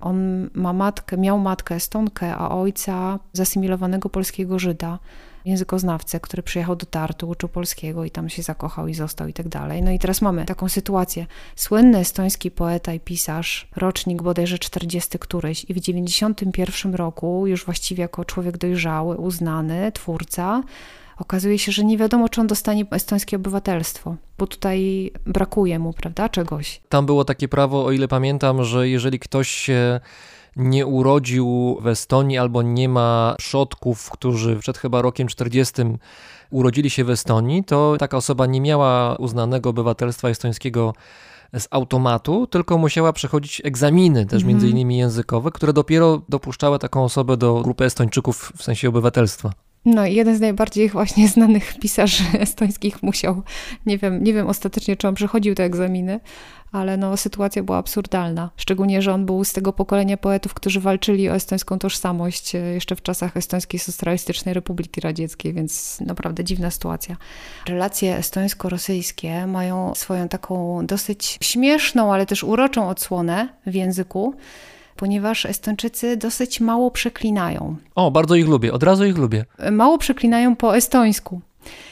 On 0.00 0.50
ma 0.54 0.72
matkę, 0.72 1.16
miał 1.16 1.38
matkę 1.38 1.74
Estonkę, 1.74 2.36
a 2.36 2.50
ojca 2.50 3.18
zasymilowanego 3.32 4.08
polskiego 4.10 4.58
Żyda, 4.58 4.98
językoznawcę, 5.46 6.20
który 6.20 6.42
przyjechał 6.42 6.76
do 6.76 6.86
Tartu, 6.86 7.28
uczył 7.28 7.48
polskiego 7.48 8.04
i 8.04 8.10
tam 8.10 8.28
się 8.28 8.42
zakochał 8.42 8.88
i 8.88 8.94
został 8.94 9.28
i 9.28 9.32
tak 9.32 9.48
dalej. 9.48 9.82
No 9.82 9.90
i 9.90 9.98
teraz 9.98 10.22
mamy 10.22 10.44
taką 10.44 10.68
sytuację. 10.68 11.26
Słynny 11.56 11.98
estoński 11.98 12.50
poeta 12.50 12.92
i 12.92 13.00
pisarz, 13.00 13.68
rocznik 13.76 14.22
bodajże 14.22 14.58
40 14.58 15.18
któryś 15.18 15.66
i 15.68 15.74
w 15.74 15.80
91 15.80 16.94
roku, 16.94 17.46
już 17.46 17.64
właściwie 17.64 18.02
jako 18.02 18.24
człowiek 18.24 18.58
dojrzały, 18.58 19.16
uznany, 19.16 19.92
twórca, 19.92 20.62
okazuje 21.18 21.58
się, 21.58 21.72
że 21.72 21.84
nie 21.84 21.98
wiadomo, 21.98 22.28
czy 22.28 22.40
on 22.40 22.46
dostanie 22.46 22.84
estońskie 22.90 23.36
obywatelstwo, 23.36 24.16
bo 24.38 24.46
tutaj 24.46 25.10
brakuje 25.26 25.78
mu, 25.78 25.92
prawda, 25.92 26.28
czegoś. 26.28 26.80
Tam 26.88 27.06
było 27.06 27.24
takie 27.24 27.48
prawo, 27.48 27.84
o 27.84 27.92
ile 27.92 28.08
pamiętam, 28.08 28.64
że 28.64 28.88
jeżeli 28.88 29.18
ktoś 29.18 29.48
się 29.48 30.00
nie 30.56 30.86
urodził 30.86 31.78
w 31.80 31.86
Estonii 31.86 32.38
albo 32.38 32.62
nie 32.62 32.88
ma 32.88 33.34
przodków, 33.38 34.10
którzy 34.10 34.56
przed 34.56 34.78
chyba 34.78 35.02
rokiem 35.02 35.28
40 35.28 35.74
urodzili 36.50 36.90
się 36.90 37.04
w 37.04 37.10
Estonii, 37.10 37.64
to 37.64 37.96
taka 37.98 38.16
osoba 38.16 38.46
nie 38.46 38.60
miała 38.60 39.16
uznanego 39.16 39.70
obywatelstwa 39.70 40.28
estońskiego 40.28 40.94
z 41.58 41.68
automatu, 41.70 42.46
tylko 42.46 42.78
musiała 42.78 43.12
przechodzić 43.12 43.62
egzaminy, 43.64 44.26
też 44.26 44.44
między 44.44 44.68
innymi 44.68 44.98
językowe, 44.98 45.50
które 45.50 45.72
dopiero 45.72 46.22
dopuszczały 46.28 46.78
taką 46.78 47.04
osobę 47.04 47.36
do 47.36 47.60
grupy 47.62 47.84
Estończyków 47.84 48.52
w 48.56 48.62
sensie 48.62 48.88
obywatelstwa. 48.88 49.65
No 49.86 50.06
i 50.06 50.14
jeden 50.14 50.36
z 50.36 50.40
najbardziej 50.40 50.88
właśnie 50.88 51.28
znanych 51.36 51.78
pisarzy 51.78 52.24
estońskich 52.38 53.02
musiał, 53.02 53.42
nie 53.86 53.98
wiem, 53.98 54.24
nie 54.24 54.34
wiem 54.34 54.46
ostatecznie, 54.46 54.96
czy 54.96 55.08
on 55.08 55.14
przechodził 55.14 55.54
te 55.54 55.64
egzaminy, 55.64 56.20
ale 56.72 56.96
no, 56.96 57.16
sytuacja 57.16 57.62
była 57.62 57.78
absurdalna. 57.78 58.50
Szczególnie, 58.56 59.02
że 59.02 59.12
on 59.12 59.26
był 59.26 59.44
z 59.44 59.52
tego 59.52 59.72
pokolenia 59.72 60.16
poetów, 60.16 60.54
którzy 60.54 60.80
walczyli 60.80 61.30
o 61.30 61.34
estońską 61.34 61.78
tożsamość 61.78 62.54
e, 62.54 62.58
jeszcze 62.58 62.96
w 62.96 63.02
czasach 63.02 63.36
Estońskiej 63.36 63.80
Socjalistycznej 63.80 64.54
Republiki 64.54 65.00
Radzieckiej, 65.00 65.52
więc 65.52 66.00
naprawdę 66.00 66.44
dziwna 66.44 66.70
sytuacja. 66.70 67.16
Relacje 67.68 68.16
estońsko-rosyjskie 68.16 69.46
mają 69.46 69.94
swoją 69.94 70.28
taką 70.28 70.86
dosyć 70.86 71.38
śmieszną, 71.42 72.14
ale 72.14 72.26
też 72.26 72.44
uroczą 72.44 72.88
odsłonę 72.88 73.48
w 73.66 73.74
języku 73.74 74.34
ponieważ 74.96 75.46
Estończycy 75.46 76.16
dosyć 76.16 76.60
mało 76.60 76.90
przeklinają. 76.90 77.76
O, 77.94 78.10
bardzo 78.10 78.34
ich 78.34 78.48
lubię, 78.48 78.72
od 78.72 78.82
razu 78.82 79.04
ich 79.04 79.16
lubię. 79.18 79.44
Mało 79.72 79.98
przeklinają 79.98 80.56
po 80.56 80.76
estońsku. 80.76 81.40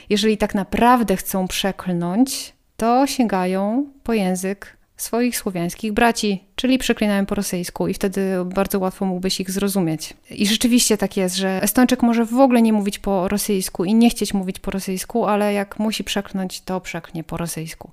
Jeżeli 0.08 0.38
tak 0.38 0.54
naprawdę 0.54 1.16
chcą 1.16 1.48
przeklnąć, 1.48 2.52
to 2.76 3.06
sięgają 3.06 3.86
po 4.02 4.12
język 4.12 4.76
swoich 4.96 5.36
słowiańskich 5.36 5.92
braci, 5.92 6.44
czyli 6.56 6.78
przeklinają 6.78 7.26
po 7.26 7.34
rosyjsku 7.34 7.88
i 7.88 7.94
wtedy 7.94 8.20
bardzo 8.54 8.78
łatwo 8.78 9.04
mógłbyś 9.04 9.40
ich 9.40 9.50
zrozumieć. 9.50 10.14
I 10.30 10.46
rzeczywiście 10.46 10.96
tak 10.96 11.16
jest, 11.16 11.36
że 11.36 11.62
Estończyk 11.62 12.02
może 12.02 12.24
w 12.24 12.34
ogóle 12.34 12.62
nie 12.62 12.72
mówić 12.72 12.98
po 12.98 13.28
rosyjsku 13.28 13.84
i 13.84 13.94
nie 13.94 14.10
chcieć 14.10 14.34
mówić 14.34 14.58
po 14.58 14.70
rosyjsku, 14.70 15.26
ale 15.26 15.52
jak 15.52 15.78
musi 15.78 16.04
przeklnąć, 16.04 16.60
to 16.60 16.80
przeknie 16.80 17.24
po 17.24 17.36
rosyjsku. 17.36 17.90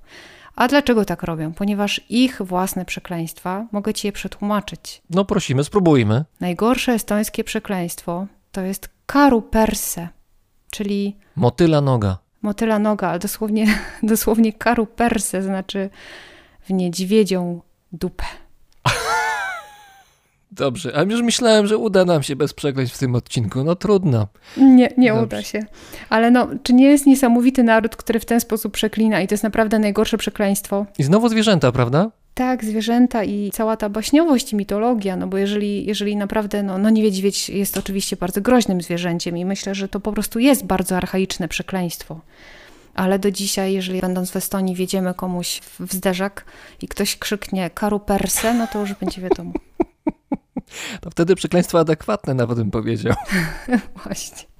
A 0.56 0.68
dlaczego 0.68 1.04
tak 1.04 1.22
robią? 1.22 1.52
Ponieważ 1.52 2.00
ich 2.08 2.42
własne 2.42 2.84
przekleństwa, 2.84 3.66
mogę 3.72 3.94
ci 3.94 4.06
je 4.08 4.12
przetłumaczyć. 4.12 5.02
No 5.10 5.24
prosimy, 5.24 5.64
spróbujmy. 5.64 6.24
Najgorsze 6.40 6.92
estońskie 6.92 7.44
przekleństwo 7.44 8.26
to 8.52 8.60
jest 8.60 8.88
karu 9.06 9.42
perse, 9.42 10.08
czyli 10.70 11.16
Motyla 11.36 11.80
noga. 11.80 12.18
motyla 12.42 12.78
noga, 12.78 13.08
ale 13.08 13.18
dosłownie, 13.18 13.66
dosłownie 14.02 14.52
karu 14.52 14.86
perse 14.86 15.42
znaczy 15.42 15.90
w 16.68 16.70
niedźwiedzią 16.72 17.60
dupę. 17.92 18.24
Dobrze, 20.52 20.92
a 20.96 21.02
już 21.02 21.22
myślałem, 21.22 21.66
że 21.66 21.78
uda 21.78 22.04
nam 22.04 22.22
się 22.22 22.36
bez 22.36 22.54
przekleństw 22.54 22.96
w 22.96 22.98
tym 22.98 23.14
odcinku. 23.14 23.64
No 23.64 23.76
trudno. 23.76 24.28
Nie, 24.56 24.88
nie 24.98 25.08
Dobrze. 25.08 25.22
uda 25.22 25.42
się. 25.42 25.60
Ale 26.08 26.30
no, 26.30 26.48
czy 26.62 26.72
nie 26.72 26.86
jest 26.86 27.06
niesamowity 27.06 27.62
naród, 27.62 27.96
który 27.96 28.20
w 28.20 28.24
ten 28.24 28.40
sposób 28.40 28.72
przeklina 28.72 29.20
i 29.20 29.28
to 29.28 29.34
jest 29.34 29.44
naprawdę 29.44 29.78
najgorsze 29.78 30.18
przekleństwo? 30.18 30.86
I 30.98 31.02
znowu 31.02 31.28
zwierzęta, 31.28 31.72
prawda? 31.72 32.10
Tak, 32.34 32.64
zwierzęta 32.64 33.24
i 33.24 33.50
cała 33.50 33.76
ta 33.76 33.88
baśniowość 33.88 34.52
i 34.52 34.56
mitologia, 34.56 35.16
no 35.16 35.26
bo 35.26 35.38
jeżeli, 35.38 35.86
jeżeli 35.86 36.16
naprawdę, 36.16 36.62
no, 36.62 36.78
no 36.78 36.90
niedźwiedź 36.90 37.48
jest 37.48 37.78
oczywiście 37.78 38.16
bardzo 38.16 38.40
groźnym 38.40 38.80
zwierzęciem 38.82 39.36
i 39.36 39.44
myślę, 39.44 39.74
że 39.74 39.88
to 39.88 40.00
po 40.00 40.12
prostu 40.12 40.38
jest 40.38 40.64
bardzo 40.66 40.96
archaiczne 40.96 41.48
przekleństwo. 41.48 42.20
Ale 42.94 43.18
do 43.18 43.30
dzisiaj, 43.30 43.72
jeżeli 43.72 44.00
będąc 44.00 44.30
w 44.30 44.36
Estonii 44.36 44.74
wjedziemy 44.74 45.14
komuś 45.14 45.60
w 45.80 45.92
zderzak 45.92 46.44
i 46.82 46.88
ktoś 46.88 47.16
krzyknie 47.16 47.70
karu 47.70 48.00
perse, 48.00 48.54
no 48.54 48.66
to 48.66 48.80
już 48.80 48.94
będzie 48.94 49.22
wiadomo. 49.22 49.52
To 51.00 51.10
wtedy 51.10 51.34
przekleństwo 51.34 51.78
adekwatne, 51.78 52.34
nawet 52.34 52.58
bym 52.58 52.70
powiedział. 52.70 53.14
Właśnie. 54.04 54.52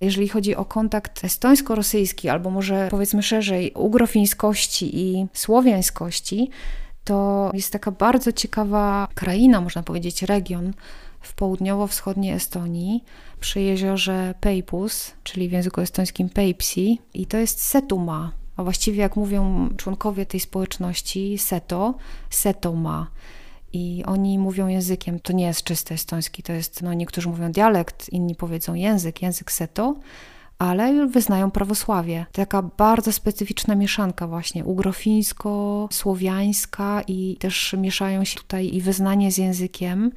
Jeżeli 0.00 0.28
chodzi 0.28 0.56
o 0.56 0.64
kontakt 0.64 1.24
estońsko-rosyjski, 1.24 2.28
albo 2.28 2.50
może 2.50 2.88
powiedzmy 2.90 3.22
szerzej 3.22 3.72
ugrofińskości 3.72 5.00
i 5.00 5.26
słowiańskości, 5.32 6.50
to 7.04 7.50
jest 7.54 7.72
taka 7.72 7.90
bardzo 7.90 8.32
ciekawa 8.32 9.08
kraina, 9.14 9.60
można 9.60 9.82
powiedzieć, 9.82 10.22
region 10.22 10.72
w 11.20 11.34
południowo-wschodniej 11.34 12.32
Estonii, 12.32 13.04
przy 13.40 13.60
jeziorze 13.60 14.34
Peipus, 14.40 15.12
czyli 15.22 15.48
w 15.48 15.52
języku 15.52 15.80
estońskim 15.80 16.28
Peipsi, 16.28 17.00
i 17.14 17.26
to 17.26 17.36
jest 17.36 17.64
Setuma. 17.64 18.32
A 18.56 18.62
właściwie, 18.62 19.02
jak 19.02 19.16
mówią 19.16 19.68
członkowie 19.76 20.26
tej 20.26 20.40
społeczności, 20.40 21.38
Seto, 21.38 21.94
Setoma. 22.30 23.06
I 23.72 24.04
oni 24.06 24.38
mówią 24.38 24.66
językiem, 24.66 25.20
to 25.20 25.32
nie 25.32 25.44
jest 25.44 25.64
czysty 25.64 25.94
estoński, 25.94 26.42
to 26.42 26.52
jest, 26.52 26.82
no 26.82 26.94
niektórzy 26.94 27.28
mówią 27.28 27.52
dialekt, 27.52 28.08
inni 28.12 28.34
powiedzą 28.34 28.74
język, 28.74 29.22
język 29.22 29.52
Seto, 29.52 29.96
ale 30.58 31.06
wyznają 31.06 31.50
prawosławie. 31.50 32.26
Taka 32.32 32.62
bardzo 32.62 33.12
specyficzna 33.12 33.74
mieszanka 33.74 34.26
właśnie, 34.26 34.64
ugrofińsko-słowiańska 34.64 37.02
i 37.08 37.36
też 37.40 37.74
mieszają 37.78 38.24
się 38.24 38.36
tutaj 38.36 38.74
i 38.74 38.80
wyznanie 38.80 39.32
z 39.32 39.38
językiem 39.38 40.12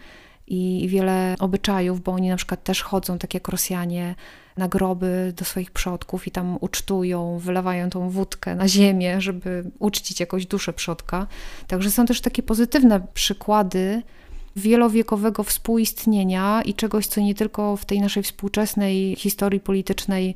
i 0.47 0.85
wiele 0.89 1.35
obyczajów, 1.39 2.01
bo 2.01 2.11
oni 2.11 2.29
na 2.29 2.35
przykład 2.35 2.63
też 2.63 2.83
chodzą, 2.83 3.17
tak 3.17 3.33
jak 3.33 3.47
Rosjanie, 3.47 4.15
na 4.57 4.67
groby 4.67 5.33
do 5.35 5.45
swoich 5.45 5.71
przodków 5.71 6.27
i 6.27 6.31
tam 6.31 6.57
ucztują, 6.61 7.39
wylewają 7.39 7.89
tą 7.89 8.09
wódkę 8.09 8.55
na 8.55 8.67
ziemię, 8.67 9.21
żeby 9.21 9.71
uczcić 9.79 10.19
jakoś 10.19 10.45
duszę 10.45 10.73
przodka. 10.73 11.27
Także 11.67 11.91
są 11.91 12.05
też 12.05 12.21
takie 12.21 12.43
pozytywne 12.43 13.07
przykłady 13.13 14.01
wielowiekowego 14.55 15.43
współistnienia 15.43 16.61
i 16.61 16.73
czegoś, 16.73 17.07
co 17.07 17.21
nie 17.21 17.35
tylko 17.35 17.77
w 17.77 17.85
tej 17.85 18.01
naszej 18.01 18.23
współczesnej 18.23 19.15
historii 19.15 19.59
politycznej 19.59 20.35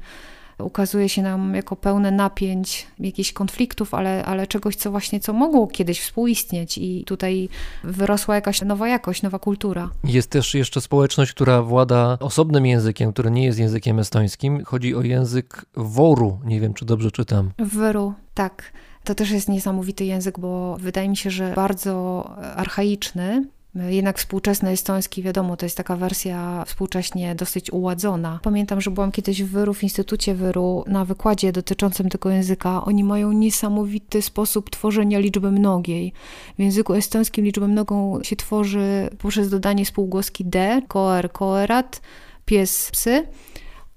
ukazuje 0.60 1.10
się 1.10 1.22
nam 1.22 1.56
jako 1.56 1.76
pełne 1.76 2.12
napięć, 2.12 2.88
jakichś 3.00 3.34
konfliktów, 3.34 3.94
ale, 3.94 4.26
ale 4.26 4.48
czegoś, 4.48 4.76
co 4.76 4.92
właśnie, 4.92 5.20
co 5.20 5.34
mogło 5.34 5.68
kiedyś 5.68 6.02
współistnieć 6.02 6.78
i 6.78 7.04
tutaj 7.06 7.50
wyrosła 7.84 8.36
jakaś 8.36 8.62
nowa 8.62 8.88
jakość, 8.88 9.22
nowa 9.22 9.40
kultura. 9.40 9.90
Jest 10.04 10.30
też 10.30 10.54
jeszcze 10.54 10.82
społeczność, 10.82 11.32
która 11.32 11.62
włada 11.62 12.18
osobnym 12.20 12.66
językiem, 12.66 13.14
który 13.14 13.32
nie 13.32 13.46
jest 13.46 13.60
językiem 13.60 14.00
estońskim. 14.00 14.64
Chodzi 14.66 14.96
o 14.96 15.02
język 15.02 15.66
woru. 15.76 16.40
Nie 16.46 16.60
wiem, 16.60 16.74
czy 16.74 16.86
dobrze 16.86 17.12
czytam. 17.12 17.52
Wyru, 17.58 18.14
tak. 18.34 18.72
To 19.04 19.16
też 19.16 19.32
jest 19.32 19.50
niesamowity 19.50 20.06
język, 20.06 20.40
bo 20.40 20.78
wydaje 20.80 21.10
mi 21.10 21.18
się, 21.18 21.32
że 21.32 21.54
bardzo 21.56 22.24
archaiczny. 22.56 23.46
Jednak 23.90 24.18
współczesny 24.18 24.70
estoński, 24.70 25.24
wiadomo, 25.24 25.58
to 25.58 25.66
jest 25.66 25.78
taka 25.78 25.96
wersja 25.96 26.64
współcześnie 26.68 27.36
dosyć 27.36 27.72
uładzona. 27.72 28.40
Pamiętam, 28.44 28.82
że 28.82 28.92
byłam 28.92 29.12
kiedyś 29.12 29.44
w 29.44 29.50
Wyru, 29.50 29.74
w 29.74 29.84
Instytucie 29.84 30.36
Wyru, 30.36 30.84
na 30.88 31.06
wykładzie 31.06 31.52
dotyczącym 31.52 32.10
tego 32.10 32.30
języka. 32.30 32.86
Oni 32.86 33.04
mają 33.04 33.32
niesamowity 33.32 34.22
sposób 34.22 34.70
tworzenia 34.70 35.20
liczby 35.20 35.52
mnogiej. 35.52 36.14
W 36.58 36.62
języku 36.62 36.94
estońskim 36.94 37.46
liczbę 37.46 37.68
mnogą 37.68 38.24
się 38.24 38.36
tworzy 38.36 39.10
poprzez 39.18 39.50
dodanie 39.50 39.86
spółgłoski 39.86 40.46
d, 40.46 40.82
koer, 40.88 41.32
koerat, 41.32 42.02
pies, 42.46 42.90
psy. 42.92 43.28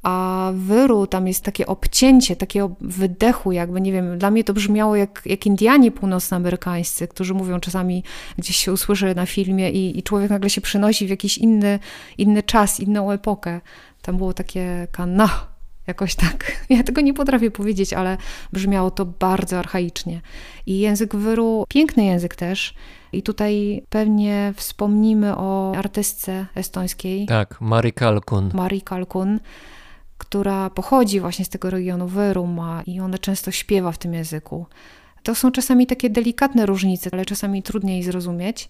A 0.02 0.50
wyru 0.54 1.06
tam 1.06 1.28
jest 1.28 1.44
takie 1.44 1.66
obcięcie, 1.66 2.36
takiego 2.36 2.70
wydechu, 2.80 3.52
jakby 3.52 3.80
nie 3.80 3.92
wiem, 3.92 4.18
dla 4.18 4.30
mnie 4.30 4.44
to 4.44 4.52
brzmiało 4.54 4.96
jak, 4.96 5.22
jak 5.26 5.46
Indianie 5.46 5.90
północnoamerykańscy, 5.90 7.08
którzy 7.08 7.34
mówią 7.34 7.60
czasami, 7.60 8.04
gdzieś 8.38 8.56
się 8.56 8.72
usłyszy 8.72 9.14
na 9.14 9.26
filmie 9.26 9.70
i, 9.70 9.98
i 9.98 10.02
człowiek 10.02 10.30
nagle 10.30 10.50
się 10.50 10.60
przenosi 10.60 11.06
w 11.06 11.10
jakiś 11.10 11.38
inny, 11.38 11.78
inny 12.18 12.42
czas, 12.42 12.80
inną 12.80 13.10
epokę. 13.10 13.60
Tam 14.02 14.16
było 14.16 14.34
takie 14.34 14.86
kana, 14.92 15.28
jakoś 15.86 16.14
tak. 16.14 16.52
Ja 16.68 16.82
tego 16.82 17.00
nie 17.00 17.14
potrafię 17.14 17.50
powiedzieć, 17.50 17.92
ale 17.92 18.16
brzmiało 18.52 18.90
to 18.90 19.06
bardzo 19.06 19.58
archaicznie. 19.58 20.20
I 20.66 20.78
język 20.78 21.16
wyru, 21.16 21.64
piękny 21.68 22.04
język 22.04 22.36
też. 22.36 22.74
I 23.12 23.22
tutaj 23.22 23.82
pewnie 23.88 24.52
wspomnimy 24.56 25.36
o 25.36 25.72
artystce 25.76 26.46
estońskiej, 26.54 27.26
Tak, 27.26 27.60
Mari 27.60 27.92
Kalkun. 27.92 28.50
Marii 28.54 28.82
Kalkun, 28.82 29.40
która 30.30 30.70
pochodzi 30.70 31.20
właśnie 31.20 31.44
z 31.44 31.48
tego 31.48 31.70
regionu 31.70 32.06
Wyruma 32.06 32.82
i 32.86 33.00
ona 33.00 33.18
często 33.18 33.50
śpiewa 33.50 33.92
w 33.92 33.98
tym 33.98 34.14
języku. 34.14 34.66
To 35.22 35.34
są 35.34 35.52
czasami 35.52 35.86
takie 35.86 36.10
delikatne 36.10 36.66
różnice, 36.66 37.10
ale 37.12 37.24
czasami 37.24 37.62
trudniej 37.62 38.02
zrozumieć. 38.02 38.68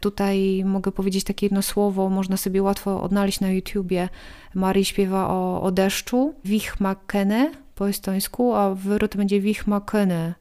Tutaj 0.00 0.62
mogę 0.64 0.92
powiedzieć 0.92 1.24
takie 1.24 1.46
jedno 1.46 1.62
słowo, 1.62 2.08
można 2.08 2.36
sobie 2.36 2.62
łatwo 2.62 3.02
odnaleźć 3.02 3.40
na 3.40 3.50
YouTubie. 3.50 4.08
Marii 4.54 4.84
śpiewa 4.84 5.28
o, 5.28 5.62
o 5.62 5.70
deszczu, 5.70 6.34
wichmakene 6.44 7.50
po 7.74 7.88
estońsku, 7.88 8.54
a 8.54 8.74
w 8.74 8.78
Wyru 8.78 9.08
to 9.08 9.18
będzie 9.18 9.40
wichmakene. 9.40 10.34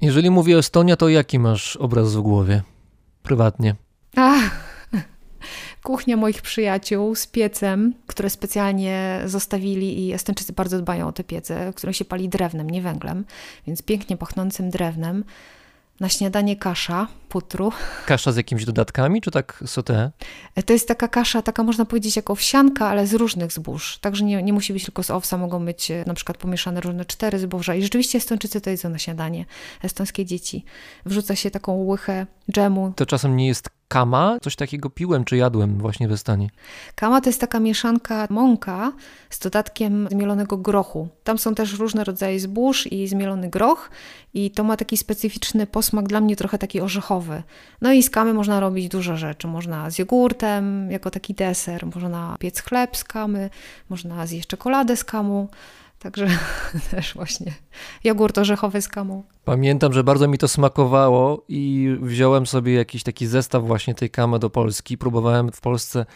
Jeżeli 0.00 0.30
mówię 0.30 0.58
Estonia, 0.58 0.96
to 0.96 1.08
jaki 1.08 1.38
masz 1.38 1.76
obraz 1.76 2.16
w 2.16 2.20
głowie? 2.20 2.62
Prywatnie. 3.22 3.74
Ach, 4.16 4.67
kuchnia 5.82 6.16
moich 6.16 6.42
przyjaciół 6.42 7.14
z 7.14 7.26
piecem, 7.26 7.94
które 8.06 8.30
specjalnie 8.30 9.22
zostawili 9.26 10.06
i 10.06 10.12
Estończycy 10.12 10.52
bardzo 10.52 10.78
dbają 10.78 11.08
o 11.08 11.12
te 11.12 11.24
piece, 11.24 11.72
które 11.76 11.94
się 11.94 12.04
pali 12.04 12.28
drewnem, 12.28 12.70
nie 12.70 12.82
węglem, 12.82 13.24
więc 13.66 13.82
pięknie 13.82 14.16
pachnącym 14.16 14.70
drewnem. 14.70 15.24
Na 16.00 16.08
śniadanie 16.08 16.56
kasza, 16.56 17.06
putru. 17.28 17.72
Kasza 18.06 18.32
z 18.32 18.36
jakimiś 18.36 18.64
dodatkami, 18.64 19.20
czy 19.20 19.30
tak 19.30 19.64
sauté? 19.66 20.10
To 20.66 20.72
jest 20.72 20.88
taka 20.88 21.08
kasza, 21.08 21.42
taka 21.42 21.62
można 21.62 21.84
powiedzieć 21.84 22.16
jak 22.16 22.30
owsianka, 22.30 22.88
ale 22.88 23.06
z 23.06 23.14
różnych 23.14 23.52
zbóż. 23.52 23.98
Także 23.98 24.24
nie, 24.24 24.42
nie 24.42 24.52
musi 24.52 24.72
być 24.72 24.84
tylko 24.84 25.02
z 25.02 25.10
owsa, 25.10 25.38
mogą 25.38 25.64
być 25.64 25.90
e, 25.90 26.04
na 26.06 26.14
przykład 26.14 26.38
pomieszane 26.38 26.80
różne 26.80 27.04
cztery 27.04 27.38
zboża. 27.38 27.74
I 27.74 27.82
rzeczywiście 27.82 28.18
Estończycy 28.18 28.60
to 28.60 28.70
jedzą 28.70 28.88
na 28.88 28.98
śniadanie. 28.98 29.44
Estońskie 29.82 30.24
dzieci. 30.24 30.64
Wrzuca 31.06 31.36
się 31.36 31.50
taką 31.50 31.84
łychę 31.84 32.26
dżemu. 32.52 32.92
To 32.96 33.06
czasem 33.06 33.36
nie 33.36 33.46
jest 33.46 33.68
kama? 33.88 34.38
Coś 34.42 34.56
takiego 34.56 34.90
piłem 34.90 35.24
czy 35.24 35.36
jadłem 35.36 35.78
właśnie 35.78 36.08
w 36.08 36.12
Estonii. 36.12 36.50
Kama 36.94 37.20
to 37.20 37.28
jest 37.28 37.40
taka 37.40 37.60
mieszanka 37.60 38.26
mąka 38.30 38.92
z 39.30 39.38
dodatkiem 39.38 40.08
zmielonego 40.10 40.56
grochu. 40.56 41.08
Tam 41.24 41.38
są 41.38 41.54
też 41.54 41.78
różne 41.78 42.04
rodzaje 42.04 42.40
zbóż 42.40 42.92
i 42.92 43.08
zmielony 43.08 43.48
groch 43.48 43.90
i 44.34 44.50
to 44.50 44.64
ma 44.64 44.76
taki 44.76 44.96
specyficzny 44.96 45.66
posmak, 45.66 46.08
dla 46.08 46.20
mnie 46.20 46.36
trochę 46.36 46.58
taki 46.58 46.80
orzechowy. 46.80 47.42
No 47.80 47.92
i 47.92 48.02
z 48.02 48.10
kamy 48.10 48.34
można 48.34 48.60
robić 48.60 48.88
dużo 48.88 49.16
rzeczy. 49.16 49.46
Można 49.46 49.90
z 49.90 49.98
jogurtem, 49.98 50.90
jako 50.90 51.10
taki 51.10 51.34
deser, 51.34 51.86
można 51.94 52.36
piec 52.40 52.62
chleb 52.62 52.96
z 52.96 53.04
kamy, 53.04 53.50
można 53.88 54.26
zjeść 54.26 54.48
czekoladę 54.48 54.96
z 54.96 55.04
kamu. 55.04 55.48
Także 55.98 56.28
też 56.90 57.14
właśnie 57.14 57.54
jogurt 58.04 58.38
orzechowy 58.38 58.82
z 58.82 58.88
kamą. 58.88 59.22
Pamiętam, 59.44 59.92
że 59.92 60.04
bardzo 60.04 60.28
mi 60.28 60.38
to 60.38 60.48
smakowało 60.48 61.44
i 61.48 61.88
wziąłem 62.00 62.46
sobie 62.46 62.74
jakiś 62.74 63.02
taki 63.02 63.26
zestaw 63.26 63.66
właśnie 63.66 63.94
tej 63.94 64.10
kamy 64.10 64.38
do 64.38 64.50
Polski. 64.50 64.98
Próbowałem 64.98 65.52
w 65.52 65.60
Polsce. 65.60 66.06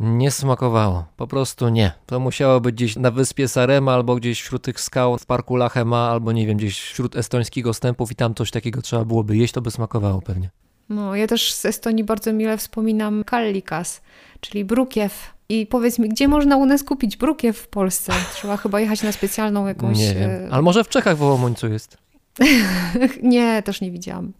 Nie 0.00 0.30
smakowało, 0.30 1.04
po 1.16 1.26
prostu 1.26 1.68
nie. 1.68 1.92
To 2.06 2.20
musiało 2.20 2.60
być 2.60 2.74
gdzieś 2.74 2.96
na 2.96 3.10
wyspie 3.10 3.48
Sarema, 3.48 3.94
albo 3.94 4.16
gdzieś 4.16 4.42
wśród 4.42 4.62
tych 4.62 4.80
skał 4.80 5.18
w 5.18 5.26
parku 5.26 5.56
Lachema, 5.56 6.10
albo 6.10 6.32
nie 6.32 6.46
wiem, 6.46 6.56
gdzieś 6.56 6.80
wśród 6.80 7.16
estońskich 7.16 7.66
ostępów 7.66 8.12
i 8.12 8.14
tam 8.14 8.34
coś 8.34 8.50
takiego 8.50 8.82
trzeba 8.82 9.04
byłoby 9.04 9.36
jeść, 9.36 9.52
to 9.54 9.62
by 9.62 9.70
smakowało 9.70 10.22
pewnie. 10.22 10.50
No, 10.92 11.16
ja 11.16 11.26
też 11.26 11.54
z 11.54 11.66
Estonii 11.66 12.04
bardzo 12.04 12.32
mile 12.32 12.56
wspominam 12.56 13.24
kallikas, 13.24 14.00
czyli 14.40 14.64
brukiew. 14.64 15.34
I 15.48 15.66
powiedz 15.66 15.98
mi, 15.98 16.08
gdzie 16.08 16.28
można 16.28 16.56
u 16.56 16.66
nas 16.66 16.84
kupić 16.84 17.16
brukiew 17.16 17.58
w 17.58 17.68
Polsce? 17.68 18.12
Trzeba 18.34 18.56
chyba 18.56 18.80
jechać 18.80 19.02
na 19.02 19.12
specjalną 19.12 19.66
jakąś... 19.66 19.98
Nie 19.98 20.14
wiem, 20.14 20.30
e, 20.30 20.48
ale 20.50 20.62
może 20.62 20.84
w 20.84 20.88
Czechach 20.88 21.16
w 21.16 21.22
Łomońcu 21.22 21.68
jest. 21.68 21.96
nie, 23.22 23.62
też 23.62 23.80
nie 23.80 23.90
widziałam. 23.90 24.32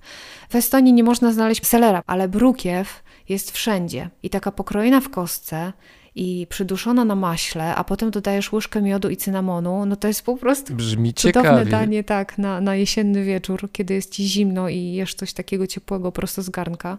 W 0.48 0.56
Estonii 0.56 0.92
nie 0.92 1.04
można 1.04 1.32
znaleźć 1.32 1.66
selera, 1.66 2.02
ale 2.06 2.28
brukiew 2.28 3.02
jest 3.28 3.50
wszędzie. 3.50 4.10
I 4.22 4.30
taka 4.30 4.52
pokrojona 4.52 5.00
w 5.00 5.08
kostce 5.08 5.72
i 6.14 6.46
przyduszona 6.50 7.04
na 7.04 7.14
maśle, 7.14 7.74
a 7.74 7.84
potem 7.84 8.10
dodajesz 8.10 8.52
łyżkę 8.52 8.82
miodu 8.82 9.10
i 9.10 9.16
cynamonu, 9.16 9.86
no 9.86 9.96
to 9.96 10.08
jest 10.08 10.22
po 10.22 10.36
prostu 10.36 10.74
Brzmi 10.74 11.14
cudowne 11.14 11.50
ciekawie. 11.50 11.70
danie, 11.70 12.04
tak, 12.04 12.38
na, 12.38 12.60
na 12.60 12.76
jesienny 12.76 13.24
wieczór, 13.24 13.68
kiedy 13.72 13.94
jest 13.94 14.12
ci 14.12 14.28
zimno 14.28 14.68
i 14.68 14.78
jesz 14.78 15.14
coś 15.14 15.32
takiego 15.32 15.66
ciepłego 15.66 16.12
prosto 16.12 16.42
z 16.42 16.50
garnka. 16.50 16.98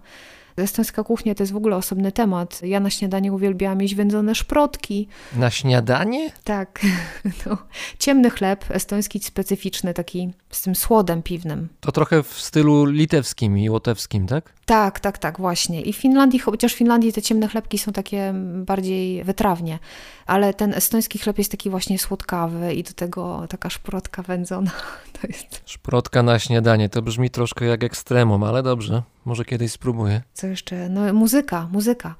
Estońska 0.57 1.03
kuchnia 1.03 1.35
to 1.35 1.43
jest 1.43 1.53
w 1.53 1.55
ogóle 1.55 1.75
osobny 1.75 2.11
temat. 2.11 2.61
Ja 2.63 2.79
na 2.79 2.89
śniadanie 2.89 3.33
uwielbiałam 3.33 3.81
jeść 3.81 3.95
wędzone 3.95 4.35
szprotki. 4.35 5.07
Na 5.35 5.49
śniadanie? 5.49 6.31
Tak, 6.43 6.79
no. 7.45 7.57
ciemny 7.99 8.29
chleb, 8.29 8.65
estoński 8.69 9.19
specyficzny, 9.19 9.93
taki 9.93 10.33
z 10.49 10.61
tym 10.61 10.75
słodem 10.75 11.23
piwnym. 11.23 11.69
To 11.79 11.91
trochę 11.91 12.23
w 12.23 12.41
stylu 12.41 12.85
litewskim 12.85 13.57
i 13.57 13.69
łotewskim, 13.69 14.27
tak? 14.27 14.53
Tak, 14.65 14.99
tak, 14.99 15.17
tak, 15.17 15.39
właśnie. 15.39 15.81
I 15.81 15.93
w 15.93 15.97
Finlandii, 15.97 16.39
chociaż 16.39 16.73
w 16.73 16.77
Finlandii 16.77 17.13
te 17.13 17.21
ciemne 17.21 17.47
chlebki 17.47 17.77
są 17.77 17.91
takie 17.91 18.33
bardziej 18.65 19.02
wytrawnie, 19.23 19.79
ale 20.25 20.53
ten 20.53 20.73
estoński 20.73 21.19
chleb 21.19 21.37
jest 21.37 21.51
taki 21.51 21.69
właśnie 21.69 21.99
słodkawy 21.99 22.73
i 22.73 22.83
do 22.83 22.93
tego 22.93 23.47
taka 23.49 23.69
szprotka 23.69 24.21
wędzona. 24.21 24.71
To 25.21 25.27
jest... 25.27 25.61
Szprotka 25.65 26.23
na 26.23 26.39
śniadanie, 26.39 26.89
to 26.89 27.01
brzmi 27.01 27.29
troszkę 27.29 27.65
jak 27.65 27.83
ekstremum, 27.83 28.43
ale 28.43 28.63
dobrze, 28.63 29.03
może 29.25 29.45
kiedyś 29.45 29.71
spróbuję. 29.71 30.21
Co 30.33 30.47
jeszcze? 30.47 30.89
No 30.89 31.13
muzyka, 31.13 31.69
muzyka. 31.71 32.15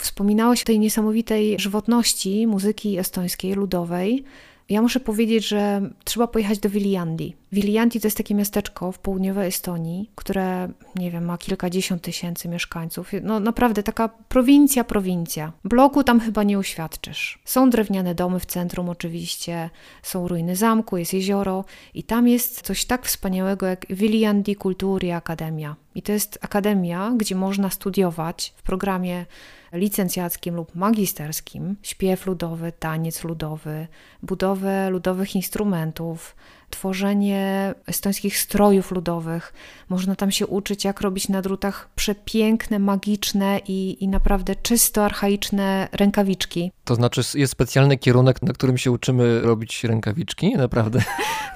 Wspominałeś 0.00 0.62
o 0.62 0.64
tej 0.64 0.78
niesamowitej 0.78 1.58
żywotności 1.58 2.46
muzyki 2.46 2.98
estońskiej, 2.98 3.54
ludowej. 3.54 4.24
Ja 4.68 4.82
muszę 4.82 5.00
powiedzieć, 5.00 5.48
że 5.48 5.90
trzeba 6.04 6.26
pojechać 6.26 6.58
do 6.58 6.70
Viljandi. 6.70 7.36
Viljandi 7.52 8.00
to 8.00 8.06
jest 8.06 8.16
takie 8.16 8.34
miasteczko 8.34 8.92
w 8.92 8.98
południowej 8.98 9.48
Estonii, 9.48 10.10
które, 10.14 10.68
nie 10.94 11.10
wiem, 11.10 11.24
ma 11.24 11.38
kilkadziesiąt 11.38 12.02
tysięcy 12.02 12.48
mieszkańców. 12.48 13.10
No 13.22 13.40
naprawdę 13.40 13.82
taka 13.82 14.08
prowincja, 14.08 14.84
prowincja. 14.84 15.52
Bloku 15.64 16.04
tam 16.04 16.20
chyba 16.20 16.42
nie 16.42 16.58
uświadczysz. 16.58 17.38
Są 17.44 17.70
drewniane 17.70 18.14
domy 18.14 18.40
w 18.40 18.46
centrum 18.46 18.88
oczywiście, 18.88 19.70
są 20.02 20.28
ruiny 20.28 20.56
zamku, 20.56 20.96
jest 20.96 21.14
jezioro 21.14 21.64
i 21.94 22.02
tam 22.02 22.28
jest 22.28 22.62
coś 22.62 22.84
tak 22.84 23.06
wspaniałego 23.06 23.66
jak 23.66 23.86
Viljandi 23.90 24.56
Kultury 24.56 25.12
Akademia. 25.12 25.76
I 25.94 26.02
to 26.02 26.12
jest 26.12 26.38
akademia, 26.42 27.12
gdzie 27.16 27.34
można 27.34 27.70
studiować 27.70 28.54
w 28.56 28.62
programie 28.62 29.26
licencjackim 29.72 30.54
lub 30.54 30.74
magisterskim 30.74 31.76
śpiew 31.82 32.26
ludowy, 32.26 32.72
taniec 32.72 33.24
ludowy, 33.24 33.86
budowę 34.22 34.90
ludowych 34.90 35.36
instrumentów, 35.36 36.36
tworzenie 36.70 37.74
estońskich 37.86 38.38
strojów 38.38 38.90
ludowych. 38.90 39.52
Można 39.88 40.16
tam 40.16 40.30
się 40.30 40.46
uczyć, 40.46 40.84
jak 40.84 41.00
robić 41.00 41.28
na 41.28 41.42
drutach 41.42 41.88
przepiękne, 41.94 42.78
magiczne 42.78 43.60
i, 43.68 44.04
i 44.04 44.08
naprawdę 44.08 44.56
czysto 44.56 45.04
archaiczne 45.04 45.88
rękawiczki. 45.92 46.72
To 46.84 46.94
znaczy 46.94 47.20
jest 47.34 47.52
specjalny 47.52 47.98
kierunek, 47.98 48.42
na 48.42 48.52
którym 48.52 48.78
się 48.78 48.90
uczymy 48.90 49.40
robić 49.40 49.84
rękawiczki, 49.84 50.54
naprawdę. 50.56 51.02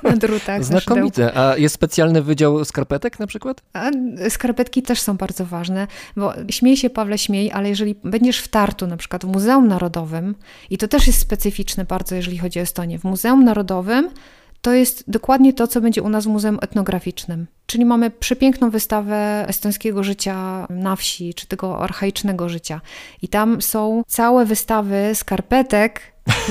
Na 0.03 0.17
drutach. 0.17 0.65
Znakomite. 0.65 1.39
A 1.39 1.57
jest 1.57 1.75
specjalny 1.75 2.23
wydział 2.23 2.65
skarpetek 2.65 3.19
na 3.19 3.27
przykład? 3.27 3.63
A 3.73 3.91
skarpetki 4.29 4.83
też 4.83 5.01
są 5.01 5.17
bardzo 5.17 5.47
ważne, 5.47 5.87
bo 6.17 6.33
śmiej 6.51 6.77
się 6.77 6.91
Pawle, 6.91 7.19
śmiej, 7.19 7.53
ale 7.53 7.69
jeżeli 7.69 7.95
będziesz 8.05 8.39
w 8.39 8.49
Tartu, 8.49 8.87
na 8.87 8.97
przykład 8.97 9.25
w 9.25 9.29
Muzeum 9.29 9.69
Narodowym, 9.69 10.35
i 10.71 10.79
to 10.79 10.89
też 10.89 11.07
jest 11.07 11.19
specyficzne 11.19 11.85
bardzo, 11.85 12.15
jeżeli 12.15 12.39
chodzi 12.39 12.59
o 12.59 12.63
Estonię, 12.63 12.99
w 12.99 13.05
Muzeum 13.05 13.45
Narodowym 13.45 14.11
to 14.63 14.73
jest 14.73 15.11
dokładnie 15.11 15.53
to, 15.53 15.67
co 15.67 15.81
będzie 15.81 16.03
u 16.03 16.09
nas 16.09 16.25
w 16.25 16.29
Muzeum 16.29 16.59
Etnograficznym. 16.63 17.47
Czyli 17.67 17.85
mamy 17.85 18.11
przepiękną 18.11 18.71
wystawę 18.71 19.45
estońskiego 19.49 20.05
życia 20.05 20.67
na 20.71 20.97
wsi, 20.97 21.35
czy 21.35 21.47
tego 21.47 21.79
archaicznego 21.79 22.49
życia. 22.49 22.81
I 23.23 23.29
tam 23.29 23.63
są 23.63 24.03
całe 24.07 24.45
wystawy 24.45 25.11
skarpetek 25.15 26.01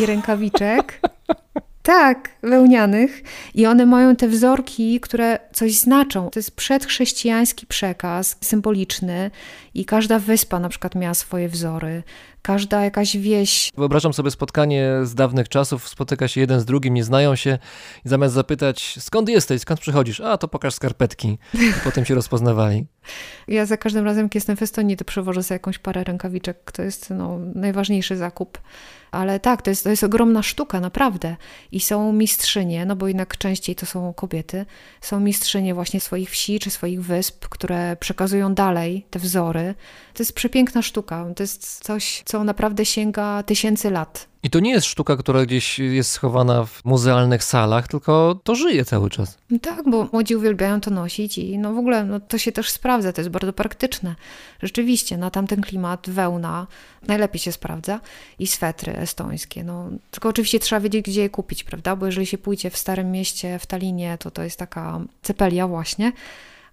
i 0.01 0.05
rękawiczek. 0.05 0.99
Tak, 1.84 2.30
wełnianych. 2.44 3.24
I 3.54 3.66
one 3.66 3.86
mają 3.86 4.16
te 4.16 4.28
wzorki, 4.28 5.00
które 5.00 5.40
coś 5.54 5.74
znaczą. 5.74 6.30
To 6.30 6.40
jest 6.40 6.52
przedchrześcijański 6.52 7.68
przekaz, 7.68 8.38
symboliczny. 8.42 9.32
I 9.74 9.86
każda 9.86 10.20
wyspa 10.20 10.60
na 10.60 10.70
przykład 10.70 10.96
miała 10.96 11.14
swoje 11.14 11.50
wzory. 11.50 12.04
Każda 12.42 12.84
jakaś 12.84 13.18
wieś. 13.18 13.72
Wyobrażam 13.78 14.14
sobie 14.14 14.32
spotkanie 14.32 14.92
z 15.04 15.16
dawnych 15.16 15.50
czasów, 15.50 15.90
spotyka 15.90 16.28
się 16.28 16.42
jeden 16.42 16.60
z 16.60 16.66
drugim, 16.66 16.94
nie 16.94 17.04
znają 17.04 17.36
się 17.36 17.58
i 18.06 18.10
zamiast 18.10 18.34
zapytać, 18.34 18.96
skąd 19.00 19.30
jesteś, 19.30 19.62
skąd 19.62 19.80
przychodzisz? 19.80 20.22
A, 20.22 20.38
to 20.38 20.48
pokaż 20.48 20.74
skarpetki. 20.74 21.38
I 21.54 21.74
potem 21.84 22.06
się 22.06 22.16
rozpoznawali. 22.16 22.86
Ja 23.48 23.66
za 23.66 23.78
każdym 23.78 24.06
razem, 24.06 24.24
jak 24.24 24.36
jestem 24.36 24.58
w 24.58 24.62
Estonii, 24.62 24.98
to 24.98 25.06
przewożę 25.06 25.44
sobie 25.44 25.56
jakąś 25.56 25.80
parę 25.80 26.04
rękawiczek. 26.04 26.72
To 26.72 26.82
jest 26.82 27.10
no, 27.10 27.40
najważniejszy 27.56 28.18
zakup. 28.18 28.60
Ale 29.12 29.39
tak, 29.39 29.62
to 29.62 29.70
jest, 29.70 29.84
to 29.84 29.89
jest 29.89 30.03
ogromna 30.03 30.43
sztuka, 30.43 30.80
naprawdę. 30.80 31.36
I 31.72 31.80
są 31.80 32.14
mistrzynie, 32.14 32.86
no 32.86 32.95
bo 32.95 33.07
jednak 33.07 33.38
częściej 33.38 33.76
to 33.76 33.86
są 33.86 34.14
kobiety, 34.14 34.66
są 35.01 35.20
mistrzynie 35.20 35.74
właśnie 35.74 35.99
swoich 35.99 36.30
wsi 36.30 36.59
czy 36.59 36.70
swoich 36.70 37.03
wysp, 37.03 37.47
które 37.49 37.95
przekazują 37.95 38.53
dalej 38.53 39.05
te 39.09 39.20
wzory. 39.20 39.76
To 40.14 40.24
jest 40.24 40.34
przepiękna 40.34 40.82
sztuka. 40.82 41.26
To 41.36 41.43
jest 41.43 41.84
coś, 41.84 42.24
co 42.26 42.43
naprawdę 42.43 42.86
sięga 42.86 43.43
tysięcy 43.43 43.89
lat. 43.89 44.31
I 44.44 44.50
to 44.50 44.60
nie 44.60 44.72
jest 44.72 44.88
sztuka, 44.88 45.18
która 45.18 45.46
gdzieś 45.46 45.80
jest 45.80 46.12
schowana 46.12 46.66
w 46.66 46.86
muzealnych 46.86 47.44
salach, 47.44 47.88
tylko 47.88 48.39
to 48.44 48.56
żyje 48.56 48.86
cały 48.86 49.10
czas. 49.10 49.38
No 49.50 49.60
tak, 49.60 49.89
bo 49.89 50.08
młodzi 50.12 50.36
uwielbiają 50.36 50.82
to 50.82 50.92
nosić 50.92 51.38
i 51.38 51.58
no 51.58 51.74
w 51.74 51.78
ogóle 51.78 52.04
no 52.04 52.20
to 52.20 52.38
się 52.38 52.52
też 52.52 52.70
sprawdza, 52.70 53.14
to 53.14 53.22
jest 53.22 53.32
bardzo 53.32 53.54
praktyczne. 53.54 54.16
Rzeczywiście, 54.64 55.18
na 55.18 55.32
tamten 55.32 55.62
klimat 55.62 56.10
wełna 56.10 56.68
najlepiej 57.08 57.39
się 57.39 57.52
sprawdza 57.52 58.00
i 58.39 58.48
swetry 58.48 58.98
estońskie. 58.98 59.64
No, 59.64 59.89
tylko 60.12 60.30
oczywiście 60.30 60.60
trzeba 60.60 60.80
wiedzieć, 60.80 61.06
gdzie 61.06 61.22
je 61.22 61.30
kupić, 61.30 61.64
prawda? 61.64 61.96
Bo 61.96 62.06
jeżeli 62.06 62.26
się 62.26 62.38
pójdzie 62.38 62.70
w 62.70 62.78
Starym 62.78 63.12
Mieście, 63.12 63.60
w 63.60 63.66
Talinie, 63.66 64.18
to 64.18 64.32
to 64.32 64.44
jest 64.44 64.60
taka 64.60 65.02
cepelia 65.22 65.68
właśnie, 65.68 66.12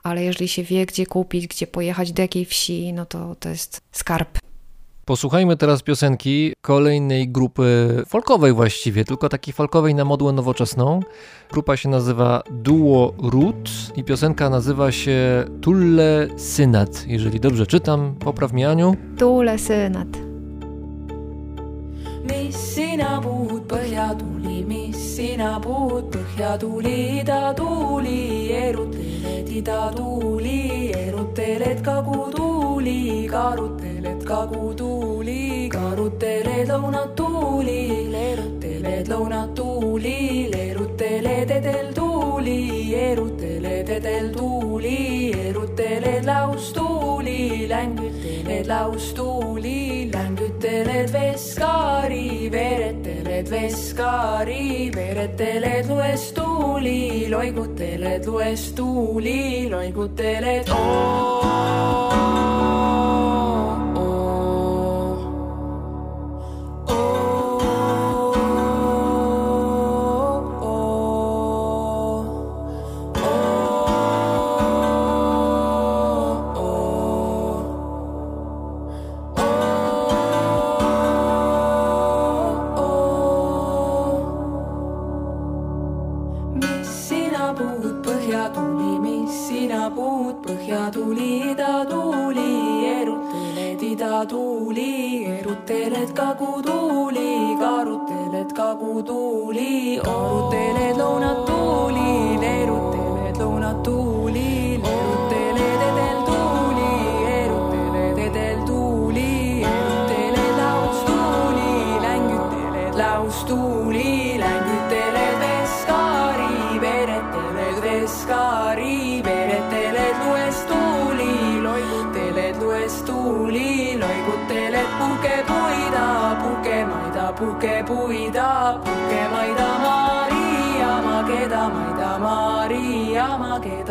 ale 0.03 0.25
jeżeli 0.25 0.49
się 0.49 0.63
wie, 0.63 0.87
gdzie 0.87 1.07
kupić, 1.07 1.47
gdzie 1.47 1.67
pojechać, 1.67 2.13
do 2.13 2.23
jakiej 2.23 2.45
wsi, 2.45 2.93
no 2.93 3.07
to 3.07 3.37
to 3.41 3.49
jest 3.49 3.81
skarb. 3.93 4.48
Posłuchajmy 5.09 5.57
teraz 5.57 5.83
piosenki 5.83 6.53
kolejnej 6.61 7.29
grupy 7.29 7.89
folkowej 8.07 8.53
właściwie, 8.53 9.05
tylko 9.05 9.29
takiej 9.29 9.55
folkowej 9.55 9.95
na 9.95 10.05
modłę 10.05 10.33
nowoczesną. 10.33 11.01
Grupa 11.53 11.77
się 11.77 11.89
nazywa 11.89 12.43
Duo 12.51 13.15
Root 13.23 13.71
i 13.97 14.05
piosenka 14.05 14.51
nazywa 14.51 14.93
się 14.93 15.45
Tulle 15.61 16.29
Synat. 16.37 17.05
Jeżeli 17.07 17.41
dobrze 17.41 17.67
czytam, 17.67 18.15
popraw 18.21 18.53
mnie 18.53 18.69
Aniu. 18.69 18.97
Tuule 19.19 19.59
Synat. 19.59 20.28
Mis 22.29 22.57
sina 22.75 23.19
puhud 23.23 23.65
põhjatuuli, 23.71 24.57
mis 24.69 24.97
sina 25.17 25.59
puhud 25.65 26.09
põhjatuuli, 26.15 26.95
ida 27.21 27.53
tuuli, 27.59 28.19
eruteled 28.61 29.51
ida 29.61 29.81
tuuli, 29.97 30.59
eruteled 30.97 31.83
kagutuuli, 31.87 33.27
karuteled 33.33 34.25
kagutuuli, 34.29 35.69
karuteled 35.73 36.73
lõunatuuli, 36.73 37.81
eruteled 38.25 39.13
lõunatuuli, 39.13 40.19
eruteled 40.69 41.57
edel 41.61 41.93
tuuli, 42.89 42.95
eruteled 42.95 43.89
edel 43.89 44.29
tuuli, 44.33 45.33
eruteled 45.49 46.25
laustuuli, 46.25 47.69
längüteled 47.69 48.67
laustuuli, 48.67 50.11
längüteled 50.13 51.13
veskaari, 51.13 52.51
vereteled 52.53 53.51
veskaari, 53.51 54.91
vereteled 54.95 55.89
luestuuli, 55.89 57.29
loiguteled 57.31 58.27
luestuuli, 58.27 59.69
loiguteled 59.71 60.69
oo. 60.69 61.89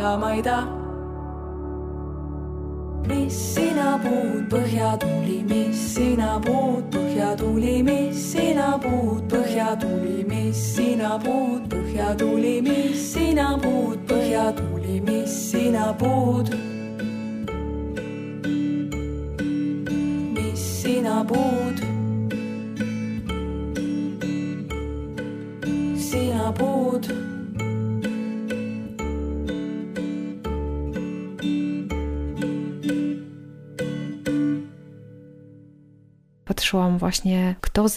Kamai'da 0.08 0.87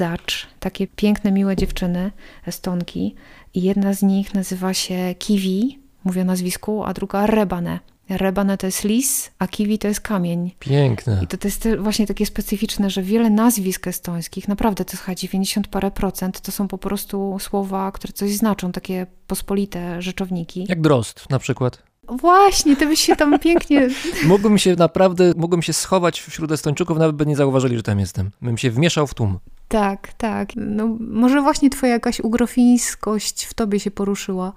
zacz, 0.00 0.46
takie 0.60 0.86
piękne, 0.86 1.32
miłe 1.32 1.56
dziewczyny, 1.56 2.10
Estonki. 2.46 3.14
I 3.54 3.62
jedna 3.62 3.92
z 3.94 4.02
nich 4.02 4.34
nazywa 4.34 4.74
się 4.74 5.14
Kiwi, 5.18 5.78
mówię 6.04 6.22
o 6.22 6.24
nazwisku, 6.24 6.84
a 6.84 6.92
druga 6.92 7.26
Rebane. 7.26 7.78
Rebane 8.08 8.58
to 8.58 8.66
jest 8.66 8.84
lis, 8.84 9.30
a 9.38 9.48
Kiwi 9.48 9.78
to 9.78 9.88
jest 9.88 10.00
kamień. 10.00 10.50
Piękne. 10.58 11.20
I 11.22 11.26
to, 11.26 11.36
to 11.36 11.48
jest 11.48 11.68
właśnie 11.78 12.06
takie 12.06 12.26
specyficzne, 12.26 12.90
że 12.90 13.02
wiele 13.02 13.30
nazwisk 13.30 13.86
estońskich, 13.86 14.48
naprawdę 14.48 14.84
to 14.84 14.96
chyba 14.96 15.14
90 15.14 15.68
parę 15.68 15.90
procent, 15.90 16.40
to 16.40 16.52
są 16.52 16.68
po 16.68 16.78
prostu 16.78 17.36
słowa, 17.40 17.92
które 17.92 18.12
coś 18.12 18.30
znaczą, 18.30 18.72
takie 18.72 19.06
pospolite 19.26 20.02
rzeczowniki. 20.02 20.66
Jak 20.68 20.80
drost 20.80 21.30
na 21.30 21.38
przykład. 21.38 21.82
Właśnie, 22.08 22.76
to 22.76 22.86
byś 22.86 23.00
się 23.00 23.16
tam 23.16 23.38
pięknie... 23.38 23.88
Mógłbym 24.32 24.58
się 24.58 24.76
naprawdę, 24.76 25.32
mógłbym 25.36 25.62
się 25.62 25.72
schować 25.72 26.20
wśród 26.20 26.52
Estończyków, 26.52 26.98
nawet 26.98 27.16
by 27.16 27.26
nie 27.26 27.36
zauważyli, 27.36 27.76
że 27.76 27.82
tam 27.82 28.00
jestem. 28.00 28.30
Bym 28.42 28.58
się 28.58 28.70
wmieszał 28.70 29.06
w 29.06 29.14
tłum. 29.14 29.38
Tak, 29.70 30.12
tak. 30.12 30.48
No, 30.56 30.96
może 31.00 31.42
właśnie 31.42 31.70
twoja 31.70 31.92
jakaś 31.92 32.20
ugrofińskość 32.20 33.44
w 33.44 33.54
tobie 33.54 33.80
się 33.80 33.90
poruszyła. 33.90 34.52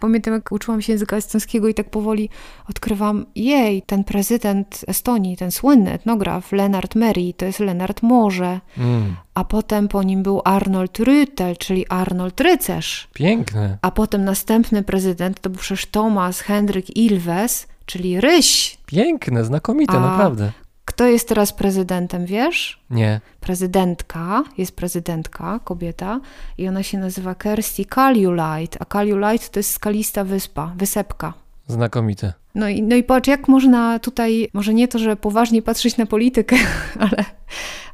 Pamiętam, 0.00 0.34
jak 0.34 0.52
uczyłam 0.52 0.82
się 0.82 0.92
języka 0.92 1.16
estońskiego 1.16 1.68
i 1.68 1.74
tak 1.74 1.90
powoli 1.90 2.28
odkrywam, 2.70 3.26
jej, 3.34 3.82
ten 3.82 4.04
prezydent 4.04 4.84
Estonii, 4.88 5.36
ten 5.36 5.50
słynny 5.50 5.92
etnograf 5.92 6.52
Lennart 6.52 6.94
Meri, 6.94 7.34
to 7.34 7.44
jest 7.44 7.60
Lennart 7.60 8.02
Morze. 8.02 8.60
Mm, 8.78 9.16
A 9.34 9.44
potem 9.44 9.88
po 9.88 10.02
nim 10.02 10.22
był 10.22 10.40
Arnold 10.44 10.98
Rytel, 10.98 11.56
czyli 11.56 11.88
Arnold 11.88 12.40
Rycerz. 12.40 13.08
piękne. 13.14 13.78
A 13.82 13.90
potem 13.90 14.24
następny 14.24 14.82
prezydent 14.82 15.40
to 15.40 15.50
był 15.50 15.58
przecież 15.60 15.86
Thomas 15.86 16.40
Hendrik 16.40 16.96
Ilves, 16.96 17.66
czyli 17.86 18.20
Ryś. 18.20 18.78
Piękne, 18.86 19.44
znakomite, 19.44 19.92
A- 19.92 20.00
naprawdę. 20.00 20.52
Kto 20.96 21.06
jest 21.06 21.28
teraz 21.28 21.52
prezydentem, 21.52 22.26
wiesz? 22.26 22.80
Nie. 22.90 23.20
prezydentka, 23.40 24.44
jest 24.58 24.76
prezydentka, 24.76 25.60
kobieta 25.64 26.20
i 26.58 26.68
ona 26.68 26.82
się 26.82 26.98
nazywa 26.98 27.34
Kersti 27.34 27.86
Kaljulaid, 27.86 28.76
a 28.80 28.84
Kaljulaid 28.84 29.50
to 29.50 29.58
jest 29.58 29.70
skalista 29.70 30.24
wyspa, 30.24 30.72
wysepka. 30.76 31.32
Znakomite. 31.68 32.32
No 32.54 32.68
i, 32.68 32.82
no 32.82 32.96
i 32.96 33.02
patrz, 33.02 33.28
jak 33.28 33.48
można 33.48 33.98
tutaj, 33.98 34.48
może 34.52 34.74
nie 34.74 34.88
to, 34.88 34.98
że 34.98 35.16
poważnie 35.16 35.62
patrzeć 35.62 35.96
na 35.96 36.06
politykę, 36.06 36.56
ale 37.04 37.24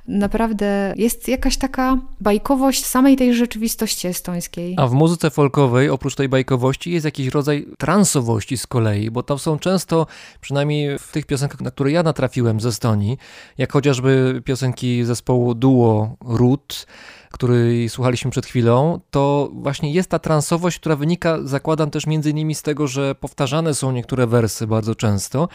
naprawdę 0.08 0.94
jest 0.96 1.28
jakaś 1.28 1.56
taka 1.56 1.98
bajkowość 2.20 2.86
samej 2.86 3.16
tej 3.16 3.34
rzeczywistości 3.34 4.08
estońskiej. 4.08 4.74
A 4.78 4.86
w 4.86 4.92
muzyce 4.92 5.30
folkowej, 5.30 5.90
oprócz 5.90 6.14
tej 6.14 6.28
bajkowości, 6.28 6.90
jest 6.90 7.04
jakiś 7.04 7.28
rodzaj 7.28 7.66
transowości 7.78 8.56
z 8.56 8.66
kolei, 8.66 9.10
bo 9.10 9.22
tam 9.22 9.38
są 9.38 9.58
często, 9.58 10.06
przynajmniej 10.40 10.98
w 10.98 11.12
tych 11.12 11.26
piosenkach, 11.26 11.60
na 11.60 11.70
które 11.70 11.92
ja 11.92 12.02
natrafiłem 12.02 12.60
z 12.60 12.66
Estonii, 12.66 13.18
jak 13.58 13.72
chociażby 13.72 14.42
piosenki 14.44 15.04
zespołu 15.04 15.54
duo 15.54 16.16
Root, 16.26 16.86
który 17.32 17.88
słuchaliśmy 17.88 18.30
przed 18.30 18.46
chwilą, 18.46 19.00
to 19.10 19.50
właśnie 19.52 19.92
jest 19.92 20.10
ta 20.10 20.18
transowość, 20.18 20.78
która 20.78 20.96
wynika, 20.96 21.38
zakładam 21.44 21.90
też 21.90 22.06
między 22.06 22.30
innymi 22.30 22.54
z 22.54 22.62
tego, 22.62 22.86
że 22.86 23.14
powtarzane 23.14 23.74
są 23.74 23.92
niektóre 23.92 24.26
wersy 24.26 24.66
bardzo 24.66 24.94
często, 24.94 25.48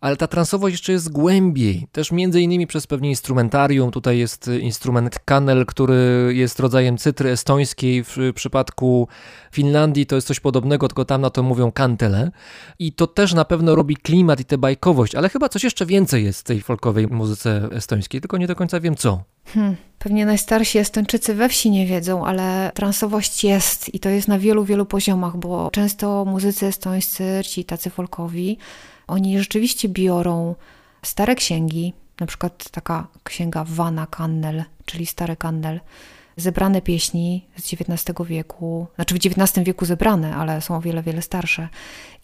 ale 0.00 0.16
ta 0.16 0.26
transowość 0.26 0.74
jeszcze 0.74 0.92
jest 0.92 1.12
głębiej, 1.12 1.86
też 1.92 2.12
między 2.12 2.40
innymi 2.40 2.66
przez 2.66 2.86
pewnie 2.86 3.08
instrumentarium, 3.08 3.90
tutaj 3.90 4.18
jest 4.18 4.50
instrument 4.60 5.18
kanel, 5.24 5.66
który 5.66 6.30
jest 6.34 6.60
rodzajem 6.60 6.98
cytry 6.98 7.30
estońskiej, 7.30 8.04
w 8.04 8.16
przypadku 8.34 9.08
Finlandii 9.54 10.06
to 10.06 10.14
jest 10.14 10.26
coś 10.26 10.40
podobnego, 10.40 10.88
tylko 10.88 11.04
tam 11.04 11.20
na 11.20 11.30
to 11.30 11.42
mówią 11.42 11.72
kantele 11.72 12.30
i 12.78 12.92
to 12.92 13.06
też 13.06 13.34
na 13.34 13.44
pewno 13.44 13.74
robi 13.74 13.96
klimat 13.96 14.40
i 14.40 14.44
tę 14.44 14.58
bajkowość, 14.58 15.14
ale 15.14 15.28
chyba 15.28 15.48
coś 15.48 15.64
jeszcze 15.64 15.86
więcej 15.86 16.24
jest 16.24 16.40
w 16.40 16.42
tej 16.42 16.60
folkowej 16.60 17.06
muzyce 17.06 17.68
estońskiej, 17.72 18.20
tylko 18.20 18.36
nie 18.36 18.46
do 18.46 18.56
końca 18.56 18.80
wiem 18.80 18.96
co. 18.96 19.22
Hmm, 19.46 19.76
pewnie 19.98 20.26
najstarsi 20.26 20.78
Estończycy 20.78 21.34
we 21.34 21.48
wsi 21.48 21.70
nie 21.70 21.86
wiedzą, 21.86 22.26
ale 22.26 22.70
transowość 22.74 23.44
jest 23.44 23.94
i 23.94 24.00
to 24.00 24.08
jest 24.08 24.28
na 24.28 24.38
wielu, 24.38 24.64
wielu 24.64 24.86
poziomach, 24.86 25.36
bo 25.36 25.70
często 25.72 26.24
muzycy 26.24 26.66
estońscy, 26.66 27.42
ci 27.44 27.64
tacy 27.64 27.90
folkowi, 27.90 28.58
oni 29.06 29.38
rzeczywiście 29.38 29.88
biorą 29.88 30.54
stare 31.02 31.34
księgi, 31.34 31.92
na 32.20 32.26
przykład 32.26 32.70
taka 32.70 33.06
księga 33.24 33.64
Vana 33.68 34.06
Kannel, 34.06 34.64
czyli 34.84 35.06
Stary 35.06 35.36
Kannel, 35.36 35.80
zebrane 36.36 36.82
pieśni 36.82 37.46
z 37.56 37.72
XIX 37.72 38.28
wieku, 38.28 38.86
znaczy 38.94 39.14
w 39.14 39.16
XIX 39.16 39.66
wieku 39.66 39.84
zebrane, 39.84 40.36
ale 40.36 40.60
są 40.60 40.76
o 40.76 40.80
wiele, 40.80 41.02
wiele 41.02 41.22
starsze. 41.22 41.68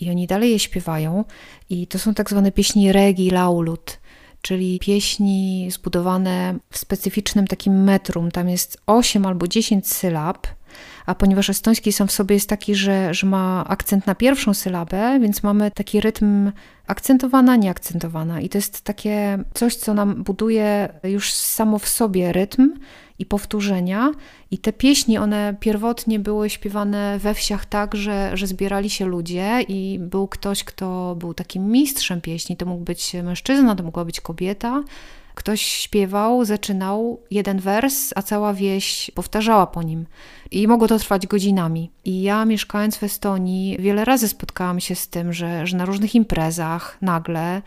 I 0.01 0.11
oni 0.11 0.27
dalej 0.27 0.51
je 0.53 0.59
śpiewają 0.59 1.25
i 1.71 1.87
to 1.87 1.99
są 1.99 2.15
tak 2.15 2.31
zwane 2.31 2.53
pieśni 2.53 2.93
regi 2.93 3.31
laulut, 3.31 3.99
czyli 4.43 4.79
pieśni 4.79 5.69
zbudowane 5.71 6.55
w 6.71 6.79
specyficznym 6.79 7.47
takim 7.47 7.85
metrum. 7.85 8.31
Tam 8.31 8.49
jest 8.49 8.79
8 8.87 9.27
albo 9.27 9.49
10 9.49 9.89
sylab, 9.89 10.47
a 11.07 11.15
ponieważ 11.15 11.51
estoński 11.51 11.93
sam 11.93 12.09
w 12.09 12.13
sobie 12.13 12.35
jest 12.35 12.49
taki, 12.49 12.75
że, 12.75 13.15
że 13.15 13.27
ma 13.27 13.65
akcent 13.69 14.07
na 14.07 14.15
pierwszą 14.15 14.55
sylabę, 14.55 15.19
więc 15.21 15.43
mamy 15.43 15.71
taki 15.71 16.01
rytm 16.01 16.53
akcentowana, 16.87 17.57
nieakcentowana. 17.57 18.41
I 18.41 18.49
to 18.49 18.59
jest 18.59 18.83
takie 18.83 19.45
coś, 19.55 19.77
co 19.77 19.95
nam 19.95 20.23
buduje 20.23 20.89
już 21.05 21.33
samo 21.33 21.79
w 21.79 21.89
sobie 21.89 22.33
rytm 22.33 22.71
i 23.19 23.27
powtórzenia. 23.27 24.13
I 24.51 24.59
te 24.59 24.73
pieśni, 24.73 25.19
one 25.19 25.57
pierwotnie 25.61 26.19
były 26.19 26.51
śpiewane 26.51 27.19
we 27.19 27.35
wsiach 27.35 27.67
tak, 27.67 27.95
że, 27.95 28.31
że 28.35 28.47
zbierali 28.47 28.91
się 28.91 29.07
ludzie 29.07 29.65
i 29.69 29.99
był 30.01 30.29
ktoś, 30.29 30.65
kto 30.65 31.17
był 31.19 31.35
takim 31.35 31.69
mistrzem 31.69 32.21
pieśni. 32.21 32.57
To 32.57 32.67
mógł 32.67 32.85
być 32.85 33.15
mężczyzna, 33.15 33.77
to 33.77 33.83
mogła 33.83 34.05
być 34.05 34.21
kobieta. 34.21 34.83
Ktoś 35.35 35.63
śpiewał, 35.63 36.45
zaczynał 36.45 37.21
jeden 37.31 37.59
wers, 37.59 38.11
a 38.17 38.23
cała 38.23 38.55
wieś 38.55 39.11
powtarzała 39.15 39.67
po 39.67 39.83
nim. 39.83 40.07
I 40.51 40.69
mogło 40.69 40.89
to 40.89 40.99
trwać 40.99 41.27
godzinami. 41.27 41.91
I 42.05 42.23
ja, 42.23 42.45
mieszkając 42.45 42.97
w 42.97 43.03
Estonii, 43.03 43.77
wiele 43.81 44.05
razy 44.05 44.29
spotkałam 44.29 44.81
się 44.81 44.95
z 44.95 45.09
tym, 45.09 45.33
że, 45.33 45.67
że 45.67 45.77
na 45.77 45.85
różnych 45.85 46.15
imprezach 46.15 46.99
nagle 47.03 47.63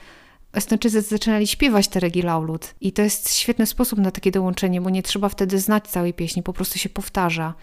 Estończycy 0.53 1.01
zaczynali 1.01 1.47
śpiewać 1.47 1.87
te 1.87 1.99
regi 1.99 2.21
laulut. 2.21 2.75
I 2.81 2.91
to 2.91 3.01
jest 3.01 3.35
świetny 3.35 3.65
sposób 3.65 3.99
na 3.99 4.11
takie 4.11 4.31
dołączenie, 4.31 4.81
bo 4.81 4.89
nie 4.89 5.03
trzeba 5.03 5.29
wtedy 5.29 5.59
znać 5.59 5.87
całej 5.87 6.13
pieśni, 6.13 6.43
po 6.43 6.53
prostu 6.53 6.79
się 6.79 6.89
powtarza. 6.89 7.53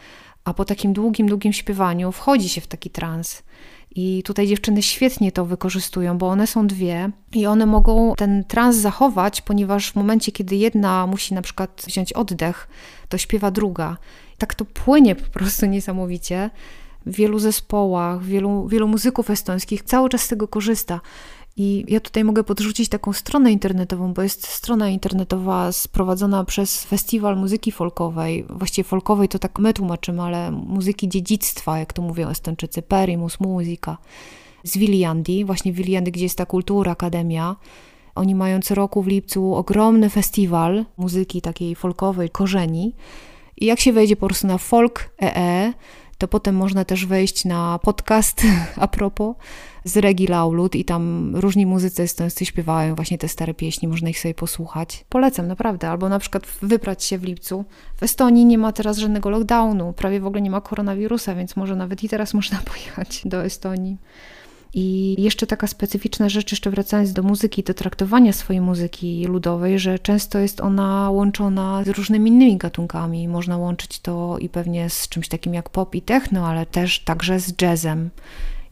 A 0.44 0.54
po 0.54 0.64
takim 0.64 0.92
długim, 0.92 1.28
długim 1.28 1.52
śpiewaniu 1.52 2.12
wchodzi 2.12 2.48
się 2.48 2.60
w 2.60 2.66
taki 2.66 2.90
trans. 2.90 3.42
I 3.94 4.22
tutaj 4.22 4.46
dziewczyny 4.46 4.82
świetnie 4.82 5.32
to 5.32 5.44
wykorzystują, 5.44 6.18
bo 6.18 6.28
one 6.28 6.46
są 6.46 6.66
dwie 6.66 7.10
i 7.32 7.46
one 7.46 7.66
mogą 7.66 8.14
ten 8.16 8.44
trans 8.44 8.76
zachować, 8.76 9.40
ponieważ 9.40 9.90
w 9.90 9.94
momencie, 9.94 10.32
kiedy 10.32 10.56
jedna 10.56 11.06
musi 11.06 11.34
na 11.34 11.42
przykład 11.42 11.82
wziąć 11.86 12.12
oddech, 12.12 12.68
to 13.08 13.18
śpiewa 13.18 13.50
druga. 13.50 13.96
Tak 14.38 14.54
to 14.54 14.64
płynie 14.64 15.14
po 15.14 15.30
prostu 15.30 15.66
niesamowicie. 15.66 16.50
W 17.06 17.14
wielu 17.14 17.38
zespołach, 17.38 18.22
wielu, 18.22 18.68
wielu 18.68 18.88
muzyków 18.88 19.30
estońskich 19.30 19.82
cały 19.82 20.08
czas 20.08 20.22
z 20.22 20.28
tego 20.28 20.48
korzysta. 20.48 21.00
I 21.56 21.84
ja 21.88 22.00
tutaj 22.00 22.24
mogę 22.24 22.44
podrzucić 22.44 22.88
taką 22.88 23.12
stronę 23.12 23.52
internetową, 23.52 24.14
bo 24.14 24.22
jest 24.22 24.46
strona 24.46 24.88
internetowa 24.88 25.72
sprowadzona 25.72 26.44
przez 26.44 26.84
Festiwal 26.84 27.36
Muzyki 27.36 27.72
Folkowej. 27.72 28.44
Właściwie 28.48 28.88
folkowej 28.88 29.28
to 29.28 29.38
tak 29.38 29.58
my 29.58 29.74
tłumaczymy, 29.74 30.22
ale 30.22 30.50
muzyki 30.50 31.08
dziedzictwa, 31.08 31.78
jak 31.78 31.92
to 31.92 32.02
mówią 32.02 32.28
Estończycy, 32.28 32.82
Perimus, 32.82 33.40
muzyka. 33.40 33.98
Z 34.64 34.76
Viljandi, 34.76 35.44
właśnie 35.44 35.72
w 35.72 35.76
Viljandi, 35.76 36.12
gdzie 36.12 36.24
jest 36.24 36.38
ta 36.38 36.46
kultura, 36.46 36.92
akademia. 36.92 37.56
Oni 38.14 38.34
mają 38.34 38.60
co 38.60 38.74
roku 38.74 39.02
w 39.02 39.06
lipcu 39.06 39.54
ogromny 39.54 40.10
festiwal 40.10 40.84
muzyki 40.96 41.42
takiej 41.42 41.74
folkowej, 41.74 42.30
korzeni. 42.30 42.94
I 43.56 43.66
jak 43.66 43.80
się 43.80 43.92
wejdzie 43.92 44.16
po 44.16 44.26
prostu 44.26 44.46
na 44.46 44.58
folk.ee, 44.58 45.72
to 46.18 46.28
potem 46.28 46.56
można 46.56 46.84
też 46.84 47.06
wejść 47.06 47.44
na 47.44 47.78
podcast 47.82 48.42
a 48.76 48.88
propos 48.88 49.36
z 49.84 49.96
Regi 49.96 50.26
Laulut 50.26 50.74
i 50.74 50.84
tam 50.84 51.36
różni 51.36 51.66
muzycy 51.66 52.02
estońscy 52.02 52.46
śpiewają 52.46 52.94
właśnie 52.94 53.18
te 53.18 53.28
stare 53.28 53.54
pieśni, 53.54 53.88
można 53.88 54.08
ich 54.08 54.20
sobie 54.20 54.34
posłuchać. 54.34 55.04
Polecam 55.08 55.46
naprawdę, 55.46 55.90
albo 55.90 56.08
na 56.08 56.18
przykład 56.18 56.46
wybrać 56.62 57.04
się 57.04 57.18
w 57.18 57.24
lipcu. 57.24 57.64
W 57.96 58.02
Estonii 58.02 58.46
nie 58.46 58.58
ma 58.58 58.72
teraz 58.72 58.98
żadnego 58.98 59.30
lockdownu, 59.30 59.92
prawie 59.92 60.20
w 60.20 60.26
ogóle 60.26 60.42
nie 60.42 60.50
ma 60.50 60.60
koronawirusa, 60.60 61.34
więc 61.34 61.56
może 61.56 61.76
nawet 61.76 62.04
i 62.04 62.08
teraz 62.08 62.34
można 62.40 62.58
pojechać 62.58 63.22
do 63.24 63.44
Estonii. 63.44 63.96
I 64.74 65.16
jeszcze 65.22 65.46
taka 65.46 65.66
specyficzna 65.66 66.28
rzecz, 66.28 66.52
jeszcze 66.52 66.70
wracając 66.70 67.12
do 67.12 67.22
muzyki, 67.22 67.62
do 67.62 67.74
traktowania 67.74 68.32
swojej 68.32 68.60
muzyki 68.60 69.24
ludowej, 69.24 69.78
że 69.78 69.98
często 69.98 70.38
jest 70.38 70.60
ona 70.60 71.10
łączona 71.10 71.84
z 71.84 71.88
różnymi 71.88 72.30
innymi 72.30 72.56
gatunkami. 72.56 73.28
Można 73.28 73.56
łączyć 73.56 74.00
to 74.00 74.38
i 74.38 74.48
pewnie 74.48 74.90
z 74.90 75.08
czymś 75.08 75.28
takim 75.28 75.54
jak 75.54 75.70
pop 75.70 75.94
i 75.94 76.02
techno, 76.02 76.46
ale 76.46 76.66
też 76.66 77.00
także 77.00 77.40
z 77.40 77.62
jazzem. 77.62 78.10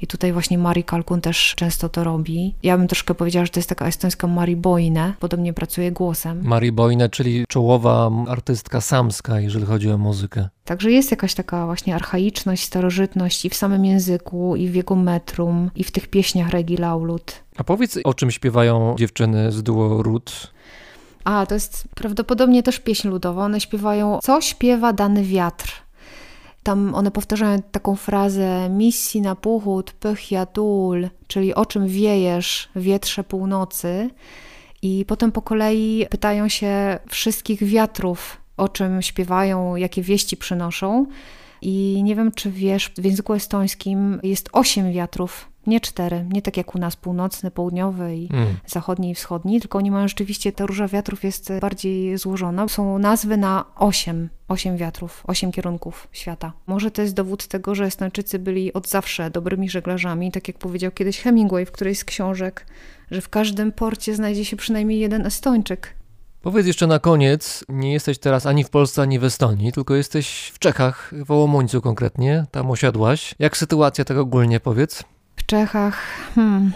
I 0.01 0.07
tutaj 0.07 0.33
właśnie 0.33 0.59
Mari 0.59 0.85
Kalkun 0.85 1.21
też 1.21 1.55
często 1.57 1.89
to 1.89 2.05
robi. 2.05 2.55
Ja 2.63 2.79
bym 2.79 2.89
troszkę 2.89 3.15
powiedziała, 3.15 3.47
że 3.47 3.53
to 3.53 3.61
jest 3.61 3.69
taka 3.69 3.87
estońska 3.87 4.27
Mari 4.27 4.57
Boine, 4.57 5.13
podobnie 5.21 5.53
pracuje 5.53 5.93
głosem. 5.93 6.41
Mari 6.43 6.73
Boine, 6.73 7.09
czyli 7.09 7.45
czołowa 7.49 8.11
artystka 8.29 8.81
samska, 8.81 9.41
jeżeli 9.41 9.67
chodzi 9.67 9.91
o 9.91 9.99
muzykę. 9.99 10.49
Także 10.65 10.91
jest 10.91 11.11
jakaś 11.11 11.35
taka 11.35 11.67
właśnie 11.67 11.95
archaiczność, 11.95 12.65
starożytność 12.65 13.45
i 13.45 13.51
w 13.51 13.55
samym 13.55 13.85
języku, 13.85 14.57
i 14.57 14.69
w 14.69 14.75
jego 14.75 14.95
metrum, 14.95 15.71
i 15.75 15.85
w 15.85 15.91
tych 15.91 16.09
pieśniach 16.09 16.51
Regi 16.51 16.77
Laulut. 16.77 17.33
A 17.57 17.65
powiedz, 17.65 17.99
o 18.05 18.15
czym 18.15 18.31
śpiewają 18.31 18.95
dziewczyny 18.99 19.53
z 19.53 19.63
duo 19.63 20.03
Rut? 20.03 20.53
A, 21.25 21.47
to 21.47 21.55
jest 21.55 21.89
prawdopodobnie 21.95 22.63
też 22.63 22.79
pieśń 22.79 23.09
ludowa. 23.09 23.45
One 23.45 23.61
śpiewają, 23.61 24.19
co 24.23 24.41
śpiewa 24.41 24.93
dany 24.93 25.25
wiatr. 25.25 25.73
Tam 26.69 26.95
one 26.95 27.11
powtarzają 27.11 27.63
taką 27.63 27.97
frazę 27.97 28.69
missi 28.71 29.21
na 29.21 29.35
puchut 29.35 29.93
pychiatul, 29.93 31.09
czyli 31.27 31.55
o 31.55 31.67
czym 31.67 31.87
wiejesz, 31.87 32.69
wietrze 32.77 33.25
północy. 33.25 34.11
I 34.83 35.05
potem 35.07 35.33
po 35.33 35.43
kolei 35.43 36.07
pytają 36.11 36.49
się 36.49 36.99
wszystkich 37.09 37.65
wiatrów, 37.65 38.37
o 38.57 38.69
czym 38.69 39.03
śpiewają, 39.03 39.77
jakie 39.77 40.03
wieści 40.03 40.37
przynoszą. 40.37 41.07
I 41.63 42.01
nie 42.03 42.17
wiem, 42.17 42.33
czy 42.33 42.51
wiesz, 42.51 42.93
w 42.99 43.05
języku 43.05 43.35
estońskim 43.35 44.21
jest 44.23 44.49
osiem 44.53 44.93
wiatrów, 44.93 45.49
nie 45.69 45.81
cztery. 45.81 46.25
Nie 46.33 46.43
tak 46.43 46.57
jak 46.57 46.75
u 46.75 46.79
nas 46.79 46.97
północny, 46.97 47.51
południowy, 47.51 48.17
i 48.17 48.29
mm. 48.33 48.57
zachodni 48.67 49.11
i 49.11 49.15
wschodni, 49.15 49.61
tylko 49.61 49.79
oni 49.79 49.91
mają 49.91 50.09
rzeczywiście, 50.09 50.53
ta 50.53 50.67
róża 50.67 50.89
wiatrów 50.89 51.25
jest 51.25 51.53
bardziej 51.61 52.19
złożona. 52.19 52.69
Są 52.69 52.99
nazwy 52.99 53.37
na 53.37 53.65
osiem, 53.77 54.29
osiem 54.49 54.77
wiatrów, 54.77 55.23
osiem 55.27 55.53
kierunków 55.53 56.09
świata. 56.13 56.53
Może 56.67 56.91
to 56.91 57.03
jest 57.03 57.15
dowód 57.15 57.47
tego, 57.47 57.75
że 57.75 57.85
Estończycy 57.85 58.39
byli 58.39 58.73
od 58.73 58.89
zawsze 58.89 59.31
dobrymi 59.31 59.71
żeglarzami, 59.71 60.33
tak 60.33 60.49
jak 60.49 60.59
powiedział 60.59 60.93
kiedyś 60.93 61.21
Hemingway 61.21 61.67
w 61.67 61.73
którejś 61.73 61.99
z 61.99 62.05
książek, 62.05 62.67
że 63.11 63.21
w 63.21 63.29
każdym 63.29 63.73
porcie 63.73 64.15
znajdzie 64.15 64.45
się 64.45 64.57
przynajmniej 64.57 65.01
jeden 65.01 65.27
Estończyk. 65.27 65.99
Powiedz 66.43 66.67
jeszcze 66.67 66.87
na 66.87 66.99
koniec, 66.99 67.65
nie 67.69 67.93
jesteś 67.93 68.19
teraz 68.19 68.47
ani 68.47 68.65
w 68.65 68.71
Polsce, 68.71 69.03
ani 69.03 69.19
w 69.19 69.25
Estonii, 69.25 69.73
tylko 69.73 69.95
jesteś 69.95 70.53
w 70.55 70.59
Czechach, 70.59 71.15
w 71.25 71.31
Ołomońcu 71.31 71.81
konkretnie, 71.81 72.47
tam 72.51 72.71
osiadłaś. 72.71 73.35
Jak 73.39 73.57
sytuacja 73.57 74.05
tak 74.05 74.17
ogólnie, 74.17 74.61
powiedz? 74.61 75.05
Czechach, 75.49 76.03
hmm, 76.35 76.73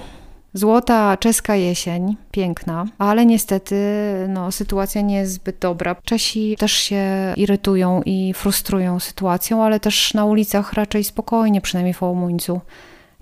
Złota 0.54 1.16
czeska 1.16 1.56
jesień, 1.56 2.16
piękna, 2.30 2.86
ale 2.98 3.26
niestety 3.26 3.76
no, 4.28 4.52
sytuacja 4.52 5.00
nie 5.00 5.16
jest 5.16 5.32
zbyt 5.32 5.58
dobra. 5.58 5.96
Czesi 6.04 6.56
też 6.58 6.72
się 6.72 7.04
irytują 7.36 8.02
i 8.02 8.34
frustrują 8.34 9.00
sytuacją, 9.00 9.64
ale 9.64 9.80
też 9.80 10.14
na 10.14 10.24
ulicach 10.24 10.72
raczej 10.72 11.04
spokojnie, 11.04 11.60
przynajmniej 11.60 11.94
w 11.94 12.02
Ołomuńcu. 12.02 12.60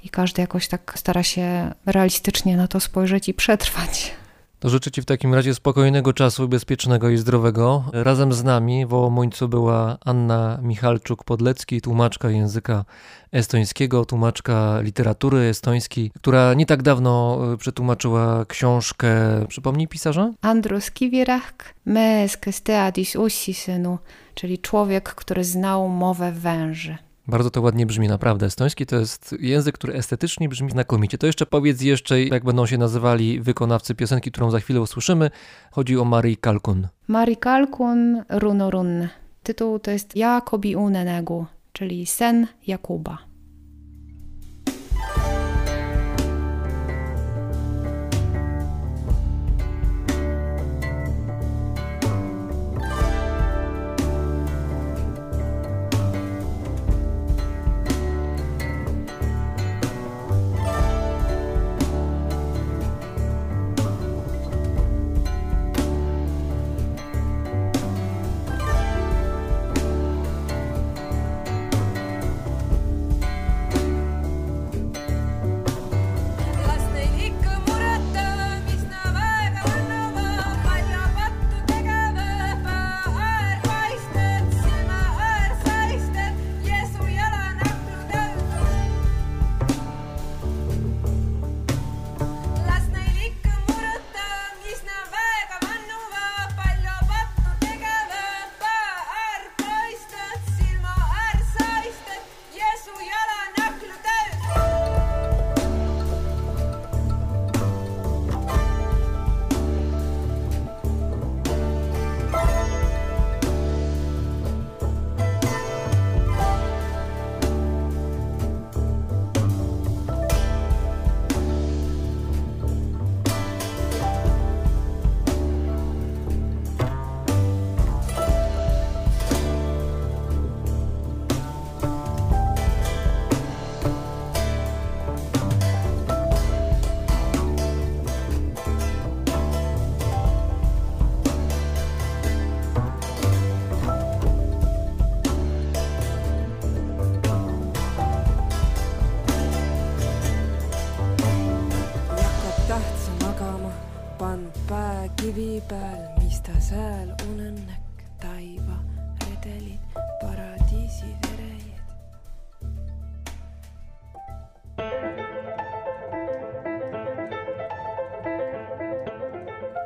I 0.04 0.08
każdy 0.08 0.42
jakoś 0.42 0.68
tak 0.68 0.92
stara 0.96 1.22
się 1.22 1.74
realistycznie 1.86 2.56
na 2.56 2.68
to 2.68 2.80
spojrzeć 2.80 3.28
i 3.28 3.34
przetrwać. 3.34 4.12
To 4.60 4.68
życzę 4.68 4.90
Ci 4.90 5.02
w 5.02 5.04
takim 5.04 5.34
razie 5.34 5.54
spokojnego 5.54 6.12
czasu, 6.12 6.48
bezpiecznego 6.48 7.08
i 7.08 7.16
zdrowego. 7.16 7.84
Razem 7.92 8.32
z 8.32 8.44
nami 8.44 8.86
w 8.86 8.94
Ołomońcu 8.94 9.48
była 9.48 9.98
Anna 10.04 10.58
Michalczuk-Podlecki, 10.62 11.80
tłumaczka 11.80 12.30
języka 12.30 12.84
estońskiego, 13.32 14.04
tłumaczka 14.04 14.80
literatury 14.80 15.38
estońskiej, 15.38 16.10
która 16.14 16.54
nie 16.54 16.66
tak 16.66 16.82
dawno 16.82 17.40
e, 17.52 17.56
przetłumaczyła 17.56 18.44
książkę, 18.44 19.10
przypomnij 19.48 19.88
pisarza? 19.88 20.30
Andrus 20.40 20.90
Kivirak, 20.90 21.74
mes 21.84 22.36
kes 22.36 22.62
teadis 22.62 23.16
ussisynu, 23.16 23.98
czyli 24.34 24.58
człowiek, 24.58 25.14
który 25.14 25.44
znał 25.44 25.88
mowę 25.88 26.32
węży. 26.32 27.09
Bardzo 27.26 27.50
to 27.50 27.60
ładnie 27.60 27.86
brzmi, 27.86 28.08
naprawdę. 28.08 28.46
Estoński 28.46 28.86
to 28.86 28.96
jest 28.96 29.34
język, 29.40 29.74
który 29.74 29.94
estetycznie 29.94 30.48
brzmi 30.48 30.70
znakomicie. 30.70 31.18
To 31.18 31.26
jeszcze 31.26 31.46
powiedz 31.46 31.82
jeszcze, 31.82 32.24
jak 32.24 32.44
będą 32.44 32.66
się 32.66 32.78
nazywali 32.78 33.40
wykonawcy 33.40 33.94
piosenki, 33.94 34.30
którą 34.30 34.50
za 34.50 34.60
chwilę 34.60 34.80
usłyszymy. 34.80 35.30
Chodzi 35.70 35.98
o 35.98 36.04
Marii 36.04 36.36
Kalkun. 36.36 36.88
Marii 37.08 37.36
Kalkun 37.36 38.22
Runorun. 38.28 39.08
Tytuł 39.42 39.78
to 39.78 39.90
jest 39.90 40.16
Jakobi 40.16 40.76
Unenegu, 40.76 41.46
czyli 41.72 42.06
Sen 42.06 42.46
Jakuba. 42.66 43.29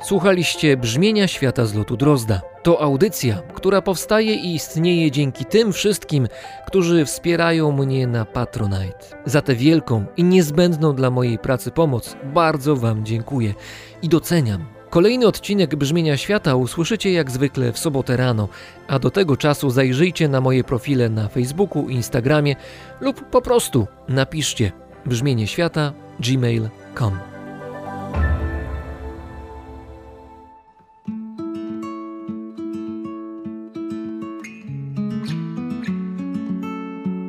Słuchaliście 0.05 0.77
brzmienia 0.77 1.29
świata 1.29 1.67
z 1.67 1.75
lotu 1.75 1.97
Drozda. 1.97 2.41
To 2.63 2.83
audycja, 2.83 3.43
która 3.55 3.83
powstaje 3.83 4.35
i 4.35 4.55
istnieje 4.55 5.11
dzięki 5.11 5.45
tym 5.45 5.73
wszystkim, 5.73 6.29
którzy 6.67 7.05
wspierają 7.05 7.73
mnie 7.73 8.07
na 8.07 8.25
Patronite. 8.25 9.07
Za 9.27 9.43
tę 9.43 9.55
wielką 9.55 10.05
i 10.17 10.25
niezbędną 10.25 10.95
dla 10.95 11.11
mojej 11.11 11.39
pracy 11.39 11.71
pomoc 11.71 12.17
bardzo 12.35 12.77
Wam 12.77 13.05
dziękuję 13.05 13.55
i 14.03 14.09
doceniam. 14.09 14.67
Kolejny 14.91 15.27
odcinek 15.27 15.77
Brzmienia 15.77 16.17
Świata 16.17 16.57
usłyszycie 16.57 17.13
jak 17.13 17.31
zwykle 17.31 17.73
w 17.73 17.79
sobotę 17.79 18.17
rano, 18.17 18.49
a 18.89 18.99
do 18.99 19.11
tego 19.11 19.37
czasu 19.37 19.71
zajrzyjcie 19.71 20.29
na 20.29 20.41
moje 20.41 20.65
profile 20.65 21.09
na 21.09 21.29
Facebooku, 21.29 21.89
Instagramie 21.89 22.57
lub 23.01 23.31
po 23.31 23.43
prostu 23.43 23.87
napiszcie 24.09 24.73
brzmienie 25.07 25.47
świata 25.47 25.93
gmail.com. 26.21 27.34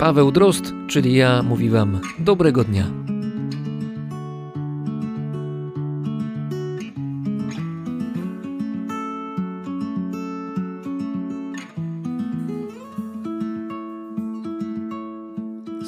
Paweł 0.06 0.32
czyli 0.88 1.16
ja, 1.16 1.44
mówi 1.44 1.70
Wam 1.70 2.00
dobrego 2.20 2.64
dnia. 2.64 2.86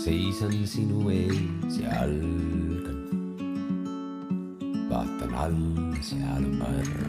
seisan 0.03 0.68
sinu 0.68 1.09
ees 1.09 1.78
ja 1.78 1.89
algan. 2.01 2.99
vaatan 4.89 5.34
all, 5.36 5.53
seal 6.01 6.45
on. 6.65 7.07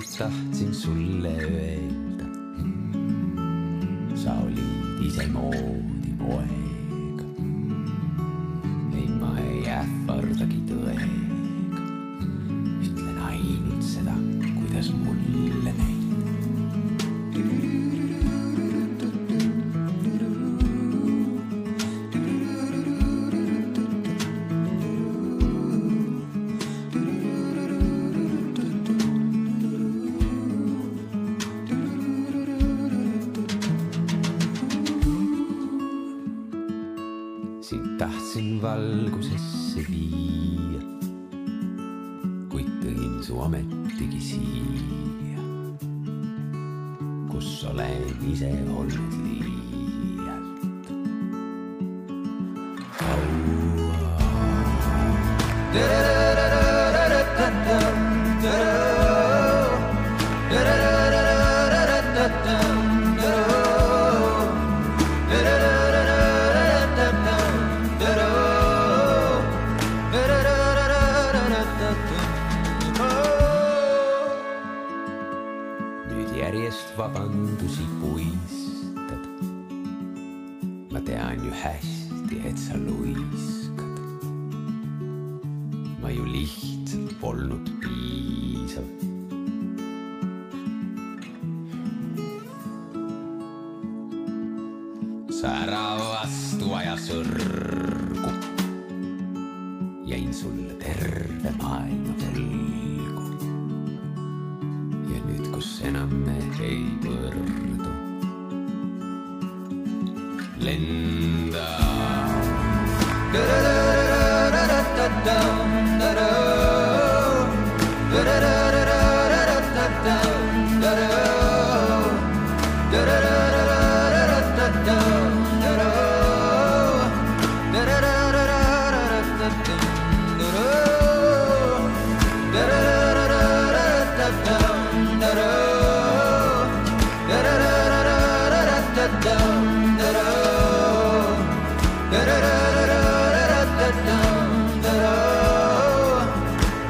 Lihtsalt 0.00 0.32
tahtsin 0.32 0.74
sulle 0.74 1.28
öelda. 1.28 2.24
sa 4.14 4.32
olid 4.44 5.06
isemoodi 5.06 6.12
poeg 6.18 6.59
ometigi 43.50 44.20
siia, 44.22 45.42
kus 47.30 47.64
olen 47.70 48.04
ise 48.32 48.50
olnud 48.78 49.16
liialt. 49.24 50.62
Nüüd 53.00 53.59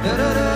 ja 0.04 0.49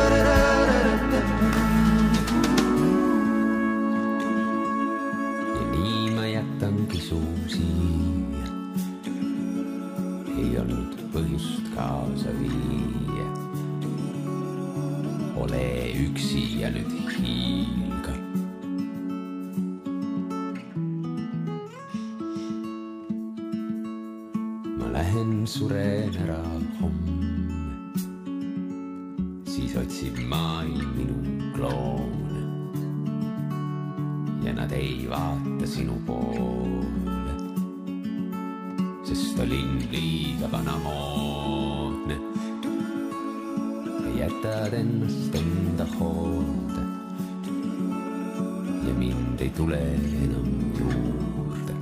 tule 49.56 49.78
enam 50.24 50.72
juurde. 50.78 51.74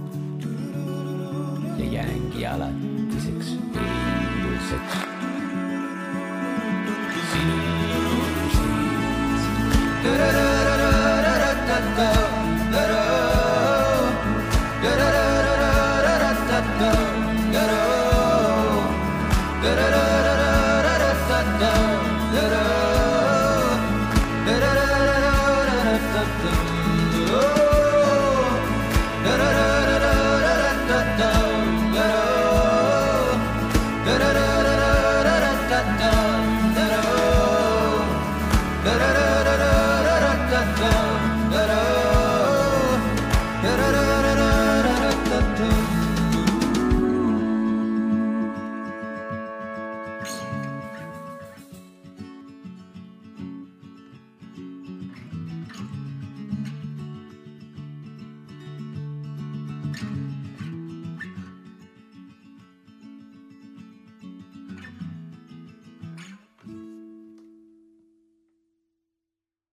Ja 1.78 1.84
jäängi 1.84 2.46
alatiseks 2.46 3.61